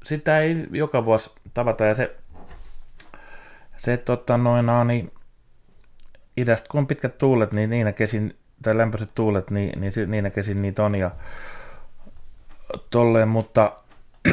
sitä 0.04 0.40
ei 0.40 0.68
joka 0.72 1.06
vuosi 1.06 1.32
tavata 1.54 1.86
ja 1.86 1.96
se, 1.96 2.16
se 3.78 3.98
tota 3.98 4.38
noina, 4.38 4.84
niin 4.84 5.12
idästä 6.38 6.68
kun 6.72 6.80
on 6.80 6.88
pitkät 6.88 7.18
tuulet, 7.18 7.52
niin 7.52 7.70
niinä 7.70 7.92
kesin, 7.92 8.36
tai 8.62 8.78
lämpöiset 8.78 9.10
tuulet, 9.16 9.52
niin, 9.52 9.82
niin 9.82 9.94
niinä 10.08 10.30
kesin 10.30 10.62
niitä 10.62 10.84
on. 10.84 10.96
Ja 10.96 11.12
tolleen, 12.90 13.28
mutta, 13.28 13.72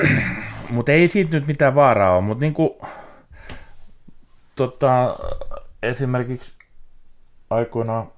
mutta 0.70 0.92
ei 0.92 1.08
siitä 1.08 1.30
nyt 1.30 1.46
mitään 1.46 1.74
vaaraa 1.74 2.16
ole, 2.16 2.24
mutta 2.24 2.42
niin 2.42 2.54
kuin, 2.54 2.70
tota, 4.56 5.16
esimerkiksi 5.82 6.52
aikoinaan 7.50 8.08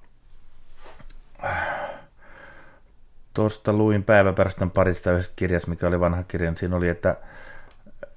tuosta 3.33 3.73
luin 3.73 4.03
päiväpärstön 4.03 4.71
parista 4.71 5.11
yhdestä 5.11 5.33
kirjasta, 5.35 5.69
mikä 5.69 5.87
oli 5.87 5.99
vanha 5.99 6.23
kirja, 6.23 6.49
niin 6.49 6.57
siinä 6.57 6.75
oli, 6.75 6.89
että, 6.89 7.15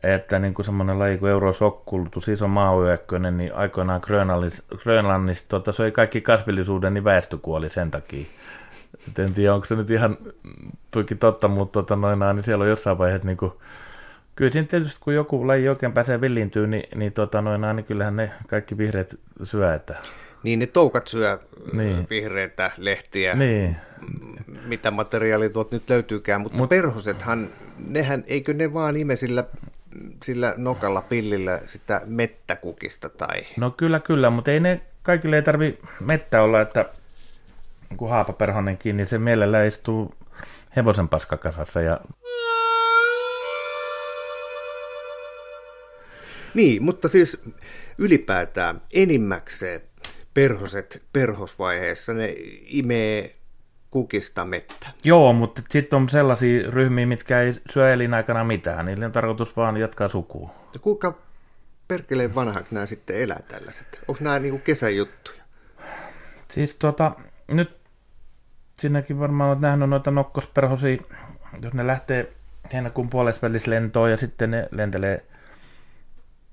että 0.03 0.39
niin 0.39 0.55
kuin 0.55 0.67
semmoinen 0.67 0.99
laji 0.99 1.19
kuin 1.19 1.31
eurosokkultus, 1.31 2.29
iso 2.29 2.49
maayökkönen, 2.49 3.37
niin 3.37 3.55
aikoinaan 3.55 4.01
Grönlannissa, 4.77 5.45
tota, 5.49 5.73
se 5.73 5.83
oli 5.83 5.93
kaikki 5.93 6.21
kasvillisuuden, 6.21 6.95
niin 6.95 7.05
väestö 7.05 7.39
kuoli 7.39 7.69
sen 7.69 7.91
takia. 7.91 8.27
Et 9.09 9.19
en 9.19 9.35
tiedä, 9.35 9.55
onko 9.55 9.65
se 9.65 9.77
nyt 9.77 9.91
ihan 9.91 10.17
tuikin 10.91 11.19
totta, 11.19 11.49
mutta 11.49 11.73
tota 11.73 11.97
noin, 11.97 12.19
niin 12.19 12.43
siellä 12.43 12.63
on 12.63 12.69
jossain 12.69 12.99
vaiheessa 12.99 13.27
niin 13.27 13.37
kuin, 13.37 13.53
kyllä 14.37 14.53
siinä 14.53 14.69
tietysti 14.69 15.01
kun 15.01 15.15
joku 15.15 15.47
laji 15.47 15.69
oikein 15.69 15.93
pääsee 15.93 16.21
villiintyä, 16.21 16.67
niin, 16.67 16.89
niin, 16.95 17.13
tota 17.13 17.43
noin, 17.43 17.77
niin 17.77 17.85
kyllähän 17.85 18.17
ne 18.17 18.31
kaikki 18.47 18.79
vihreät 18.79 19.15
syö. 19.43 19.75
Että... 19.75 19.97
Niin 20.43 20.59
ne 20.59 20.67
toukat 20.67 21.07
syö 21.07 21.39
niin. 21.73 22.07
vihreitä 22.11 22.71
lehtiä, 22.77 23.35
niin. 23.35 23.77
mitä 24.67 24.91
materiaalia 24.91 25.51
tuot 25.51 25.73
nyt 25.73 25.91
löytyykään, 25.91 26.41
mutta 26.41 26.59
Mut... 26.59 26.69
perhosethan, 26.69 27.49
nehän, 27.89 28.25
eikö 28.27 28.55
ne 28.55 28.73
vaan 28.73 28.97
ime 28.97 29.17
sillä, 29.17 29.45
sillä 30.25 30.55
nokalla 30.57 31.01
pillillä 31.01 31.61
sitä 31.67 32.01
mettäkukista 32.05 33.09
tai? 33.09 33.47
No 33.57 33.71
kyllä, 33.71 34.01
kyllä, 34.01 34.31
mutta 34.31 34.51
ei 34.51 34.61
ne, 34.61 34.81
kaikille 35.03 35.37
ei 35.37 35.43
tarvi 35.43 35.79
mettä 36.01 36.43
olla, 36.43 36.61
että 36.61 36.85
kun 37.97 38.11
haapaperhonenkin, 38.11 38.97
niin 38.97 39.07
se 39.07 39.19
mielellä 39.19 39.65
istuu 39.65 40.15
hevosen 40.77 41.09
paskakasassa 41.09 41.81
ja 41.81 42.01
Niin, 46.55 46.83
mutta 46.83 47.09
siis 47.09 47.39
ylipäätään 47.99 48.83
enimmäkseen 48.93 49.81
perhoset 50.35 51.07
perhosvaiheessa, 51.13 52.13
ne 52.13 52.35
imee 52.67 53.35
kukista 53.91 54.45
mettä. 54.45 54.87
Joo, 55.05 55.33
mutta 55.33 55.63
sitten 55.69 55.97
on 55.97 56.09
sellaisia 56.09 56.71
ryhmiä, 56.71 57.07
mitkä 57.07 57.41
ei 57.41 57.55
syö 57.71 57.93
elinaikana 57.93 58.45
mitään. 58.45 58.87
Niillä 58.87 59.07
on 59.07 59.13
tarkoitus 59.13 59.57
vaan 59.57 59.77
jatkaa 59.77 60.09
sukua. 60.09 60.55
Ja 60.75 60.81
kuinka 60.81 61.19
perkeleen 61.89 62.35
vanhaksi 62.35 62.75
nämä 62.75 62.87
sitten 62.87 63.17
elää 63.17 63.41
tällaiset? 63.49 64.01
Onko 64.09 64.25
nämä 64.25 64.39
niinku 64.39 64.59
kesäjuttuja? 64.59 65.43
Siis 66.49 66.77
tuota, 66.77 67.13
nyt 67.49 67.77
sinnekin 68.75 69.21
varmaan 69.21 69.51
olet 69.51 69.61
nähnyt 69.61 69.91
noita 69.91 70.11
nokkosperhosia, 70.11 71.03
jos 71.63 71.75
ne 71.75 71.87
lähtee 71.87 72.33
heinäkuun 72.73 73.11
puolesvälis 73.11 73.67
lentoon 73.67 74.11
ja 74.11 74.17
sitten 74.17 74.51
ne 74.51 74.69
lentelee 74.71 75.25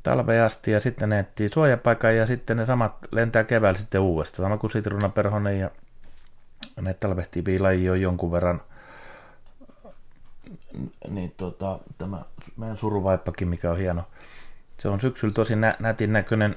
talveen 0.04 0.44
asti 0.44 0.72
ja 0.72 0.80
sitten 0.80 1.10
ne 1.10 1.20
etsii 1.20 1.50
suojapaikan 1.50 2.16
ja 2.16 2.26
sitten 2.26 2.58
ne 2.58 2.66
samat 2.66 2.98
lentää 3.12 3.44
keväällä 3.44 3.78
sitten 3.80 4.02
uudestaan. 4.02 4.46
Sama 4.46 4.58
kuin 4.58 4.72
sitruunaperhonen 4.72 5.60
ja 5.60 5.72
ne 6.82 6.94
talvehtii 6.94 7.44
jo 7.84 7.96
jonkun 7.96 8.32
verran. 8.32 8.62
Niin 11.10 11.34
tota, 11.38 11.80
tämä 11.98 12.26
meidän 12.58 12.78
suruvaippakin, 12.78 13.48
mikä 13.48 13.72
on 13.72 13.78
hieno. 13.78 14.04
Se 14.78 14.90
on 14.90 15.00
syksyllä 15.00 15.34
tosi 15.34 15.56
nä- 15.56 15.76
nätin 15.80 16.14
näköinen, 16.14 16.56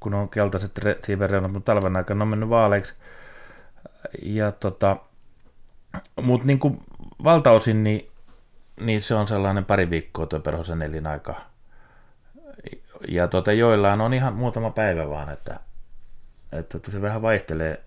kun 0.00 0.14
on 0.14 0.28
keltaiset 0.28 0.80
siivereunat, 1.04 1.52
mutta 1.52 1.74
talven 1.74 1.96
aikana 1.96 2.22
on 2.22 2.28
mennyt 2.28 2.48
vaaleiksi 2.48 2.94
ja 4.22 4.52
tota, 4.52 4.96
mutta 6.22 6.46
niin 6.46 6.58
kuin 6.58 6.82
valtaosin 7.24 7.84
niin, 7.84 8.10
niin, 8.80 9.02
se 9.02 9.14
on 9.14 9.26
sellainen 9.26 9.64
pari 9.64 9.90
viikkoa 9.90 10.26
tuo 10.26 10.40
perhosen 10.40 10.82
elinaika. 10.82 11.34
Ja 13.08 13.28
tota, 13.28 13.52
joillain 13.52 14.00
on 14.00 14.14
ihan 14.14 14.34
muutama 14.34 14.70
päivä 14.70 15.08
vaan, 15.08 15.28
että, 15.28 15.60
että 16.52 16.90
se 16.90 17.02
vähän 17.02 17.22
vaihtelee, 17.22 17.84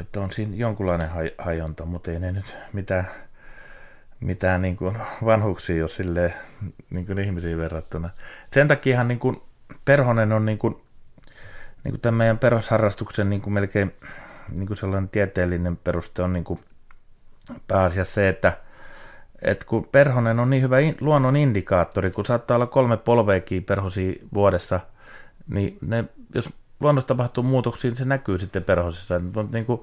että 0.00 0.20
on 0.20 0.32
siinä 0.32 0.56
jonkunlainen 0.56 1.10
hajonta, 1.38 1.84
mutta 1.84 2.10
ei 2.10 2.20
ne 2.20 2.32
nyt 2.32 2.56
mitään, 2.72 3.08
mitään 4.20 4.62
niin 4.62 4.76
kuin 4.76 4.98
vanhuksia 5.24 5.76
jos 5.76 5.96
silleen, 5.96 6.34
niin 6.90 7.06
kuin 7.06 7.18
ihmisiin 7.18 7.58
verrattuna. 7.58 8.10
Sen 8.50 8.68
takia 8.68 9.04
niin 9.04 9.18
kuin 9.18 9.42
perhonen 9.84 10.32
on 10.32 10.46
niin 10.46 10.58
kuin 10.58 10.82
niin 11.84 11.92
kuin 11.92 12.00
tämän 12.00 12.18
meidän 12.18 12.38
perusharrastuksen 12.38 13.30
niin 13.30 13.40
kuin 13.40 13.54
melkein 13.54 13.92
niin 14.56 14.66
kuin 14.66 14.76
sellainen 14.76 15.08
tieteellinen 15.08 15.76
peruste 15.76 16.22
on 16.22 16.32
niin 16.32 16.44
kuin 16.44 16.60
pääasiassa 17.68 18.14
se, 18.14 18.28
että, 18.28 18.52
että 19.42 19.66
kun 19.66 19.88
perhonen 19.92 20.40
on 20.40 20.50
niin 20.50 20.62
hyvä 20.62 20.78
in, 20.78 20.94
luonnon 21.00 21.36
indikaattori, 21.36 22.10
kun 22.10 22.26
saattaa 22.26 22.54
olla 22.54 22.66
kolme 22.66 22.96
polveekin 22.96 23.64
perhosia 23.64 24.12
vuodessa, 24.34 24.80
niin 25.48 25.78
ne, 25.80 26.04
jos 26.34 26.50
luonnossa 26.80 27.08
tapahtuu 27.08 27.44
muutoksia, 27.44 27.90
niin 27.90 27.96
se 27.96 28.04
näkyy 28.04 28.38
sitten 28.38 28.64
perhosissa. 28.64 29.20
Niin 29.52 29.66
kuin 29.66 29.80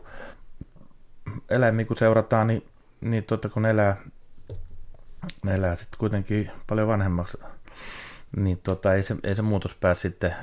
eläimiä 1.50 1.86
kun 1.86 1.98
seurataan, 1.98 2.48
niin, 2.48 2.64
niin 3.02 3.24
tuota, 3.24 3.50
kun 3.50 3.66
elää, 3.66 3.98
elää 5.48 5.76
sitten 5.76 6.00
kuitenkin 6.00 6.52
paljon 6.68 6.88
vanhemmaksi, 6.88 7.38
niin 8.36 8.58
tota, 8.58 8.94
ei, 8.94 9.04
se, 9.04 9.16
ei 9.24 9.36
se 9.36 9.42
muutos 9.42 9.76
pääse 9.76 10.02
sitten 10.02 10.36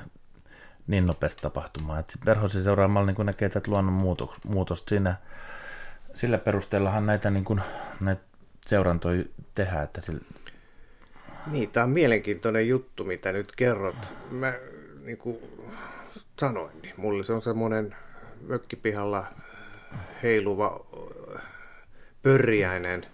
niin 0.87 1.07
nopeasti 1.07 1.43
tapahtumaan. 1.43 2.01
Et 2.01 2.19
perhosen 2.25 2.63
seuraamalla 2.63 3.13
niin 3.13 3.27
näkee 3.27 3.49
tätä 3.49 3.71
luonnon 3.71 3.95
muutos, 3.95 4.31
muutosta 4.45 4.89
siinä, 4.89 5.15
sillä 6.15 6.39
perusteellahan 6.39 7.07
näitä, 7.07 7.31
niin 7.31 7.45
kuin, 7.45 7.61
näitä 8.01 8.23
seurantoja 8.67 9.25
tehdään. 9.55 9.85
Että 9.85 10.01
sillä... 10.01 10.21
Niin, 11.47 11.71
tämä 11.71 11.85
on 11.85 11.91
mielenkiintoinen 11.91 12.69
juttu, 12.69 13.05
mitä 13.05 13.33
nyt 13.33 13.53
kerrot. 13.57 14.13
Mä 14.31 14.53
niin 15.05 15.19
kuin 15.19 15.39
sanoin, 16.41 16.83
niin 16.83 16.95
mulle 16.97 17.25
se 17.25 17.33
on 17.33 17.43
semmoinen 17.43 17.97
mökkipihalla 18.41 19.27
heiluva 20.23 20.87
pörjäinen, 22.23 23.07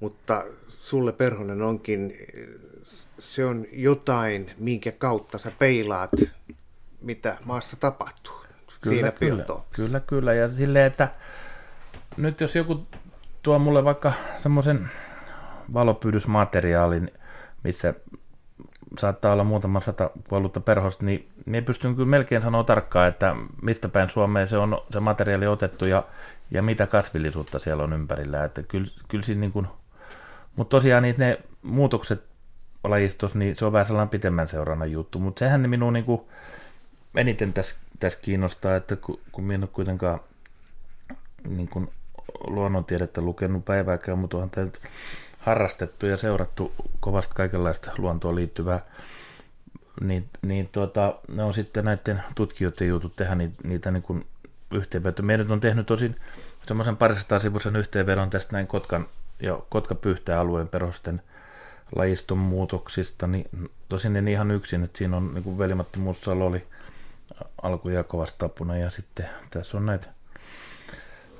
mutta 0.00 0.44
sulle 0.68 1.12
perhonen 1.12 1.62
onkin, 1.62 2.14
se 3.18 3.44
on 3.44 3.66
jotain, 3.72 4.50
minkä 4.58 4.92
kautta 4.92 5.38
sä 5.38 5.52
peilaat 5.58 6.10
mitä 7.00 7.36
maassa 7.44 7.76
tapahtuu. 7.76 8.34
Kyllä, 8.80 8.96
siinä 8.96 9.10
kyllä, 9.10 9.44
kyllä, 9.72 10.00
kyllä. 10.00 10.34
Ja 10.34 10.48
silleen, 10.48 10.86
että 10.86 11.08
nyt 12.16 12.40
jos 12.40 12.56
joku 12.56 12.86
tuo 13.42 13.58
mulle 13.58 13.84
vaikka 13.84 14.12
semmoisen 14.42 14.90
valopyydysmateriaalin, 15.74 17.10
missä 17.64 17.94
saattaa 18.98 19.32
olla 19.32 19.44
muutama 19.44 19.80
sata 19.80 20.10
kuollutta 20.28 20.60
perhosta, 20.60 21.04
niin 21.04 21.28
minä 21.46 21.62
pystyn 21.62 21.94
kyllä 21.94 22.08
melkein 22.08 22.42
sanoa 22.42 22.64
tarkkaan, 22.64 23.08
että 23.08 23.36
mistä 23.62 23.88
päin 23.88 24.10
Suomeen 24.10 24.48
se 24.48 24.58
on 24.58 24.78
se 24.92 25.00
materiaali 25.00 25.46
otettu 25.46 25.86
ja, 25.86 26.04
ja 26.50 26.62
mitä 26.62 26.86
kasvillisuutta 26.86 27.58
siellä 27.58 27.84
on 27.84 27.92
ympärillä. 27.92 28.44
Että 28.44 28.62
kyllä, 28.62 28.90
kyllä 29.08 29.24
siinä 29.24 29.40
niin 29.40 29.52
kuin, 29.52 29.66
mutta 30.56 30.70
tosiaan 30.70 31.02
niin 31.02 31.14
ne 31.18 31.38
muutokset 31.62 32.24
lajistossa, 32.84 33.38
niin 33.38 33.56
se 33.56 33.64
on 33.64 33.72
vähän 33.72 33.86
sellainen 33.86 34.10
pitemmän 34.10 34.48
seurannan 34.48 34.92
juttu, 34.92 35.18
mutta 35.18 35.38
sehän 35.38 35.62
ne 35.62 35.68
minun 35.68 35.92
niin 35.92 36.04
eniten 37.14 37.52
tässä, 37.52 37.76
tässä 38.00 38.18
kiinnostaa, 38.22 38.76
että 38.76 38.96
kun, 38.96 39.20
kun 39.32 39.44
minä 39.44 39.54
en 39.54 39.62
ole 39.62 39.70
kuitenkaan 39.72 40.20
niin 41.48 41.68
kuin 41.68 41.90
luonnontiedettä 42.46 43.20
lukenut 43.20 43.64
päivääkään, 43.64 44.18
mutta 44.18 44.36
onhan 44.36 44.50
tämä 44.50 44.66
harrastettu 45.44 46.06
ja 46.06 46.16
seurattu 46.16 46.74
kovasti 47.00 47.34
kaikenlaista 47.34 47.90
luontoon 47.98 48.34
liittyvää, 48.34 48.80
niin, 50.00 50.28
niin 50.42 50.68
tuota, 50.72 51.14
ne 51.28 51.42
on 51.42 51.54
sitten 51.54 51.84
näiden 51.84 52.22
tutkijoiden 52.34 52.88
jutut 52.88 53.16
tehdä 53.16 53.34
niitä, 53.34 53.54
niitä 53.64 53.90
niin 53.90 54.02
kuin 54.02 54.26
yhteenvetoja. 54.70 55.26
Meidän 55.26 55.52
on 55.52 55.60
tehnyt 55.60 55.86
tosin 55.86 56.16
semmoisen 56.66 56.96
parisataa 56.96 57.38
sivuisen 57.38 57.76
yhteenvedon 57.76 58.30
tästä 58.30 58.52
näin 58.52 58.66
Kotkan 58.66 59.08
ja 59.40 59.58
Kotka-Pyhtää 59.68 60.40
alueen 60.40 60.68
perusten 60.68 61.22
lajiston 61.96 62.38
muutoksista, 62.38 63.26
niin 63.26 63.48
tosin 63.88 64.16
en 64.16 64.28
ihan 64.28 64.50
yksin, 64.50 64.84
että 64.84 64.98
siinä 64.98 65.16
on 65.16 65.34
niin 65.34 65.44
kuin 65.44 65.86
Mussalo 65.96 66.46
oli 66.46 66.66
alkuja 67.62 68.04
kovasti 68.04 68.38
tapuna 68.38 68.76
ja 68.76 68.90
sitten 68.90 69.28
tässä 69.50 69.76
on 69.76 69.86
näitä 69.86 70.06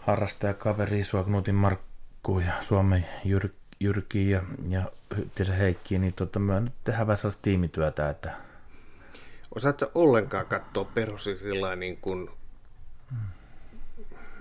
harrastajakaveri 0.01 1.05
Suaknutin 1.05 1.55
Markku 1.55 2.39
ja 2.39 2.53
Suomen 2.69 3.07
Jyr, 3.25 3.49
Jyrki 3.81 4.31
ja, 4.31 4.43
ja 4.71 4.83
Hyttisen 5.17 5.57
Heikki, 5.57 5.99
niin 5.99 6.13
tota, 6.13 6.39
me 6.39 6.61
nyt 6.61 6.73
tehdään 6.85 7.07
vähän 7.07 7.19
sellaista 7.19 7.43
tiimityötä, 7.43 8.11
että 8.11 8.37
Osaatko 9.55 9.91
ollenkaan 9.95 10.47
katsoa 10.47 10.85
perhosi 10.85 11.39
sillä 11.39 11.77
niin 11.77 11.97
kuin, 11.97 12.31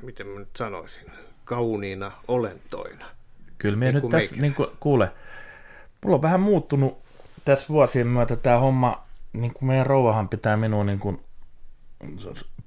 miten 0.02 0.28
mä 0.28 0.40
nyt 0.40 0.56
sanoisin, 0.56 1.12
kauniina 1.46 2.12
olentoina? 2.28 3.06
Kyllä 3.58 3.78
me 3.78 3.86
niin 3.86 3.96
nyt 3.96 4.12
tässä, 4.12 4.36
niin 4.36 4.56
kuin, 4.56 4.70
kuule, 4.80 5.12
mulla 6.04 6.16
on 6.16 6.22
vähän 6.22 6.42
muuttunut 6.42 6.98
tässä 7.46 7.68
vuosien 7.70 8.08
myötä 8.08 8.36
tämä 8.36 8.58
homma, 8.58 9.04
niin 9.34 9.54
kuin 9.54 9.68
meidän 9.68 9.86
rouvahan 9.86 10.30
pitää 10.30 10.58
minua 10.58 10.84
niin 10.84 11.00
kuin 11.00 11.22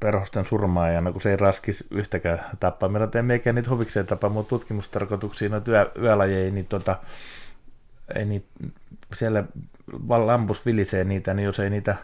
perhosten 0.01 0.45
surmaajana, 0.45 1.12
kun 1.12 1.20
se 1.20 1.30
ei 1.30 1.37
raskisi 1.37 1.87
yhtäkään 1.91 2.45
tappaa. 2.61 2.89
Meillä 2.89 3.07
teen 3.07 3.24
meikä 3.24 3.53
niitä 3.53 3.70
huvikseen 3.70 4.07
tapaa, 4.07 4.30
mutta 4.30 4.49
tutkimustarkoituksiin 4.49 5.51
noita 5.51 5.70
yö, 5.70 5.91
yölajeja, 5.99 6.53
niin 6.53 6.66
tota, 6.66 6.99
ei 8.14 8.24
niitä, 8.24 8.47
siellä 9.14 9.45
lampus 10.09 10.66
vilisee 10.66 11.05
niitä, 11.05 11.34
niin 11.34 11.45
jos 11.45 11.61
ei 11.61 11.70
niitä 11.70 11.97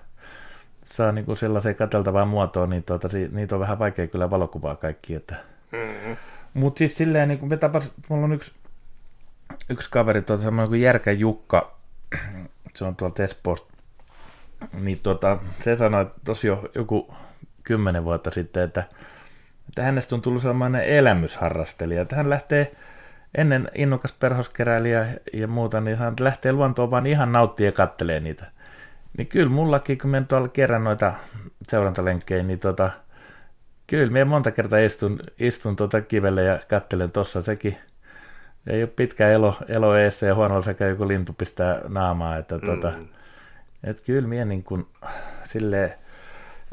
saa 0.85 1.13
niin 1.13 1.25
kuin 1.25 1.37
sellaiseen 1.37 1.75
katseltavaan 1.75 2.29
muotoon, 2.29 2.71
niin 2.71 2.83
tota, 2.83 3.09
niitä 3.33 3.55
on 3.55 3.61
vähän 3.61 3.79
vaikea 3.79 4.07
kyllä 4.07 4.31
valokuvaa 4.31 4.77
kaikki. 4.77 5.15
Että. 5.15 5.35
Mm-hmm. 5.73 6.17
Mutta 6.55 6.79
siis 6.79 6.97
silleen, 6.97 7.29
niin 7.29 7.39
kuin 7.39 7.49
me 7.49 7.57
tapas, 7.57 7.93
mulla 8.09 8.25
on 8.25 8.33
yksi, 8.33 8.53
yksi 9.69 9.91
kaveri, 9.91 10.23
tuota, 10.23 10.43
semmoinen 10.43 10.69
kuin 10.69 10.81
Järkä 10.81 11.13
Jukka, 11.13 11.79
se 12.75 12.85
on 12.85 12.97
tuolta 12.97 13.23
Espoosta, 13.23 13.72
niin 14.81 15.01
tota, 15.03 15.39
se 15.61 15.77
sanoi 15.77 16.11
tosi 16.25 16.47
jo 16.47 16.71
joku 16.75 17.15
kymmenen 17.65 18.05
vuotta 18.05 18.31
sitten, 18.31 18.63
että, 18.63 18.85
että 19.69 19.83
hänestä 19.83 20.15
on 20.15 20.23
tullut 20.23 20.43
sellainen 20.43 20.85
elämysharrastelija, 20.85 22.03
että 22.03 22.17
hän 22.17 22.31
lähtee 22.31 22.73
ennen 23.35 23.69
innokas 23.75 24.13
perhoskeräilijä 24.13 25.07
ja 25.33 25.49
muuta, 25.49 25.81
niin 25.81 25.99
hän 25.99 26.15
lähtee 26.21 26.53
luontoon 26.53 26.91
vaan 26.91 27.07
ihan 27.07 27.33
nauttia 27.33 27.67
ja 27.67 27.73
kattelee 27.73 28.21
niitä. 28.21 28.47
Niin 29.19 29.27
kyllä 29.27 29.51
mullakin, 29.51 29.99
kun 29.99 30.11
mä 30.11 30.23
tuolla 30.29 30.49
kerran 30.49 30.85
noita 30.85 31.13
seurantalenkkejä, 31.69 32.43
niin 32.43 32.59
tota, 32.59 32.91
kyllä 33.87 34.13
minä 34.13 34.25
monta 34.25 34.51
kertaa 34.51 34.79
istun, 34.79 35.21
istun 35.39 35.77
tuota 35.77 36.01
kivelle 36.01 36.45
ja 36.45 36.59
kattelen 36.69 37.13
tuossa 37.13 37.43
sekin. 37.43 37.77
Ei 38.67 38.83
ole 38.83 38.91
pitkä 38.97 39.29
elo, 39.29 39.57
elo 39.69 39.97
eessä 39.97 40.27
ja 40.27 40.35
huonolla 40.35 40.63
sekä 40.63 40.87
joku 40.87 41.09
lintu 41.09 41.33
pistää 41.33 41.81
naamaa, 41.89 42.37
että 42.37 42.59
tota, 42.59 42.93
mm. 42.97 43.09
Et 43.85 44.01
kyllä 44.01 44.29
minä 44.29 44.45
niin 44.45 44.63
kuin, 44.63 44.87
silleen, 45.45 45.95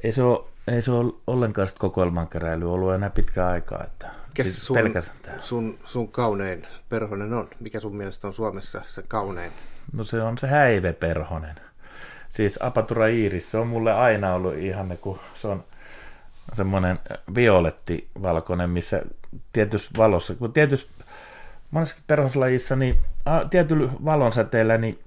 ei 0.04 0.12
se 0.12 0.24
ole, 0.24 0.40
ei 0.68 0.82
se 0.82 0.92
ole 0.92 1.14
ollenkaan 1.28 1.68
sitä 1.68 1.80
kokoelman 1.80 2.28
keräily 2.28 2.74
ollut 2.74 2.94
enää 2.94 3.10
pitkään 3.10 3.52
aikaa. 3.52 3.84
Että 3.84 4.10
Mikä 4.28 4.44
siis 4.44 4.66
sun, 4.66 4.78
sun, 5.40 5.80
sun 5.86 6.08
kaunein 6.08 6.68
perhonen 6.90 7.34
on? 7.34 7.50
Mikä 7.60 7.80
sun 7.80 7.96
mielestä 7.96 8.28
on 8.28 8.34
Suomessa 8.34 8.82
se 8.86 9.04
kaunein? 9.08 9.52
No 9.94 10.04
se 10.04 10.22
on 10.22 10.38
se 10.38 10.48
häiveperhonen 10.48 11.56
siis 12.30 12.60
Apatura 12.62 13.08
Iiris, 13.08 13.52
se 13.52 13.58
on 13.58 13.68
mulle 13.68 13.94
aina 13.94 14.34
ollut 14.34 14.58
ihanne, 14.58 14.98
kun 14.98 15.20
se 15.34 15.48
on 15.48 15.64
semmoinen 16.54 17.00
violetti 17.36 18.08
valkoinen, 18.22 18.70
missä 18.70 19.02
tietyssä 19.54 19.90
valossa, 19.98 20.36
kun 20.36 20.54
tietyssä 20.54 20.88
monessa 21.72 21.96
perhoslajissa, 22.08 22.76
niin 22.76 22.98
a, 23.26 23.46
tietyllä 23.46 23.90
valonsäteellä, 24.06 24.78
niin, 24.78 25.00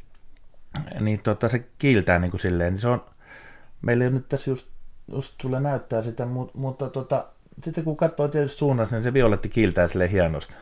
niin 1.01 1.21
tota, 1.21 1.49
se 1.49 1.65
kiiltää 1.79 2.19
niin 2.19 2.31
kuin 2.31 2.41
silleen, 2.41 2.73
niin 2.73 2.81
se 2.81 2.89
on, 2.89 3.05
meillä 3.83 4.05
ei 4.05 4.11
nyt 4.11 4.29
tässä 4.29 4.51
just, 4.51 4.67
just 5.13 5.35
tulee 5.39 5.61
näyttää 5.61 6.03
sitä, 6.03 6.27
mutta, 6.27 6.59
mutta 6.59 6.89
tota, 6.89 7.27
sitten 7.63 7.85
kun 7.85 7.97
katsoo 7.97 8.29
tietysti 8.29 8.59
suunnassa, 8.59 8.97
niin 8.97 9.05
se 9.05 9.13
violetti 9.13 9.49
kiiltää 9.49 9.89
sille 9.89 10.11
hienosti. 10.11 10.55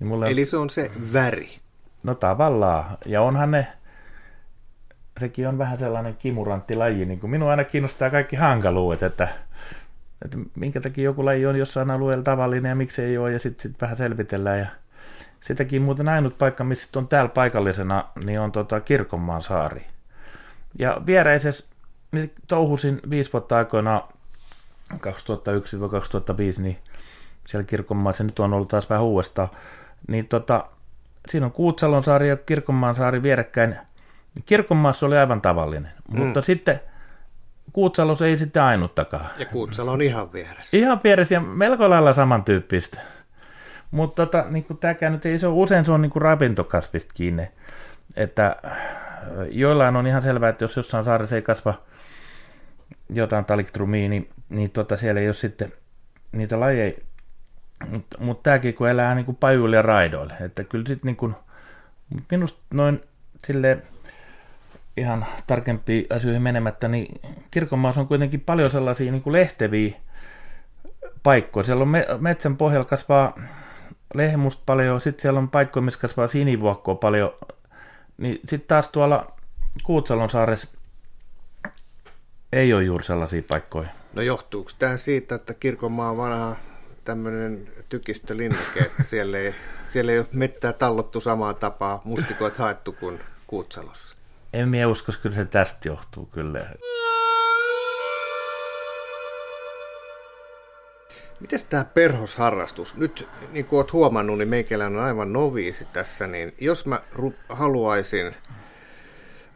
Niin 0.00 0.08
mulle 0.08 0.26
Eli 0.28 0.44
se 0.44 0.56
on 0.56 0.70
se 0.70 0.90
väri? 1.12 1.58
No 2.02 2.14
tavallaan, 2.14 2.98
ja 3.06 3.22
onhan 3.22 3.50
ne, 3.50 3.66
sekin 5.20 5.48
on 5.48 5.58
vähän 5.58 5.78
sellainen 5.78 6.16
kimurantti 6.16 6.76
laji, 6.76 7.04
niin 7.04 7.20
kuin 7.20 7.30
minua 7.30 7.50
aina 7.50 7.64
kiinnostaa 7.64 8.10
kaikki 8.10 8.36
hankaluudet, 8.36 9.02
että, 9.02 9.28
että 10.24 10.38
minkä 10.54 10.80
takia 10.80 11.04
joku 11.04 11.24
laji 11.24 11.46
on 11.46 11.56
jossain 11.56 11.90
alueella 11.90 12.24
tavallinen 12.24 12.68
ja 12.68 12.74
miksi 12.74 13.02
ei 13.02 13.18
ole, 13.18 13.32
ja 13.32 13.38
sitten 13.38 13.62
sit 13.62 13.80
vähän 13.80 13.96
selvitellään. 13.96 14.58
Ja 14.58 14.66
sitäkin 15.44 15.82
muuten 15.82 16.08
ainut 16.08 16.38
paikka, 16.38 16.64
missä 16.64 16.98
on 16.98 17.08
täällä 17.08 17.28
paikallisena, 17.28 18.04
niin 18.24 18.40
on 18.40 18.52
tota 18.52 18.80
Kirkonmaan 18.80 19.42
saari. 19.42 19.86
Ja 20.78 21.00
viereisessä 21.06 21.64
niin 22.12 22.32
touhusin 22.46 23.00
viisi 23.10 23.32
vuotta 23.32 23.56
aikoina 23.56 24.02
2001-2005, 24.92 24.98
niin 26.58 26.78
siellä 27.46 27.64
Kirkonmaan, 27.64 28.14
se 28.14 28.24
nyt 28.24 28.38
on 28.38 28.52
ollut 28.52 28.68
taas 28.68 28.90
vähän 28.90 29.04
uudestaan, 29.04 29.48
niin 30.08 30.28
tota, 30.28 30.66
siinä 31.28 31.46
on 31.46 31.52
Kuutsalon 31.52 32.04
saari 32.04 32.28
ja 32.28 32.36
Kirkonmaan 32.36 32.94
saari 32.94 33.22
vierekkäin 33.22 33.76
Kirkonmaassa 34.46 35.06
oli 35.06 35.16
aivan 35.16 35.40
tavallinen, 35.40 35.92
mm. 36.10 36.18
mutta 36.18 36.42
sitten 36.42 36.80
Kuutsalos 37.72 38.22
ei 38.22 38.36
sitten 38.36 38.62
ainuttakaan. 38.62 39.26
Ja 39.38 39.46
Kuutsalo 39.46 39.92
on 39.92 40.02
ihan 40.02 40.32
vieressä. 40.32 40.76
Ihan 40.76 41.00
vieressä 41.04 41.34
ja 41.34 41.40
melko 41.40 41.90
lailla 41.90 42.12
samantyyppistä. 42.12 43.00
Mutta 43.94 44.26
tota, 44.26 44.44
niin 44.50 44.66
tämäkään 44.80 45.12
nyt 45.12 45.26
ei 45.26 45.38
se 45.38 45.46
ole, 45.46 45.62
usein 45.62 45.84
se 45.84 45.92
on 45.92 46.02
niin 46.02 46.10
kuin 46.10 46.22
rapintokasvista 46.22 47.14
kiinni. 47.14 47.48
Että 48.16 48.56
äh, 48.66 48.72
joillain 49.50 49.96
on 49.96 50.06
ihan 50.06 50.22
selvää, 50.22 50.48
että 50.48 50.64
jos 50.64 50.76
jossain 50.76 51.04
saaressa 51.04 51.36
ei 51.36 51.42
kasva 51.42 51.74
jotain 53.10 53.44
taliktrumia, 53.44 54.08
niin, 54.08 54.30
niin 54.48 54.70
tota, 54.70 54.96
siellä 54.96 55.20
ei 55.20 55.28
ole 55.28 55.34
sitten 55.34 55.72
niitä 56.32 56.60
lajeja. 56.60 56.92
Mutta 57.88 58.18
mut 58.20 58.42
tämäkin 58.42 58.74
kun 58.74 58.88
elää 58.88 59.14
niin 59.14 59.24
kuin 59.24 59.36
pajuille 59.36 59.76
ja 59.76 59.82
raidoille. 59.82 60.34
Että 60.40 60.64
kyllä 60.64 60.86
sitten 60.86 61.16
niin 61.20 61.34
minusta 62.30 62.58
noin 62.70 63.00
silleen 63.44 63.82
ihan 64.96 65.26
tarkempiin 65.46 66.06
asioihin 66.16 66.42
menemättä, 66.42 66.88
niin 66.88 67.20
kirkonmaassa 67.50 68.00
on 68.00 68.08
kuitenkin 68.08 68.40
paljon 68.40 68.70
sellaisia 68.70 69.12
niin 69.12 69.22
kuin 69.22 69.32
lehteviä 69.32 69.94
paikkoja. 71.22 71.64
Siellä 71.64 71.82
on 71.82 71.88
me- 71.88 72.06
metsän 72.20 72.56
pohjalla 72.56 72.84
kasvaa 72.84 73.38
lehmusta 74.14 74.62
paljon, 74.66 75.00
sitten 75.00 75.22
siellä 75.22 75.38
on 75.38 75.50
paikkoja, 75.50 75.82
missä 75.82 76.00
kasvaa 76.00 76.28
sinivuokkoa 76.28 76.94
paljon. 76.94 77.32
Niin 78.18 78.40
sitten 78.48 78.68
taas 78.68 78.88
tuolla 78.88 79.36
Kuutsalon 79.82 80.30
saaressa 80.30 80.68
ei 82.52 82.74
ole 82.74 82.82
juuri 82.82 83.04
sellaisia 83.04 83.42
paikkoja. 83.48 83.88
No 84.12 84.22
johtuuko 84.22 84.70
tämä 84.78 84.96
siitä, 84.96 85.34
että 85.34 85.54
kirkonmaa 85.54 86.10
on 86.10 86.16
vanha 86.16 86.56
tämmöinen 87.04 87.68
tykistölinnake, 87.88 88.80
että 88.80 89.02
siellä 89.10 89.38
ei, 89.38 89.54
siellä 89.92 90.12
ei 90.12 90.18
ole 90.18 90.26
mettää 90.32 90.72
tallottu 90.72 91.20
samaa 91.20 91.54
tapaa, 91.54 92.00
mustikoit 92.04 92.56
haettu 92.56 92.92
kuin 92.92 93.20
Kuutsalossa? 93.46 94.16
En 94.52 94.68
minä 94.68 94.88
usko, 94.88 95.12
kyllä 95.22 95.36
se 95.36 95.44
tästä 95.44 95.88
johtuu 95.88 96.26
kyllä. 96.26 96.66
Miten 101.44 101.60
tämä 101.68 101.84
perhosharrastus? 101.84 102.96
Nyt 102.96 103.28
niin 103.52 103.66
kuin 103.66 103.78
olet 103.78 103.92
huomannut, 103.92 104.38
niin 104.38 104.48
meikälän 104.48 104.96
on 104.96 105.04
aivan 105.04 105.32
noviisi 105.32 105.84
tässä, 105.84 106.26
niin 106.26 106.54
jos 106.60 106.86
mä 106.86 107.00
ru- 107.14 107.34
haluaisin 107.48 108.34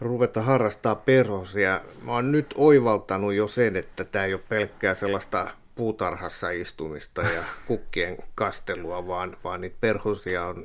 ruveta 0.00 0.42
harrastaa 0.42 0.94
perhosia, 0.94 1.80
mä 2.02 2.12
oon 2.12 2.32
nyt 2.32 2.54
oivaltanut 2.56 3.34
jo 3.34 3.46
sen, 3.46 3.76
että 3.76 4.04
tämä 4.04 4.24
ei 4.24 4.34
ole 4.34 4.42
pelkkää 4.48 4.94
sellaista 4.94 5.50
puutarhassa 5.74 6.50
istumista 6.50 7.22
ja 7.22 7.44
kukkien 7.66 8.16
kastelua, 8.34 9.06
vaan, 9.06 9.36
vaan 9.44 9.60
niitä 9.60 9.76
perhosia 9.80 10.44
on 10.44 10.64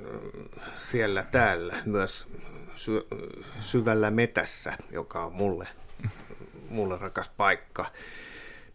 siellä 0.77 1.25
täällä 1.31 1.75
myös 1.85 2.27
sy- 2.75 3.07
syvällä 3.59 4.11
metässä, 4.11 4.77
joka 4.91 5.25
on 5.25 5.33
mulle, 5.33 5.67
mulle 6.69 6.97
rakas 6.97 7.31
paikka. 7.37 7.85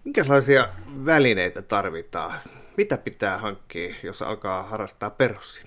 Minkälaisia 0.04 0.68
välineitä 1.04 1.62
tarvitaan? 1.62 2.40
Mitä 2.76 2.98
pitää 2.98 3.38
hankkia, 3.38 3.94
jos 4.02 4.22
alkaa 4.22 4.62
harrastaa 4.62 5.10
perussi? 5.10 5.66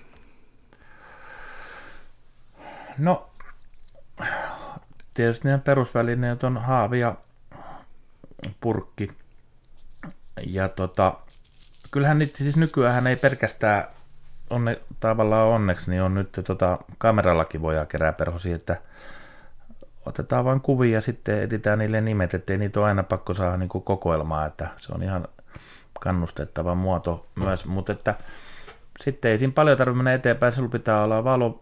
No, 2.98 3.30
tietysti 5.14 5.48
ne 5.48 5.58
perusvälineet 5.58 6.44
on 6.44 6.56
haavi 6.56 7.00
ja 7.00 7.14
purkki. 8.60 9.10
Ja 10.46 10.68
tota, 10.68 11.18
kyllähän 11.90 12.18
nyt 12.18 12.36
siis 12.36 12.56
nykyään 12.56 13.06
ei 13.06 13.16
pelkästään 13.16 13.84
on 14.52 14.64
ne 14.64 14.80
tavallaan 15.00 15.48
onneksi 15.48 15.90
niin 15.90 16.02
on 16.02 16.14
nyt 16.14 16.40
tota, 16.46 16.78
kamerallakin 16.98 17.62
voidaan 17.62 17.86
kerää 17.86 18.12
perhosia, 18.12 18.56
että 18.56 18.76
otetaan 20.06 20.44
vain 20.44 20.60
kuvia 20.60 20.94
ja 20.94 21.00
sitten 21.00 21.42
etsitään 21.42 21.78
niille 21.78 22.00
nimet, 22.00 22.34
ettei 22.34 22.58
niitä 22.58 22.80
ole 22.80 22.88
aina 22.88 23.02
pakko 23.02 23.34
saada 23.34 23.56
niin 23.56 23.68
kuin 23.68 23.84
kokoelmaa, 23.84 24.46
että 24.46 24.68
se 24.78 24.92
on 24.94 25.02
ihan 25.02 25.28
kannustettava 26.00 26.74
muoto 26.74 27.26
myös, 27.34 27.66
mutta 27.66 27.92
että 27.92 28.14
sitten 29.00 29.30
ei 29.30 29.38
siinä 29.38 29.52
paljon 29.52 29.78
tarvitse 29.78 29.96
mennä 29.96 30.14
eteenpäin, 30.14 30.52
sinulla 30.52 30.72
pitää 30.72 31.04
olla 31.04 31.24
valo, 31.24 31.60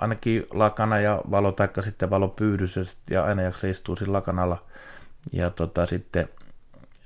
ainakin 0.00 0.46
lakana 0.50 1.00
ja 1.00 1.20
valo, 1.30 1.52
taikka 1.52 1.82
sitten 1.82 2.10
valopyydys, 2.10 2.78
ja 3.10 3.24
aina 3.24 3.42
jaksa 3.42 3.66
istua 3.66 3.96
siinä 3.96 4.12
lakanalla, 4.12 4.64
ja 5.32 5.50
tota, 5.50 5.86
sitten, 5.86 6.28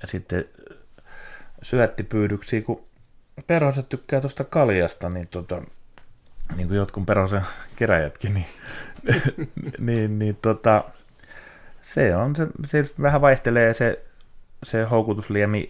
sitten 0.05 0.45
syöttipyydyksiä, 1.61 2.61
kun 2.61 2.85
perhoset 3.47 3.89
tykkää 3.89 4.21
tuosta 4.21 4.43
kaljasta, 4.43 5.09
niin, 5.09 5.27
tota, 5.27 5.61
niin 6.55 6.67
kuin 6.67 6.77
jotkut 6.77 7.05
perhosen 7.05 7.41
keräjätkin, 7.75 8.33
niin, 8.33 8.45
niin, 9.79 10.19
niin 10.19 10.35
tota, 10.41 10.83
se 11.81 12.15
on, 12.15 12.35
se, 12.35 12.47
se 12.65 12.89
vähän 13.01 13.21
vaihtelee 13.21 13.73
se, 13.73 14.05
se 14.63 14.83
houkutusliemi. 14.83 15.69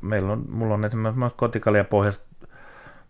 Meillä 0.00 0.32
on, 0.32 0.44
mulla 0.50 0.74
on 0.74 0.84
esimerkiksi 0.84 1.36
kotikalja 1.36 1.84
pohjasta, 1.84 2.24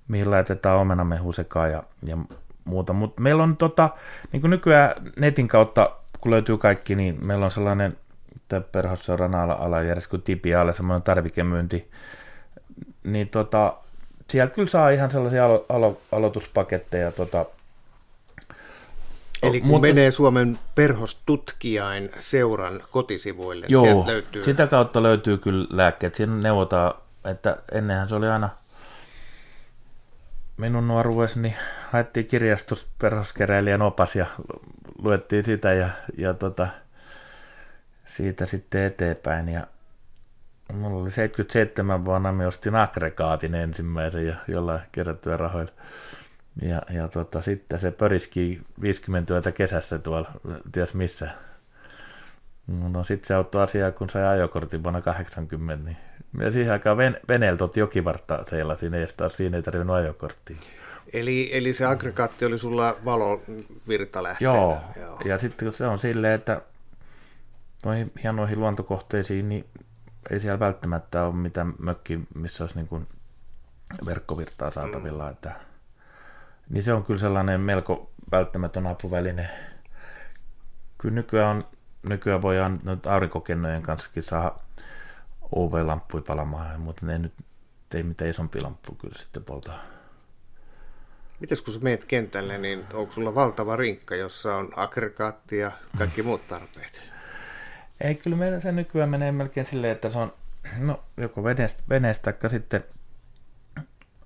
mihin 0.08 0.30
laitetaan 0.30 0.80
omenamehu 0.80 1.32
sekaan 1.32 1.70
ja, 1.70 1.82
ja 2.06 2.18
muuta. 2.64 2.92
Mutta 2.92 3.20
meillä 3.20 3.42
on 3.42 3.56
tota, 3.56 3.90
niin 4.32 4.40
kuin 4.40 4.50
nykyään 4.50 4.94
netin 5.16 5.48
kautta, 5.48 5.90
kun 6.20 6.32
löytyy 6.32 6.58
kaikki, 6.58 6.94
niin 6.94 7.26
meillä 7.26 7.44
on 7.44 7.50
sellainen 7.50 7.96
perhosseuran 8.72 9.34
alajärjestö 9.34 10.10
kuin 10.10 10.22
Tipi 10.22 10.54
alle, 10.54 10.74
semmoinen 10.74 11.02
tarvikemyynti, 11.02 11.90
niin 13.04 13.28
tota, 13.28 13.74
sieltä 14.30 14.54
kyllä 14.54 14.68
saa 14.68 14.90
ihan 14.90 15.10
sellaisia 15.10 15.44
alo- 15.44 15.66
alo- 15.68 16.00
aloituspaketteja. 16.12 17.12
Tota, 17.12 17.46
Eli 19.42 19.60
kun 19.60 19.68
mutta, 19.68 19.88
menee 19.88 20.10
Suomen 20.10 20.58
perhostutkijain 20.74 22.10
seuran 22.18 22.82
kotisivuille, 22.90 23.66
joo, 23.68 23.84
sieltä 23.84 24.06
löytyy... 24.06 24.44
sitä 24.44 24.66
kautta 24.66 25.02
löytyy 25.02 25.38
kyllä 25.38 25.66
lääkkeet. 25.70 26.14
Siinä 26.14 26.36
neuvotaan, 26.36 26.94
että 27.24 27.56
ennenhän 27.72 28.08
se 28.08 28.14
oli 28.14 28.28
aina 28.28 28.48
minun 30.56 30.88
nuoruudessani 30.88 31.56
haettiin 31.92 32.26
kirjastosta 32.26 32.90
perhoskeräilijän 32.98 33.82
opas 33.82 34.16
ja 34.16 34.26
luettiin 35.02 35.44
sitä 35.44 35.72
ja, 35.72 35.88
ja 36.18 36.34
tota, 36.34 36.68
siitä 38.04 38.46
sitten 38.46 38.82
eteenpäin. 38.82 39.48
Ja 39.48 39.66
mulla 40.72 41.02
oli 41.02 41.10
77 41.10 42.04
vuonna, 42.04 42.32
me 42.32 42.46
ostin 42.46 42.74
aggregaatin 42.74 43.54
ensimmäisen 43.54 44.26
ja 44.26 44.34
jollain 44.48 44.80
kerättyä 44.92 45.36
rahoilla. 45.36 45.72
Ja, 46.62 46.82
ja 46.90 47.08
tota, 47.08 47.42
sitten 47.42 47.80
se 47.80 47.90
pöriski 47.90 48.60
50 48.80 49.26
työtä 49.26 49.52
kesässä 49.52 49.98
tuolla, 49.98 50.30
ties 50.72 50.94
missä. 50.94 51.30
No 52.66 53.04
sitten 53.04 53.26
se 53.26 53.34
auttoi 53.34 53.62
asiaa, 53.62 53.92
kun 53.92 54.10
sai 54.10 54.24
ajokortin 54.26 54.82
vuonna 54.82 55.00
80, 55.00 55.84
niin 55.84 55.96
ja 56.40 56.52
siihen 56.52 56.72
aikaan 56.72 56.96
ven, 56.96 57.20
veneeltä 57.28 57.64
otti 57.64 57.80
jokivartta 57.80 58.44
seilasin 58.46 58.94
ees 58.94 59.12
taas, 59.12 59.36
siinä 59.36 59.56
ei 59.56 59.62
tarvinnut 59.62 59.96
ajokorttia. 59.96 60.56
Eli, 61.12 61.50
eli 61.52 61.74
se 61.74 61.86
aggregaatti 61.86 62.44
oli 62.44 62.58
sulla 62.58 62.96
valovirtalähteenä? 63.04 64.54
Joo, 64.54 64.78
Joo. 65.00 65.20
ja 65.24 65.38
sitten 65.38 65.72
se 65.72 65.86
on 65.86 65.98
silleen, 65.98 66.34
että 66.34 66.60
noihin 67.84 68.12
hienoihin 68.22 68.60
luontokohteisiin, 68.60 69.48
niin 69.48 69.64
ei 70.30 70.40
siellä 70.40 70.58
välttämättä 70.58 71.24
ole 71.24 71.34
mitään 71.34 71.74
mökki, 71.78 72.20
missä 72.34 72.64
olisi 72.64 72.76
niin 72.76 72.88
kuin 72.88 73.06
verkkovirtaa 74.06 74.70
saatavilla. 74.70 75.24
Mm. 75.24 75.30
Että, 75.30 75.52
niin 76.68 76.82
se 76.82 76.92
on 76.92 77.04
kyllä 77.04 77.20
sellainen 77.20 77.60
melko 77.60 78.10
välttämätön 78.30 78.86
apuväline. 78.86 79.48
Kyllä 80.98 81.14
nykyään, 81.14 81.56
on, 81.56 81.64
nykyään 82.02 82.42
voidaan 82.42 82.80
aurinkokennojen 83.06 83.82
kanssakin 83.82 84.22
saada 84.22 84.52
UV-lamppuja 85.56 86.22
palamaan, 86.26 86.80
mutta 86.80 87.06
ne 87.06 87.18
nyt 87.18 87.34
ei 87.94 88.02
mitään 88.02 88.30
isompi 88.30 88.60
lamppu 88.60 88.94
kyllä 88.94 89.18
sitten 89.18 89.44
poltaa. 89.44 89.82
Mites 91.40 91.62
kun 91.62 91.74
sä 91.74 91.80
meet 91.80 92.04
kentälle, 92.04 92.58
niin 92.58 92.84
onko 92.92 93.12
sulla 93.12 93.34
valtava 93.34 93.76
rinkka, 93.76 94.16
jossa 94.16 94.56
on 94.56 94.72
aggregaatti 94.76 95.58
ja 95.58 95.72
kaikki 95.98 96.22
muut 96.22 96.48
tarpeet? 96.48 97.00
Ei, 98.00 98.14
kyllä 98.14 98.36
meillä 98.36 98.60
se 98.60 98.72
nykyään 98.72 99.10
menee 99.10 99.32
melkein 99.32 99.66
silleen, 99.66 99.92
että 99.92 100.10
se 100.10 100.18
on 100.18 100.32
no, 100.78 101.04
joko 101.16 101.44
veneestä, 101.44 101.82
veneestä 101.88 102.32
tai 102.32 102.50
sitten 102.50 102.84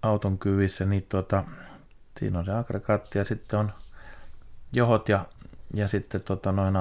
auton 0.02 0.38
kyvissä, 0.38 0.84
niin 0.84 1.06
tuota, 1.08 1.44
siinä 2.18 2.38
on 2.38 2.44
se 2.44 2.52
aggregaatti 2.52 3.18
ja 3.18 3.24
sitten 3.24 3.58
on 3.58 3.72
johot 4.72 5.08
ja, 5.08 5.26
ja 5.74 5.88
sitten 5.88 6.20
tota, 6.20 6.52
noin 6.52 6.74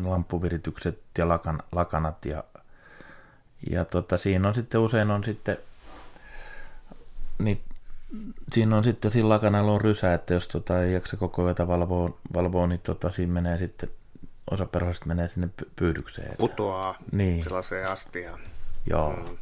lamppuviritykset 0.00 1.02
ja 1.18 1.28
lakan, 1.28 1.62
lakanat 1.72 2.24
ja 2.24 2.44
ja 3.70 3.84
tota, 3.84 4.18
siinä 4.18 4.48
on 4.48 4.54
sitten 4.54 4.80
usein 4.80 5.10
on 5.10 5.24
sitten, 5.24 5.58
niin, 7.38 7.60
siinä 8.52 8.76
on 8.76 8.84
sitten 8.84 9.10
sillä 9.10 9.38
kanalla 9.38 9.72
on 9.72 9.80
rysä, 9.80 10.14
että 10.14 10.34
jos 10.34 10.48
tota, 10.48 10.82
ei 10.82 10.92
jaksa 10.92 11.16
koko 11.16 11.44
yötä 11.44 11.68
valvoa, 11.68 12.18
valvoa 12.34 12.66
niin 12.66 12.80
tota, 12.80 13.10
siinä 13.10 13.32
menee 13.32 13.58
sitten, 13.58 13.90
osa 14.50 14.66
perhoista 14.66 15.06
menee 15.06 15.28
sinne 15.28 15.48
pyydykseen. 15.76 16.36
Putoaa 16.38 16.98
niin. 17.12 17.44
sellaiseen 17.44 17.88
astiaan. 17.88 18.40
Joo. 18.86 19.16
Mm. 19.16 19.36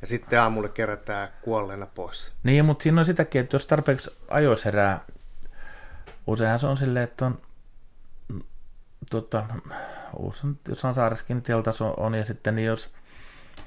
Ja 0.00 0.06
sitten 0.06 0.40
aamulle 0.40 0.68
kerätään 0.68 1.28
kuolleena 1.42 1.86
pois. 1.86 2.32
Niin, 2.42 2.64
mutta 2.64 2.82
siinä 2.82 3.00
on 3.00 3.04
sitäkin, 3.04 3.40
että 3.40 3.54
jos 3.54 3.66
tarpeeksi 3.66 4.16
ajoissa 4.28 4.64
herää, 4.64 5.00
useinhan 6.26 6.60
se 6.60 6.66
on 6.66 6.78
silleen, 6.78 7.04
että 7.04 7.26
on 7.26 7.40
tota, 9.10 9.44
jos 10.68 10.84
on 10.84 10.94
saareskin, 10.94 11.34
niin 11.34 11.42
teltas 11.42 11.80
on, 11.80 11.94
on, 11.96 12.14
ja 12.14 12.24
sitten 12.24 12.56
niin 12.56 12.66
jos 12.66 12.90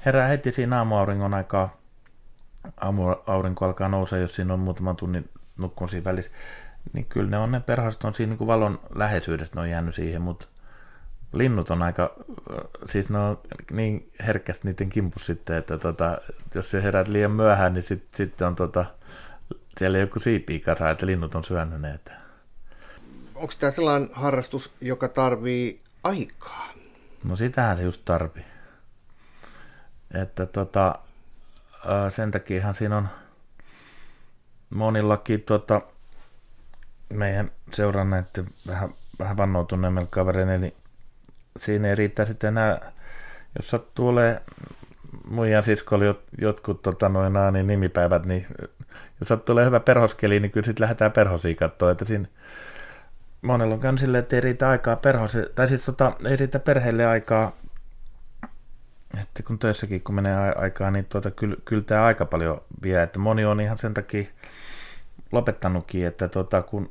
herää 0.04 0.28
heti 0.28 0.52
siinä 0.52 0.78
aamuauringon 0.78 1.34
aikaa. 1.34 1.76
Aamuaurinko 2.80 3.64
alkaa 3.64 3.88
nousea, 3.88 4.18
jos 4.18 4.36
siinä 4.36 4.54
on 4.54 4.60
muutaman 4.60 4.96
tunnin 4.96 5.30
nukkun 5.58 5.88
siinä 5.88 6.04
välissä. 6.04 6.30
Niin 6.92 7.06
kyllä 7.06 7.30
ne 7.30 7.38
on 7.38 7.52
ne 7.52 7.60
perhoset 7.60 8.04
on 8.04 8.14
siinä 8.14 8.30
niin 8.30 8.38
kuin 8.38 8.48
valon 8.48 8.80
läheisyydessä, 8.94 9.54
ne 9.54 9.60
on 9.60 9.70
jäänyt 9.70 9.94
siihen, 9.94 10.22
mutta 10.22 10.46
linnut 11.32 11.70
on 11.70 11.82
aika, 11.82 12.14
siis 12.86 13.10
ne 13.10 13.18
on 13.18 13.38
niin 13.70 14.12
herkästi 14.26 14.68
niiden 14.68 14.88
kimpus 14.88 15.26
sitten, 15.26 15.56
että 15.56 15.78
tota, 15.78 16.18
jos 16.54 16.70
se 16.70 16.82
herät 16.82 17.08
liian 17.08 17.30
myöhään, 17.30 17.74
niin 17.74 17.82
sitten 17.82 18.16
sit 18.16 18.42
on 18.42 18.54
tota, 18.54 18.84
siellä 19.78 19.98
joku 19.98 20.18
siipi 20.18 20.60
kasa, 20.60 20.90
että 20.90 21.06
linnut 21.06 21.34
on 21.34 21.44
syönyt 21.44 21.80
ne. 21.80 21.90
Että... 21.90 22.12
Onko 23.34 23.52
tämä 23.58 23.70
sellainen 23.70 24.10
harrastus, 24.12 24.72
joka 24.80 25.08
tarvii 25.08 25.80
aikaa? 26.04 26.72
No 27.24 27.36
sitähän 27.36 27.76
se 27.76 27.82
just 27.82 28.02
tarvii. 28.04 28.44
Että 30.22 30.46
tota, 30.46 30.98
sen 32.10 32.30
takiahan 32.30 32.74
siinä 32.74 32.96
on 32.96 33.08
monillakin 34.70 35.42
tota, 35.42 35.80
meidän 37.12 37.50
seuranneiden 37.72 38.46
vähän, 38.66 38.94
vähän 39.18 39.36
vannoutuneemmilla 39.36 40.08
kavereilla, 40.10 40.52
eli 40.52 40.74
siinä 41.58 41.88
ei 41.88 41.94
riittää 41.94 42.26
sitten 42.26 42.48
enää, 42.48 42.92
jos 43.56 43.70
sattuu 43.70 44.08
olemaan 44.08 44.40
muijan 45.28 45.64
siskolla 45.64 46.04
jot, 46.04 46.22
jotkut 46.40 46.82
tota, 46.82 47.08
noin, 47.08 47.32
niin 47.52 47.66
nimipäivät, 47.66 48.26
niin 48.26 48.46
jos 49.20 49.28
sattuu 49.28 49.52
olemaan 49.52 49.66
hyvä 49.66 49.80
perhoskeli, 49.80 50.40
niin 50.40 50.50
kyllä 50.50 50.64
sitten 50.64 50.82
lähdetään 50.82 51.12
perhosiin 51.12 51.56
katsoa, 51.56 51.90
että 51.90 52.04
siinä 52.04 52.26
monella 53.42 53.74
on 53.74 53.80
käynyt 53.80 54.00
silleen, 54.00 54.22
että 54.22 54.36
ei 54.36 54.40
riitä 54.40 54.68
aikaa 54.68 54.96
perhosi, 54.96 55.38
tai 55.54 55.68
siis 55.68 55.84
tota, 55.84 56.12
ei 56.24 56.36
riitä 56.36 56.58
perheelle 56.58 57.06
aikaa 57.06 57.52
että 59.20 59.42
kun 59.42 59.58
töissäkin 59.58 60.02
kun 60.02 60.14
menee 60.14 60.54
aikaa, 60.56 60.90
niin 60.90 61.04
tuota, 61.04 61.30
kyllä, 61.30 61.56
kyllä 61.64 61.82
tämä 61.82 62.04
aika 62.04 62.24
paljon 62.26 62.60
vie, 62.82 63.02
että 63.02 63.18
moni 63.18 63.44
on 63.44 63.60
ihan 63.60 63.78
sen 63.78 63.94
takia 63.94 64.24
lopettanutkin, 65.32 66.06
että 66.06 66.28
tuota, 66.28 66.62
kun, 66.62 66.90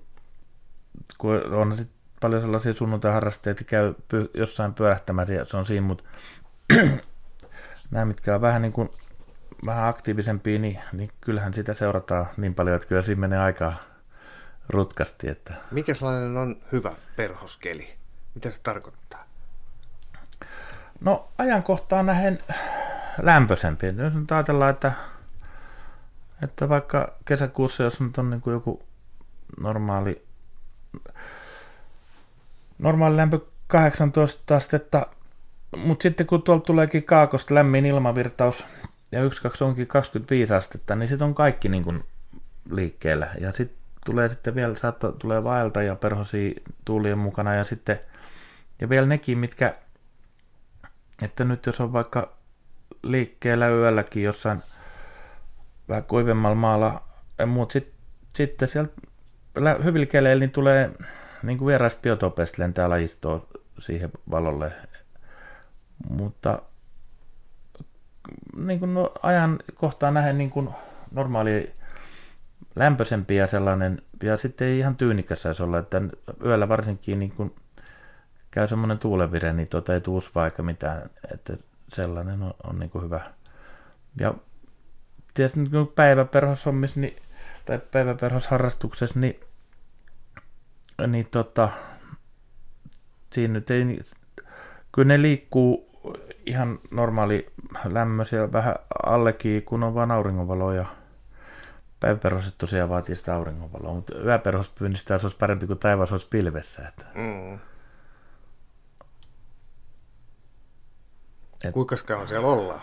kun 1.18 1.54
on 1.54 1.76
sit 1.76 1.90
paljon 2.22 2.42
sellaisia 2.42 2.74
sunnuntai-harrasteita, 2.74 3.64
käy 3.64 3.94
py, 4.08 4.32
jossain 4.34 4.74
pyörähtämässä 4.74 5.34
ja 5.34 5.46
se 5.46 5.58
on 5.58 5.66
siinä, 5.66 5.88
mutta 5.88 6.04
nämä, 7.92 8.06
mitkä 8.06 8.36
on 8.36 8.42
vähän 8.42 8.62
niin 8.62 8.72
kuin 8.72 8.90
vähän 9.66 9.88
aktiivisempia, 9.88 10.60
niin, 10.60 10.80
niin 10.94 11.12
kyllähän 11.22 11.54
sitä 11.54 11.74
seurataan 11.74 12.28
niin 12.38 12.56
paljon, 12.56 12.76
että 12.76 12.88
kyllä 12.88 13.02
siinä 13.02 13.20
menee 13.20 13.40
aikaa 13.40 13.76
rutkasti. 14.70 15.30
Että... 15.30 15.54
Mikä 15.72 15.94
sellainen 15.94 16.38
on 16.38 16.56
hyvä 16.72 16.92
perhoskeli? 17.16 17.94
Mitä 18.36 18.52
se 18.52 18.62
tarkoittaa? 18.62 19.26
No 21.02 21.28
ajankohtaan 21.38 22.06
nähen 22.06 22.44
lämpöisempi. 23.22 23.88
Jos 23.88 24.14
nyt 24.14 24.32
ajatellaan, 24.32 24.72
että, 24.72 24.92
että 26.44 26.70
vaikka 26.70 27.14
kesäkuussa, 27.26 27.84
jos 27.84 28.00
nyt 28.00 28.18
on 28.18 28.30
niin 28.30 28.42
kuin 28.42 28.54
joku 28.54 28.84
normaali, 29.60 30.26
normaali 32.82 33.18
lämpö 33.18 33.40
18 33.68 34.56
astetta, 34.56 35.08
mutta 35.78 36.04
sitten 36.04 36.28
kun 36.28 36.42
tuolta 36.42 36.66
tuleekin 36.66 37.04
kaakosta 37.04 37.56
lämmin 37.56 37.86
ilmavirtaus 37.86 38.66
ja 39.12 39.24
yksi 39.24 39.42
kaksi 39.42 39.64
onkin 39.64 39.88
25 39.88 40.54
astetta, 40.54 40.96
niin 40.96 41.10
sitten 41.10 41.28
on 41.28 41.36
kaikki 41.36 41.70
niin 41.70 41.84
kuin 41.84 42.04
liikkeellä. 42.72 43.30
Ja 43.40 43.52
sitten 43.52 43.78
tulee 44.06 44.30
sitten 44.30 44.56
vielä, 44.56 44.76
saattaa 44.76 45.12
tulee 45.12 45.44
vaelta 45.44 45.82
ja 45.82 45.96
perhosia 45.96 46.54
tuulien 46.86 47.18
mukana 47.18 47.56
ja 47.56 47.64
sitten, 47.64 48.00
ja 48.82 48.90
vielä 48.90 49.08
nekin, 49.08 49.38
mitkä, 49.38 49.76
että 51.24 51.44
nyt 51.44 51.66
jos 51.66 51.82
on 51.82 51.94
vaikka 51.94 52.34
liikkeellä 53.04 53.70
yölläkin 53.70 54.24
jossain 54.24 54.64
vähän 55.90 56.04
kuivemmalla 56.04 56.56
maalla, 56.56 57.04
mutta 57.46 57.74
sit, 57.74 57.94
sitten 58.34 58.68
sieltä 58.68 58.94
hyvillä 59.84 60.06
keleillä 60.06 60.40
niin 60.40 60.52
tulee 60.52 60.92
niin 61.44 61.58
kuin 61.58 61.68
vieraista 61.68 62.02
biotopeista 62.02 62.62
lentää 62.62 62.90
lajistoa 62.90 63.48
siihen 63.80 64.12
valolle. 64.32 64.72
Mutta 66.10 66.62
niin 68.56 68.80
kuin 68.80 68.94
no, 68.94 69.12
ajan 69.24 69.60
kohtaan 69.76 70.14
nähden 70.14 70.38
niin 70.38 70.50
kuin 70.50 70.70
normaali 71.12 71.74
lämpöisempi 72.76 73.36
ja 73.36 73.48
sellainen, 73.48 74.02
ja 74.24 74.38
sitten 74.38 74.68
ei 74.68 74.80
ihan 74.80 74.96
tyynikäs 74.96 75.42
saisi 75.42 75.64
olla, 75.64 75.80
että 75.80 76.02
yöllä 76.46 76.70
varsinkin 76.70 77.20
niin 77.20 77.32
kuin 77.32 77.56
käy 78.52 78.68
semmoinen 78.68 79.00
tuulevire, 79.00 79.54
niin 79.54 79.70
tuota 79.70 79.94
ei 79.94 80.02
tuusva 80.02 80.46
eikä 80.46 80.64
mitään, 80.64 81.10
että 81.34 81.58
sellainen 81.94 82.44
on, 82.44 82.54
on 82.64 82.80
niin 82.80 82.90
kuin 82.90 83.04
hyvä. 83.04 83.22
Ja 84.20 84.34
tietysti 85.34 85.60
niin 85.60 85.88
päiväperhoshommissa, 85.96 87.00
niin, 87.00 87.22
tai 87.66 87.80
päiväperhosharrastuksessa, 87.92 89.20
niin, 89.20 89.40
niin 91.08 91.28
tota, 91.32 91.70
siinä 93.34 93.54
nyt 93.54 93.70
ei, 93.70 94.00
kyllä 94.92 95.08
ne 95.08 95.22
liikkuu 95.22 95.92
ihan 96.46 96.80
normaali 96.92 97.52
lämmöisiä 97.86 98.52
vähän 98.52 98.76
allekin, 99.06 99.64
kun 99.64 99.84
on 99.84 99.96
vaan 99.96 100.12
auringonvaloa 100.12 100.74
ja 100.74 100.86
päiväperhoset 102.00 102.58
tosiaan 102.58 102.90
vaatii 102.90 103.16
sitä 103.16 103.36
auringonvaloa, 103.36 103.94
mutta 103.94 104.20
yöperhospyynnistä 104.20 105.18
se 105.18 105.26
olisi 105.26 105.38
parempi 105.38 105.68
kuin 105.68 105.80
taivas 105.80 106.12
olisi 106.12 106.28
pilvessä. 106.30 106.88
Että. 106.88 107.06
Mm. 107.16 107.54
Et... 111.64 111.74
Kuinka 111.74 111.96
kauan 112.06 112.28
siellä 112.28 112.48
ollaan? 112.48 112.82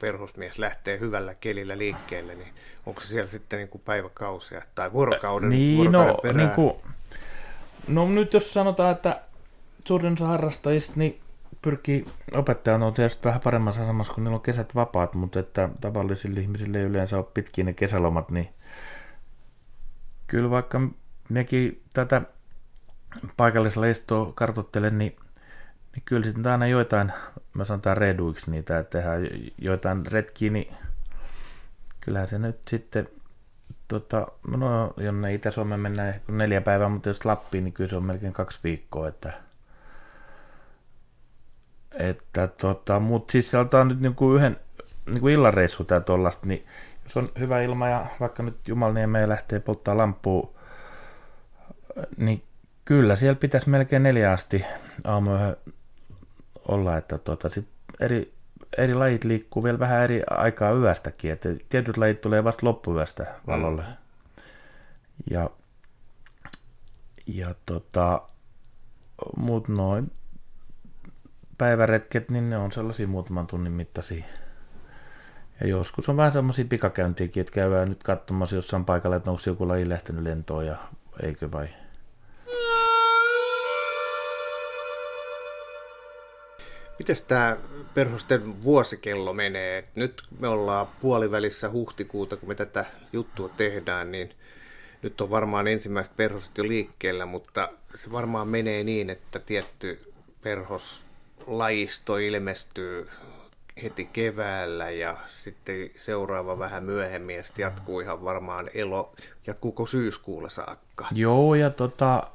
perhosmies 0.00 0.58
lähtee 0.58 0.98
hyvällä 0.98 1.34
kelillä 1.34 1.78
liikkeelle, 1.78 2.34
niin 2.34 2.54
onko 2.86 3.00
se 3.00 3.06
siellä 3.06 3.30
sitten 3.30 3.56
niin 3.56 3.68
kuin 3.68 3.82
päiväkausia 3.84 4.62
tai 4.74 4.92
vuorokauden, 4.92 5.48
niin, 5.48 5.92
no, 5.92 5.98
vuorokauden 5.98 6.36
no, 6.36 6.42
Niin 6.44 6.54
kuin, 6.54 6.76
no 7.88 8.08
nyt 8.08 8.34
jos 8.34 8.52
sanotaan, 8.52 8.92
että 8.92 9.20
suurin 9.84 10.12
osa 10.12 10.26
harrastajista 10.26 10.92
niin 10.96 11.20
pyrkii 11.62 12.06
opettajan 12.32 12.82
on 12.82 12.94
tietysti 12.94 13.24
vähän 13.24 13.40
paremmassa 13.40 13.82
asemassa, 13.82 14.12
kun 14.12 14.24
niillä 14.24 14.36
on 14.36 14.42
kesät 14.42 14.74
vapaat, 14.74 15.14
mutta 15.14 15.40
että 15.40 15.68
tavallisille 15.80 16.40
ihmisille 16.40 16.78
ei 16.78 16.84
yleensä 16.84 17.16
ole 17.16 17.26
pitkiä 17.34 17.64
ne 17.64 17.72
kesälomat, 17.72 18.30
niin 18.30 18.48
kyllä 20.26 20.50
vaikka 20.50 20.80
nekin 21.28 21.82
tätä 21.92 22.22
paikallisella 23.36 23.86
istoa 23.86 24.32
kartoittelen, 24.34 24.98
niin, 24.98 25.16
niin 25.94 26.02
kyllä 26.04 26.24
sitten 26.24 26.52
aina 26.52 26.66
joitain, 26.66 27.12
mä 27.54 27.64
sanotaan 27.64 27.96
reduiksi 27.96 28.50
niitä, 28.50 28.78
että 28.78 28.98
tehdään 28.98 29.28
joitain 29.58 30.06
retkiä, 30.06 30.50
niin 30.50 30.74
kyllähän 32.00 32.28
se 32.28 32.38
nyt 32.38 32.58
sitten 32.66 33.08
tota, 33.88 34.26
no 34.46 34.94
jonne 34.96 35.34
Itä-Suomeen 35.34 35.80
mennään 35.80 36.08
ehkä 36.08 36.32
neljä 36.32 36.60
päivää, 36.60 36.88
mutta 36.88 37.08
jos 37.08 37.24
Lappiin, 37.24 37.64
niin 37.64 37.72
kyllä 37.74 37.90
se 37.90 37.96
on 37.96 38.04
melkein 38.04 38.32
kaksi 38.32 38.58
viikkoa, 38.64 39.08
että 39.08 39.32
että 41.98 42.48
tota, 42.48 43.00
mutta 43.00 43.32
siis 43.32 43.50
se 43.50 43.58
on 43.58 43.88
nyt 43.88 44.00
niinku 44.00 44.34
yhden 44.34 44.56
niinku 45.06 45.28
illanreissu 45.28 45.84
tai 45.84 46.00
tollasta, 46.00 46.46
niin 46.46 46.66
jos 47.04 47.16
on 47.16 47.28
hyvä 47.38 47.60
ilma 47.62 47.88
ja 47.88 48.06
vaikka 48.20 48.42
nyt 48.42 48.68
Jumalniemeen 48.68 49.28
lähtee 49.28 49.60
polttaa 49.60 49.96
lampua, 49.96 50.50
niin 52.16 52.42
kyllä 52.84 53.16
siellä 53.16 53.38
pitäisi 53.40 53.70
melkein 53.70 54.02
neljä 54.02 54.32
asti 54.32 54.64
aamuyöhön 55.04 55.56
olla, 56.68 56.96
että 56.96 57.18
tota, 57.18 57.48
sit 57.48 57.68
eri, 58.00 58.32
eri 58.78 58.94
lajit 58.94 59.24
liikkuu 59.24 59.64
vielä 59.64 59.78
vähän 59.78 60.02
eri 60.02 60.22
aikaa 60.30 60.72
yöstäkin, 60.72 61.32
että 61.32 61.48
tietyt 61.68 61.96
lajit 61.96 62.20
tulee 62.20 62.44
vasta 62.44 62.66
loppuyöstä 62.66 63.34
valolle. 63.46 63.82
Mm. 63.82 63.94
Ja, 65.30 65.50
ja 67.26 67.54
tota, 67.66 68.22
muut 69.36 69.68
noin 69.68 70.12
päiväretket, 71.58 72.30
niin 72.30 72.50
ne 72.50 72.56
on 72.56 72.72
sellaisia 72.72 73.08
muutaman 73.08 73.46
tunnin 73.46 73.72
mittaisia. 73.72 74.24
Ja 75.60 75.66
joskus 75.66 76.08
on 76.08 76.16
vähän 76.16 76.32
semmoisia 76.32 76.64
pikakäyntiäkin, 76.64 77.40
että 77.40 77.52
käydään 77.52 77.88
nyt 77.88 78.02
katsomassa 78.02 78.56
jossain 78.56 78.84
paikalla, 78.84 79.16
että 79.16 79.30
onko 79.30 79.42
joku 79.46 79.68
laji 79.68 79.88
lähtenyt 79.88 80.22
lentoon 80.22 80.66
ja 80.66 80.76
eikö 81.22 81.52
vai. 81.52 81.68
Miten 86.98 87.16
tämä 87.28 87.56
perhosten 87.98 88.62
vuosikello 88.62 89.32
menee? 89.32 89.78
Et 89.78 89.90
nyt 89.94 90.22
me 90.38 90.48
ollaan 90.48 90.86
puolivälissä 91.00 91.70
huhtikuuta, 91.70 92.36
kun 92.36 92.48
me 92.48 92.54
tätä 92.54 92.84
juttua 93.12 93.48
tehdään, 93.48 94.12
niin 94.12 94.30
nyt 95.02 95.20
on 95.20 95.30
varmaan 95.30 95.68
ensimmäiset 95.68 96.16
perhoset 96.16 96.58
jo 96.58 96.68
liikkeellä, 96.68 97.26
mutta 97.26 97.68
se 97.94 98.12
varmaan 98.12 98.48
menee 98.48 98.84
niin, 98.84 99.10
että 99.10 99.38
tietty 99.38 100.12
perhos 100.42 101.04
lajisto 101.46 102.16
ilmestyy 102.16 103.08
heti 103.82 104.04
keväällä 104.04 104.90
ja 104.90 105.16
sitten 105.28 105.90
seuraava 105.96 106.58
vähän 106.58 106.84
myöhemmin 106.84 107.36
ja 107.36 107.44
sitten 107.44 107.62
jatkuu 107.62 108.00
ihan 108.00 108.24
varmaan 108.24 108.70
elo, 108.74 109.12
jatkuuko 109.46 109.86
syyskuulla 109.86 110.48
saakka? 110.48 111.08
Joo 111.12 111.54
ja 111.54 111.70
tota, 111.70 112.30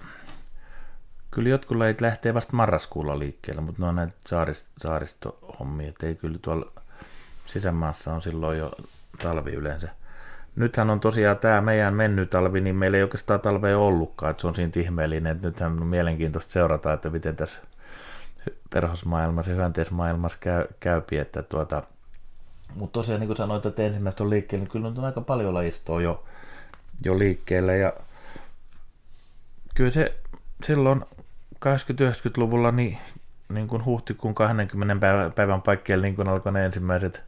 kyllä 1.33 1.49
jotkut 1.49 1.77
lajit 1.77 2.01
lähtee 2.01 2.33
vasta 2.33 2.55
marraskuulla 2.55 3.19
liikkeelle, 3.19 3.61
mutta 3.61 3.81
ne 3.81 3.87
on 3.87 3.95
näitä 3.95 4.13
saarist, 4.27 4.67
saaristohommia, 4.81 5.89
että 5.89 6.07
ei 6.07 6.15
kyllä 6.15 6.37
tuolla 6.41 6.71
sisämaassa 7.45 8.13
on 8.13 8.21
silloin 8.21 8.57
jo 8.57 8.71
talvi 9.21 9.51
yleensä. 9.51 9.89
Nythän 10.55 10.89
on 10.89 10.99
tosiaan 10.99 11.37
tämä 11.37 11.61
meidän 11.61 11.93
mennyt 11.93 12.29
talvi, 12.29 12.61
niin 12.61 12.75
meillä 12.75 12.97
ei 12.97 13.03
oikeastaan 13.03 13.39
talvea 13.39 13.77
ollutkaan, 13.77 14.31
että 14.31 14.41
se 14.41 14.47
on 14.47 14.55
siinä 14.55 14.71
ihmeellinen, 14.75 15.35
että 15.35 15.47
nythän 15.47 15.71
on 15.71 15.87
mielenkiintoista 15.87 16.53
seurata, 16.53 16.93
että 16.93 17.09
miten 17.09 17.35
tässä 17.35 17.59
perhosmaailmassa 18.69 19.51
ja 19.51 19.55
hyönteismaailmassa 19.55 20.37
käy, 20.41 20.65
käypi, 20.79 21.17
että 21.17 21.43
tuota, 21.43 21.83
mutta 22.75 22.93
tosiaan 22.93 23.19
niin 23.19 23.27
kuin 23.27 23.37
sanoit, 23.37 23.65
että 23.65 23.83
ensimmäistä 23.83 24.23
on 24.23 24.29
liikkeellä, 24.29 24.63
niin 24.63 24.71
kyllä 24.71 24.87
on 24.87 25.05
aika 25.05 25.21
paljon 25.21 25.53
lajistoa 25.53 26.01
jo, 26.01 26.23
jo 27.05 27.19
liikkeellä 27.19 27.73
ja 27.73 27.93
kyllä 29.75 29.91
se 29.91 30.17
silloin 30.63 31.05
80-90-luvulla 31.65 32.71
niin, 32.71 32.97
niin 33.49 33.67
kuin 33.67 33.85
huhtikuun 33.85 34.35
20 34.35 34.95
päivän, 34.95 35.31
päivän 35.31 35.61
paikkeilla 35.61 36.01
niin 36.01 36.15
kuin 36.15 36.27
alkoi 36.27 36.51
ne 36.51 36.65
ensimmäiset, 36.65 37.21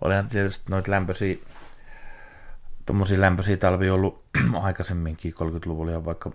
olihan 0.00 0.28
tietysti 0.28 0.64
noita 0.70 0.90
lämpöisiä 0.90 1.36
lämpöisiä 3.16 3.56
talvia 3.56 3.94
ollut 3.94 4.22
aikaisemminkin 4.62 5.34
30-luvulla 5.34 5.92
ja 5.92 6.04
vaikka, 6.04 6.30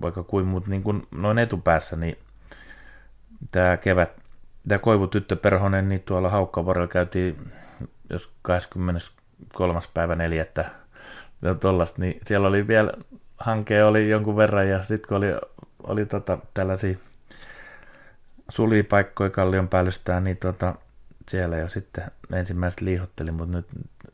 vaikka 0.00 0.22
kuin, 0.22 0.46
mutta 0.46 0.70
niin 0.70 0.82
kuin 0.82 1.06
noin 1.10 1.38
etupäässä, 1.38 1.96
niin 1.96 2.18
tämä 3.50 3.76
kevät, 3.76 4.10
tämä 4.68 4.78
koivutyttö 4.78 5.36
Perhonen, 5.36 5.88
niin 5.88 6.00
tuolla 6.00 6.28
Haukkavuorella 6.28 6.88
käytiin 6.88 7.52
jos 8.10 8.30
23. 8.42 9.80
päivä 9.94 10.14
4. 10.14 10.46
ja 11.42 11.54
tollasta, 11.54 12.00
niin 12.00 12.20
siellä 12.26 12.48
oli 12.48 12.68
vielä, 12.68 12.92
hanke 13.38 13.84
oli 13.84 14.10
jonkun 14.10 14.36
verran 14.36 14.68
ja 14.68 14.82
sitten 14.82 15.08
kun 15.08 15.16
oli, 15.16 15.26
oli 15.84 16.06
tota, 16.06 16.38
tällaisia 16.54 16.96
sulipaikkoja 18.48 19.30
kallion 19.30 19.68
päällystään, 19.68 20.24
niin 20.24 20.36
tota, 20.36 20.74
siellä 21.28 21.56
jo 21.56 21.68
sitten 21.68 22.04
ensimmäiset 22.32 22.80
liihotteli, 22.80 23.30
mutta 23.30 23.56
nyt, 23.56 23.66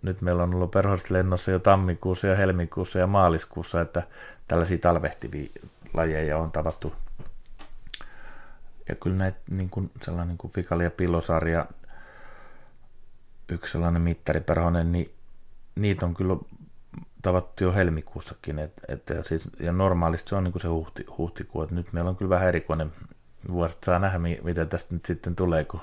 nyt 0.02 0.22
meillä 0.22 0.42
on 0.42 0.54
ollut 0.54 0.70
perhosta 0.70 1.14
lennossa 1.14 1.50
jo 1.50 1.58
tammikuussa 1.58 2.26
ja 2.26 2.36
helmikuussa 2.36 2.98
ja 2.98 3.06
maaliskuussa, 3.06 3.80
että 3.80 4.02
tällaisia 4.48 4.78
talvehtivia 4.78 5.48
lajeja 5.94 6.38
on 6.38 6.52
tavattu. 6.52 6.92
Ja 8.88 8.94
kyllä 8.94 9.16
näitä 9.16 9.38
niin 9.50 9.70
kuin, 9.70 9.90
sellainen 10.02 10.28
niin 10.28 10.38
kuin 10.38 10.52
Fikali 10.52 10.84
ja 10.84 10.90
Pillosarja, 10.90 11.66
yksi 13.48 13.72
sellainen 13.72 14.02
mittariperhonen, 14.02 14.92
niin 14.92 15.14
niitä 15.74 16.06
on 16.06 16.14
kyllä 16.14 16.36
tavattu 17.22 17.64
jo 17.64 17.72
helmikuussakin. 17.72 18.58
Et, 18.58 18.72
et, 18.88 19.10
ja, 19.10 19.24
siis, 19.24 19.48
ja 19.60 19.72
normaalisti 19.72 20.28
se 20.28 20.34
on 20.36 20.44
niin 20.44 20.60
se 20.60 20.68
huhti, 20.68 21.06
huhtikuu, 21.18 21.62
että 21.62 21.74
nyt 21.74 21.92
meillä 21.92 22.10
on 22.10 22.16
kyllä 22.16 22.30
vähän 22.30 22.48
erikoinen 22.48 22.92
vuosi, 23.48 23.78
saa 23.84 23.98
nähdä, 23.98 24.18
miten 24.18 24.68
tästä 24.68 24.94
nyt 24.94 25.04
sitten 25.04 25.36
tulee, 25.36 25.64
kun 25.64 25.80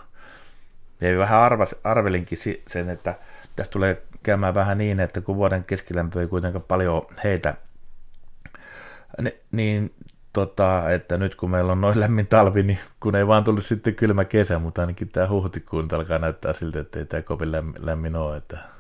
ja 1.02 1.18
vähän 1.18 1.40
arvas, 1.40 1.76
arvelinkin 1.84 2.38
sen, 2.68 2.90
että 2.90 3.16
tästä 3.56 3.72
tulee 3.72 4.02
käymään 4.24 4.54
vähän 4.54 4.78
niin, 4.78 5.00
että 5.00 5.22
kun 5.22 5.36
vuoden 5.36 5.66
keskilämpö 5.66 6.22
ei 6.22 6.28
kuitenkaan 6.28 6.64
paljon 6.68 7.08
heitä, 7.24 7.56
niin 9.52 9.96
tota, 10.34 10.90
että 10.90 11.18
nyt 11.18 11.36
kun 11.36 11.52
meillä 11.52 11.72
on 11.72 11.82
noin 11.82 12.00
lämmin 12.00 12.28
talvi, 12.28 12.64
niin 12.64 12.80
kun 13.00 13.16
ei 13.16 13.28
vaan 13.28 13.44
tullut 13.44 13.66
sitten 13.66 13.96
kylmä 13.96 14.26
kesä, 14.26 14.60
mutta 14.60 14.82
ainakin 14.82 15.10
tämä 15.10 15.30
huhtikuun 15.30 15.88
alkaa 15.92 16.20
näyttää 16.20 16.54
siltä, 16.54 16.80
että 16.80 17.00
ei 17.00 17.06
tämä 17.06 17.22
kovin 17.22 17.52
lämmin, 17.52 17.86
lämmin 17.86 18.16
ole. 18.16 18.38
Että... 18.38 18.73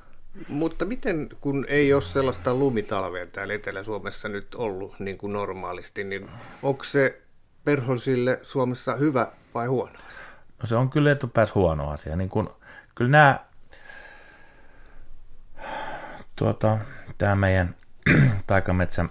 Mutta 0.47 0.86
miten, 0.86 1.29
kun 1.41 1.65
ei 1.69 1.93
ole 1.93 2.01
sellaista 2.01 2.53
lumitalvea 2.53 3.25
täällä 3.25 3.53
Etelä-Suomessa 3.53 4.29
nyt 4.29 4.55
ollut 4.55 4.99
niin 4.99 5.17
kuin 5.17 5.34
normaalisti, 5.34 6.03
niin 6.03 6.29
onko 6.63 6.84
se 6.84 7.21
perhosille 7.63 8.39
Suomessa 8.43 8.95
hyvä 8.95 9.27
vai 9.53 9.67
huono 9.67 9.99
asia? 10.07 10.25
No 10.61 10.67
se 10.67 10.75
on 10.75 10.89
kyllä 10.89 11.11
etupääs 11.11 11.55
huono 11.55 11.89
asia. 11.89 12.15
Niin 12.15 12.29
kun, 12.29 12.55
kyllä 12.95 13.11
nämä, 13.11 13.39
tuota, 16.36 16.77
tämä 17.17 17.36
meidän 17.36 17.75
taikametsän 18.47 19.09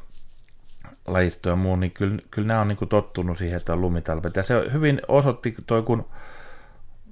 lajisto 1.07 1.49
ja 1.49 1.57
muu, 1.57 1.77
niin 1.77 1.93
kyllä, 1.93 2.19
kyllä 2.31 2.49
nämä 2.49 2.61
on 2.61 2.69
niin 2.69 2.89
tottunut 2.89 3.39
siihen, 3.39 3.57
että 3.57 3.73
on 3.73 3.81
lumitalvet. 3.81 4.37
Ja 4.37 4.43
se 4.43 4.55
hyvin 4.73 5.03
osoitti 5.09 5.55
toi, 5.67 5.83
kun 5.83 6.09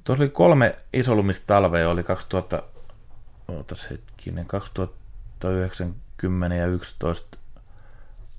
tuossa 0.04 0.22
oli 0.22 0.30
kolme 0.30 0.76
isolumistalvea, 0.92 1.90
oli 1.90 2.02
2000, 2.02 2.62
ootas 3.50 3.90
hetkinen, 3.90 4.46
2090 4.46 6.56
ja 6.56 6.66
11, 6.66 7.38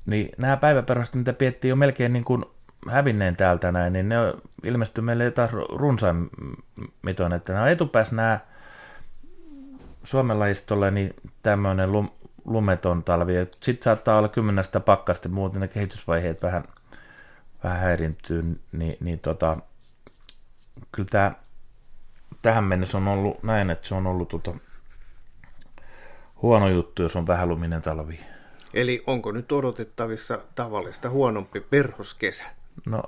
niin 0.06 0.30
nämä 0.38 0.58
päiväperäiset, 0.58 1.16
mitä 1.16 1.34
piettiin 1.34 1.70
jo 1.70 1.76
melkein 1.76 2.14
niin 2.14 2.24
kuin 2.24 2.46
hävinneen 2.90 3.36
täältä 3.36 3.72
näin, 3.72 3.94
niin 3.94 4.10
ne 4.10 4.16
ilmestyi 4.64 5.02
meille 5.02 5.32
taas 5.32 5.52
runsain 5.70 6.30
mitoin, 7.02 7.34
että 7.34 7.54
nämä 7.54 7.70
etupäässä 7.70 8.16
nämä 8.16 8.40
Suomen 10.04 10.40
lajistolle 10.40 10.92
niin 10.92 11.16
tämmöinen 11.44 11.92
lum, 11.92 12.10
lumeton 12.46 13.04
talvi. 13.04 13.34
Sitten 13.62 13.84
saattaa 13.84 14.18
olla 14.18 14.28
kymmenestä 14.28 14.80
pakkasta, 14.80 15.30
muuten 15.30 15.62
ne 15.62 15.68
kehitysvaiheet 15.68 16.44
vähän, 16.44 16.64
vähän 17.64 17.80
häirintyy, 17.80 18.60
niin, 18.72 18.98
niin 19.00 19.20
tota, 19.20 19.58
kyllä 20.92 21.10
tämä 21.12 21.32
tähän 22.42 22.64
mennessä 22.64 22.98
on 22.98 23.08
ollut 23.08 23.44
näin, 23.44 23.70
että 23.70 23.88
se 23.88 23.96
on 23.96 24.08
ollut 24.08 24.30
tota, 24.30 24.56
huono 26.42 26.70
juttu, 26.70 27.02
jos 27.02 27.16
on 27.16 27.28
vähän 27.28 27.50
luminen 27.50 27.82
talvi. 27.82 28.20
Eli 28.74 29.04
onko 29.08 29.32
nyt 29.32 29.52
odotettavissa 29.52 30.40
tavallista 30.56 31.10
huonompi 31.10 31.60
perhoskesä? 31.60 32.46
No 32.86 33.04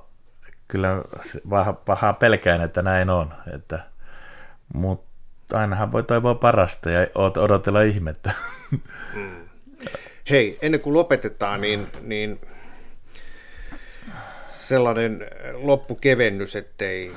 kyllä 0.67 1.03
paha, 1.49 1.73
paha 1.73 2.13
pelkään, 2.13 2.61
että 2.61 2.81
näin 2.81 3.09
on. 3.09 3.34
Että, 3.55 3.79
mutta 4.73 5.13
ainahan 5.59 5.91
voi 5.91 6.03
toivoa 6.03 6.36
parasta 6.36 6.89
ja 6.89 7.07
odotella 7.15 7.81
ihmettä. 7.81 8.31
Mm. 8.71 8.79
Hei, 10.29 10.59
ennen 10.61 10.79
kuin 10.81 10.93
lopetetaan, 10.93 11.61
niin, 11.61 11.88
niin 12.01 12.39
sellainen 14.47 15.27
loppukevennys, 15.53 16.55
ettei 16.55 17.15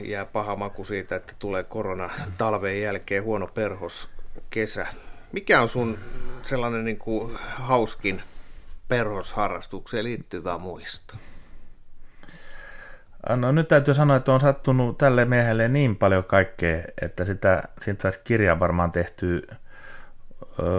jää 0.00 0.24
paha 0.24 0.56
maku 0.56 0.84
siitä, 0.84 1.16
että 1.16 1.32
tulee 1.38 1.64
korona 1.64 2.10
talven 2.38 2.80
jälkeen 2.80 3.24
huono 3.24 3.46
perhos 3.46 4.08
kesä. 4.50 4.86
Mikä 5.32 5.62
on 5.62 5.68
sun 5.68 5.98
sellainen 6.42 6.84
niin 6.84 6.98
kuin 6.98 7.38
hauskin 7.56 8.22
perhosharrastukseen 8.88 10.04
liittyvä 10.04 10.58
muisto? 10.58 11.14
No 13.36 13.52
nyt 13.52 13.68
täytyy 13.68 13.94
sanoa, 13.94 14.16
että 14.16 14.32
on 14.32 14.40
sattunut 14.40 14.98
tälle 14.98 15.24
miehelle 15.24 15.68
niin 15.68 15.96
paljon 15.96 16.24
kaikkea, 16.24 16.82
että 17.02 17.24
sitä, 17.24 17.62
siitä 17.80 18.02
saisi 18.02 18.20
kirja 18.24 18.60
varmaan 18.60 18.92
tehtyä. 18.92 19.56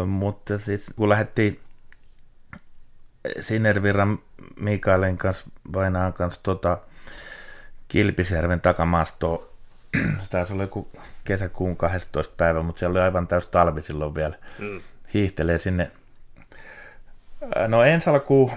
mutta 0.06 0.60
siis 0.60 0.92
kun 0.96 1.10
lähdettiin 1.10 1.60
Sinervirran 3.40 4.20
Mikaelin 4.60 5.18
kanssa, 5.18 5.46
Vainaan 5.74 6.14
kanssa 6.14 6.44
tota, 6.44 6.78
Kilpisjärven 7.88 8.62
takamaastoon, 8.62 9.48
se 10.20 10.30
taisi 10.30 10.54
olla 10.54 10.64
joku 10.64 10.92
kesäkuun 11.30 11.78
12. 11.78 12.34
päivä, 12.38 12.62
mutta 12.62 12.80
siellä 12.80 12.94
oli 12.94 13.04
aivan 13.04 13.28
täys 13.28 13.48
talvi 13.48 13.82
silloin 13.82 14.16
vielä. 14.16 14.36
Mm. 14.60 14.82
Hiihtelee 15.14 15.58
sinne. 15.58 15.92
No 17.68 17.84
ensi 17.84 18.10
alkuun 18.10 18.52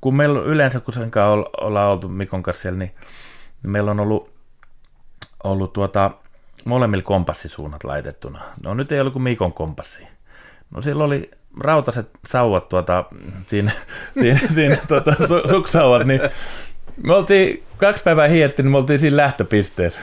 kun 0.00 0.16
meillä 0.16 0.40
on 0.40 0.46
yleensä, 0.46 0.80
kun 0.80 0.94
sen 0.94 1.10
kanssa 1.10 1.50
ollaan 1.60 1.90
oltu 1.90 2.08
Mikon 2.08 2.42
kanssa 2.42 2.62
siellä, 2.62 2.78
niin 2.78 2.94
meillä 3.66 3.90
on 3.90 4.00
ollut, 4.00 4.30
ollut 5.44 5.72
tuota, 5.72 6.10
molemmilla 6.64 7.04
kompassisuunnat 7.04 7.84
laitettuna. 7.84 8.42
No 8.62 8.74
nyt 8.74 8.92
ei 8.92 9.00
ollut 9.00 9.12
kuin 9.12 9.22
Mikon 9.22 9.52
kompassi. 9.52 10.06
No 10.70 10.82
silloin 10.82 11.08
oli 11.08 11.30
rautaset 11.60 12.10
sauvat 12.26 12.68
tuota, 12.68 13.04
siinä, 13.46 13.70
siinä, 14.20 14.40
siinä 14.54 14.76
tuota, 14.88 15.14
su, 15.26 15.48
suksauvat, 15.50 16.04
niin 16.04 16.20
me 17.02 17.14
oltiin 17.14 17.62
kaksi 17.76 18.02
päivää 18.02 18.28
hietti, 18.28 18.62
niin 18.62 18.70
me 18.70 18.78
oltiin 18.78 18.98
siinä 18.98 19.16
lähtöpisteessä. 19.16 20.00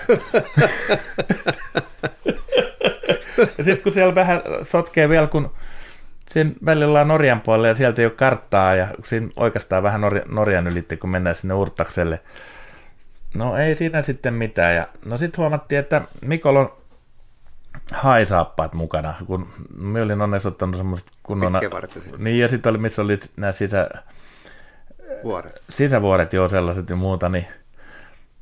ja 3.57 3.63
sitten 3.63 3.81
kun 3.83 3.91
siellä 3.91 4.15
vähän 4.15 4.41
sotkee 4.61 5.09
vielä, 5.09 5.27
kun 5.27 5.51
siinä 6.29 6.51
välillä 6.65 6.87
ollaan 6.87 7.07
Norjan 7.07 7.41
puolella 7.41 7.67
ja 7.67 7.75
sieltä 7.75 8.01
ei 8.01 8.05
ole 8.05 8.13
karttaa 8.13 8.75
ja 8.75 8.87
siinä 9.05 9.29
oikeastaan 9.35 9.83
vähän 9.83 10.01
Norja, 10.01 10.23
Norjan 10.29 10.67
ylitti, 10.67 10.97
kun 10.97 11.09
mennään 11.09 11.35
sinne 11.35 11.53
Urtakselle. 11.53 12.19
No 13.33 13.57
ei 13.57 13.75
siinä 13.75 14.01
sitten 14.01 14.33
mitään. 14.33 14.75
Ja, 14.75 14.87
no 15.05 15.17
sitten 15.17 15.37
huomattiin, 15.37 15.79
että 15.79 16.01
Mikol 16.21 16.55
on 16.55 16.73
haisaappaat 17.91 18.73
mukana, 18.73 19.13
kun 19.27 19.47
me 19.77 20.01
olin 20.01 20.21
onneksi 20.21 20.47
ottanut 20.47 20.77
semmoiset 20.77 21.07
kunnon... 21.23 21.53
Niin, 22.17 22.39
ja 22.39 22.47
sitten 22.47 22.69
oli, 22.69 22.77
missä 22.77 23.01
oli 23.01 23.19
nämä 23.35 23.51
sisä... 23.51 23.89
Vuoret. 25.23 25.61
Sisävuoret, 25.69 26.33
joo, 26.33 26.49
sellaiset 26.49 26.89
ja 26.89 26.95
muuta, 26.95 27.29
niin... 27.29 27.47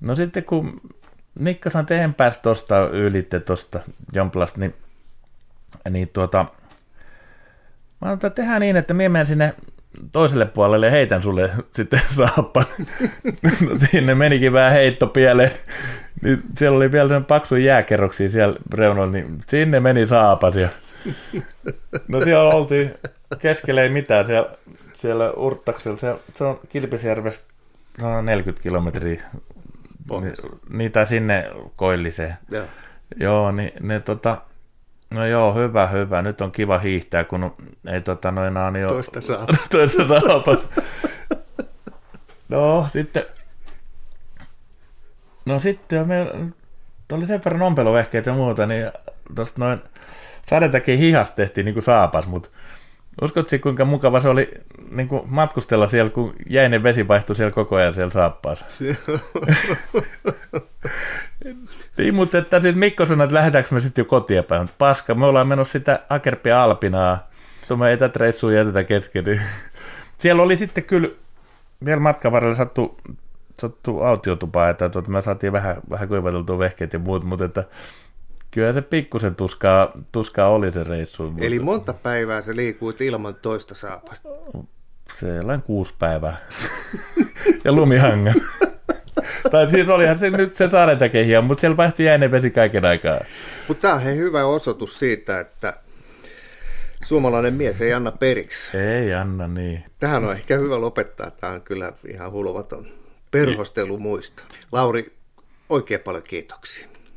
No 0.02 0.16
sitten 0.16 0.44
kun 0.44 0.82
Mikko 1.40 1.70
sanoi, 1.70 1.82
että 1.82 2.04
en 2.04 2.14
päästä 2.14 2.42
tuosta 2.42 2.90
ylitte 2.90 3.40
tuosta 3.40 3.80
Jomplasta, 4.14 4.60
niin, 4.60 4.76
niin 5.90 6.10
tuota, 6.10 6.46
Mä 8.02 8.06
sanoin, 8.06 8.16
että 8.16 8.30
tehdään 8.30 8.62
niin, 8.62 8.78
että 8.78 8.94
minä 8.94 9.10
menen 9.10 9.26
sinne 9.26 9.54
toiselle 10.12 10.46
puolelle 10.46 10.86
ja 10.86 10.92
heitän 10.92 11.22
sulle 11.22 11.50
sitten 11.76 12.02
saappan. 12.16 12.66
no, 13.66 13.78
sinne 13.92 14.16
menikin 14.16 14.54
vähän 14.54 14.72
heitto 14.72 15.08
pieleen. 15.08 15.52
Niin 16.22 16.44
siellä 16.58 16.78
oli 16.78 16.92
vielä 16.92 17.10
sen 17.10 17.26
paksu 17.26 17.56
jääkerroksia 17.56 18.30
siellä 18.30 18.56
reunoilla, 18.74 19.14
niin 19.14 19.38
sinne 19.48 19.80
meni 19.80 20.08
saapas. 20.08 20.56
Ja... 20.56 20.70
No 22.08 22.22
siellä 22.22 22.50
oltiin 22.50 22.94
keskellä 23.40 23.82
ei 23.82 23.90
mitään 23.90 24.26
siellä, 24.26 24.50
siellä 25.02 25.32
Urttaksella. 25.32 25.98
Se, 25.98 26.16
se 26.36 26.44
on 26.44 26.60
Kilpisjärvestä 26.70 27.54
noin 28.02 28.26
40 28.26 28.64
kilometriä. 28.64 29.24
Niitä 30.70 31.06
sinne 31.06 31.52
koilliseen. 31.76 32.38
Joo. 32.52 32.66
Joo, 33.20 33.52
niin 33.52 33.72
ne 33.80 34.00
tota, 34.00 34.38
No 35.12 35.26
joo, 35.26 35.54
hyvä, 35.54 35.88
hyvä. 35.88 36.22
Nyt 36.22 36.42
on 36.42 36.52
kiva 36.52 36.80
hiihtää, 36.80 37.24
kun 37.24 37.56
ei 37.88 38.02
tota 38.02 38.32
noin 38.32 38.48
enää 38.48 38.72
niin 38.72 38.88
Toista 38.88 39.22
saa. 39.22 39.48
Toista 39.72 40.08
saa. 40.08 40.44
no, 42.50 42.88
sitten... 42.94 43.26
No 45.46 45.60
sitten 45.60 46.08
me 46.08 46.28
oli 47.12 47.28
sen 47.28 47.42
verran 47.46 47.62
ompeluvehkeitä 47.62 48.30
ja 48.30 48.34
muuta, 48.34 48.66
niin 48.66 48.92
tuosta 49.36 49.60
noin 49.60 49.82
sadetäkin 50.48 51.00
hihasta 51.00 51.36
tehtiin 51.36 51.66
niin 51.66 51.74
kuin 51.74 51.84
saapas, 51.84 52.28
mutta 52.28 52.50
uskotko 53.22 53.56
kuinka 53.64 53.86
mukava 53.86 54.20
se 54.20 54.30
oli 54.30 54.52
niin 54.92 55.08
kuin 55.08 55.22
matkustella 55.26 55.88
siellä, 55.88 56.12
kun 56.12 56.34
jäinen 56.50 56.84
vesi 56.84 57.08
vaihtui 57.08 57.36
siellä 57.36 57.52
koko 57.52 57.76
ajan 57.76 57.94
siellä 57.94 58.10
saappaassa. 58.10 58.66
niin, 61.98 62.16
mutta 62.16 62.38
että 62.38 62.60
siis 62.60 62.76
Mikko 62.76 63.06
sanoi, 63.06 63.24
että 63.24 63.36
lähdetäänkö 63.36 63.76
me 63.76 63.80
sitten 63.80 64.02
jo 64.02 64.06
kotia 64.06 64.44
päin. 64.44 64.70
Paska, 64.78 65.16
me 65.16 65.26
ollaan 65.26 65.48
menossa 65.48 65.72
sitä 65.72 66.00
Akerpia 66.10 66.64
Alpinaa. 66.64 67.28
Sitten 67.62 67.80
me 67.80 67.90
ei 67.90 67.98
tätä 67.98 68.20
reissua 68.20 68.54
jätetä 68.54 68.84
kesken. 68.84 69.24
Niin. 69.26 69.42
Siellä 70.18 70.44
oli 70.44 70.58
sitten 70.58 70.84
kyllä 70.84 71.10
vielä 71.86 72.00
matkan 72.00 72.32
varrella 72.32 72.56
sattu, 72.56 72.98
sattu 73.60 74.02
autiotupaa, 74.02 74.70
että 74.70 74.90
tuota, 74.90 75.10
me 75.10 75.22
saatiin 75.22 75.54
vähän, 75.54 75.76
vähän 75.90 76.08
kuivateltua 76.08 76.60
vehkeet 76.60 76.94
ja 76.94 77.00
muut, 77.00 77.24
mutta 77.24 77.46
että 77.46 77.64
Kyllä 78.52 78.74
se 78.74 78.82
pikkusen 78.82 79.36
tuskaa, 79.36 79.92
tuskaa 80.12 80.50
oli 80.50 80.72
se 80.72 80.84
reissu. 80.84 81.24
Mutta... 81.24 81.46
Eli 81.46 81.60
monta 81.60 81.94
päivää 81.94 82.42
se 82.42 82.56
liikuit 82.56 83.02
ilman 83.02 83.36
toista 83.36 83.76
saapasta? 83.76 84.30
Sellainen 85.20 85.62
kuusi 85.62 85.94
päivää. 86.00 86.38
ja 87.66 87.72
lumihangan. 87.72 88.36
tai 89.52 89.70
siis 89.70 89.90
olihan 89.90 90.18
se 90.18 90.30
nyt 90.30 90.56
se 90.56 90.70
saarentakehiä, 90.70 91.42
mutta 91.42 91.62
siellä 91.62 91.78
vaihtui 91.78 92.06
jäinen 92.06 92.32
vesi 92.32 92.52
kaiken 92.52 92.86
aikaa. 92.86 93.20
Mutta 93.68 93.82
tämä 93.82 93.94
on 93.94 94.02
he 94.02 94.16
hyvä 94.16 94.46
osoitus 94.46 95.00
siitä, 95.00 95.40
että 95.40 95.74
suomalainen 97.04 97.54
mies 97.54 97.82
ei 97.82 97.94
anna 97.94 98.12
periksi. 98.12 98.78
Ei 98.78 99.14
anna, 99.14 99.48
niin. 99.48 99.84
Tähän 100.00 100.26
on 100.26 100.32
ehkä 100.32 100.58
hyvä 100.58 100.82
lopettaa. 100.82 101.32
Tämä 101.32 101.54
on 101.54 101.62
kyllä 101.62 101.94
ihan 102.08 102.32
hulvaton 102.32 102.88
perhostelu 103.32 103.98
muista. 103.98 104.44
Lauri, 104.72 105.14
oikein 105.70 106.00
paljon 106.00 106.24
kiitoksia. 106.24 106.88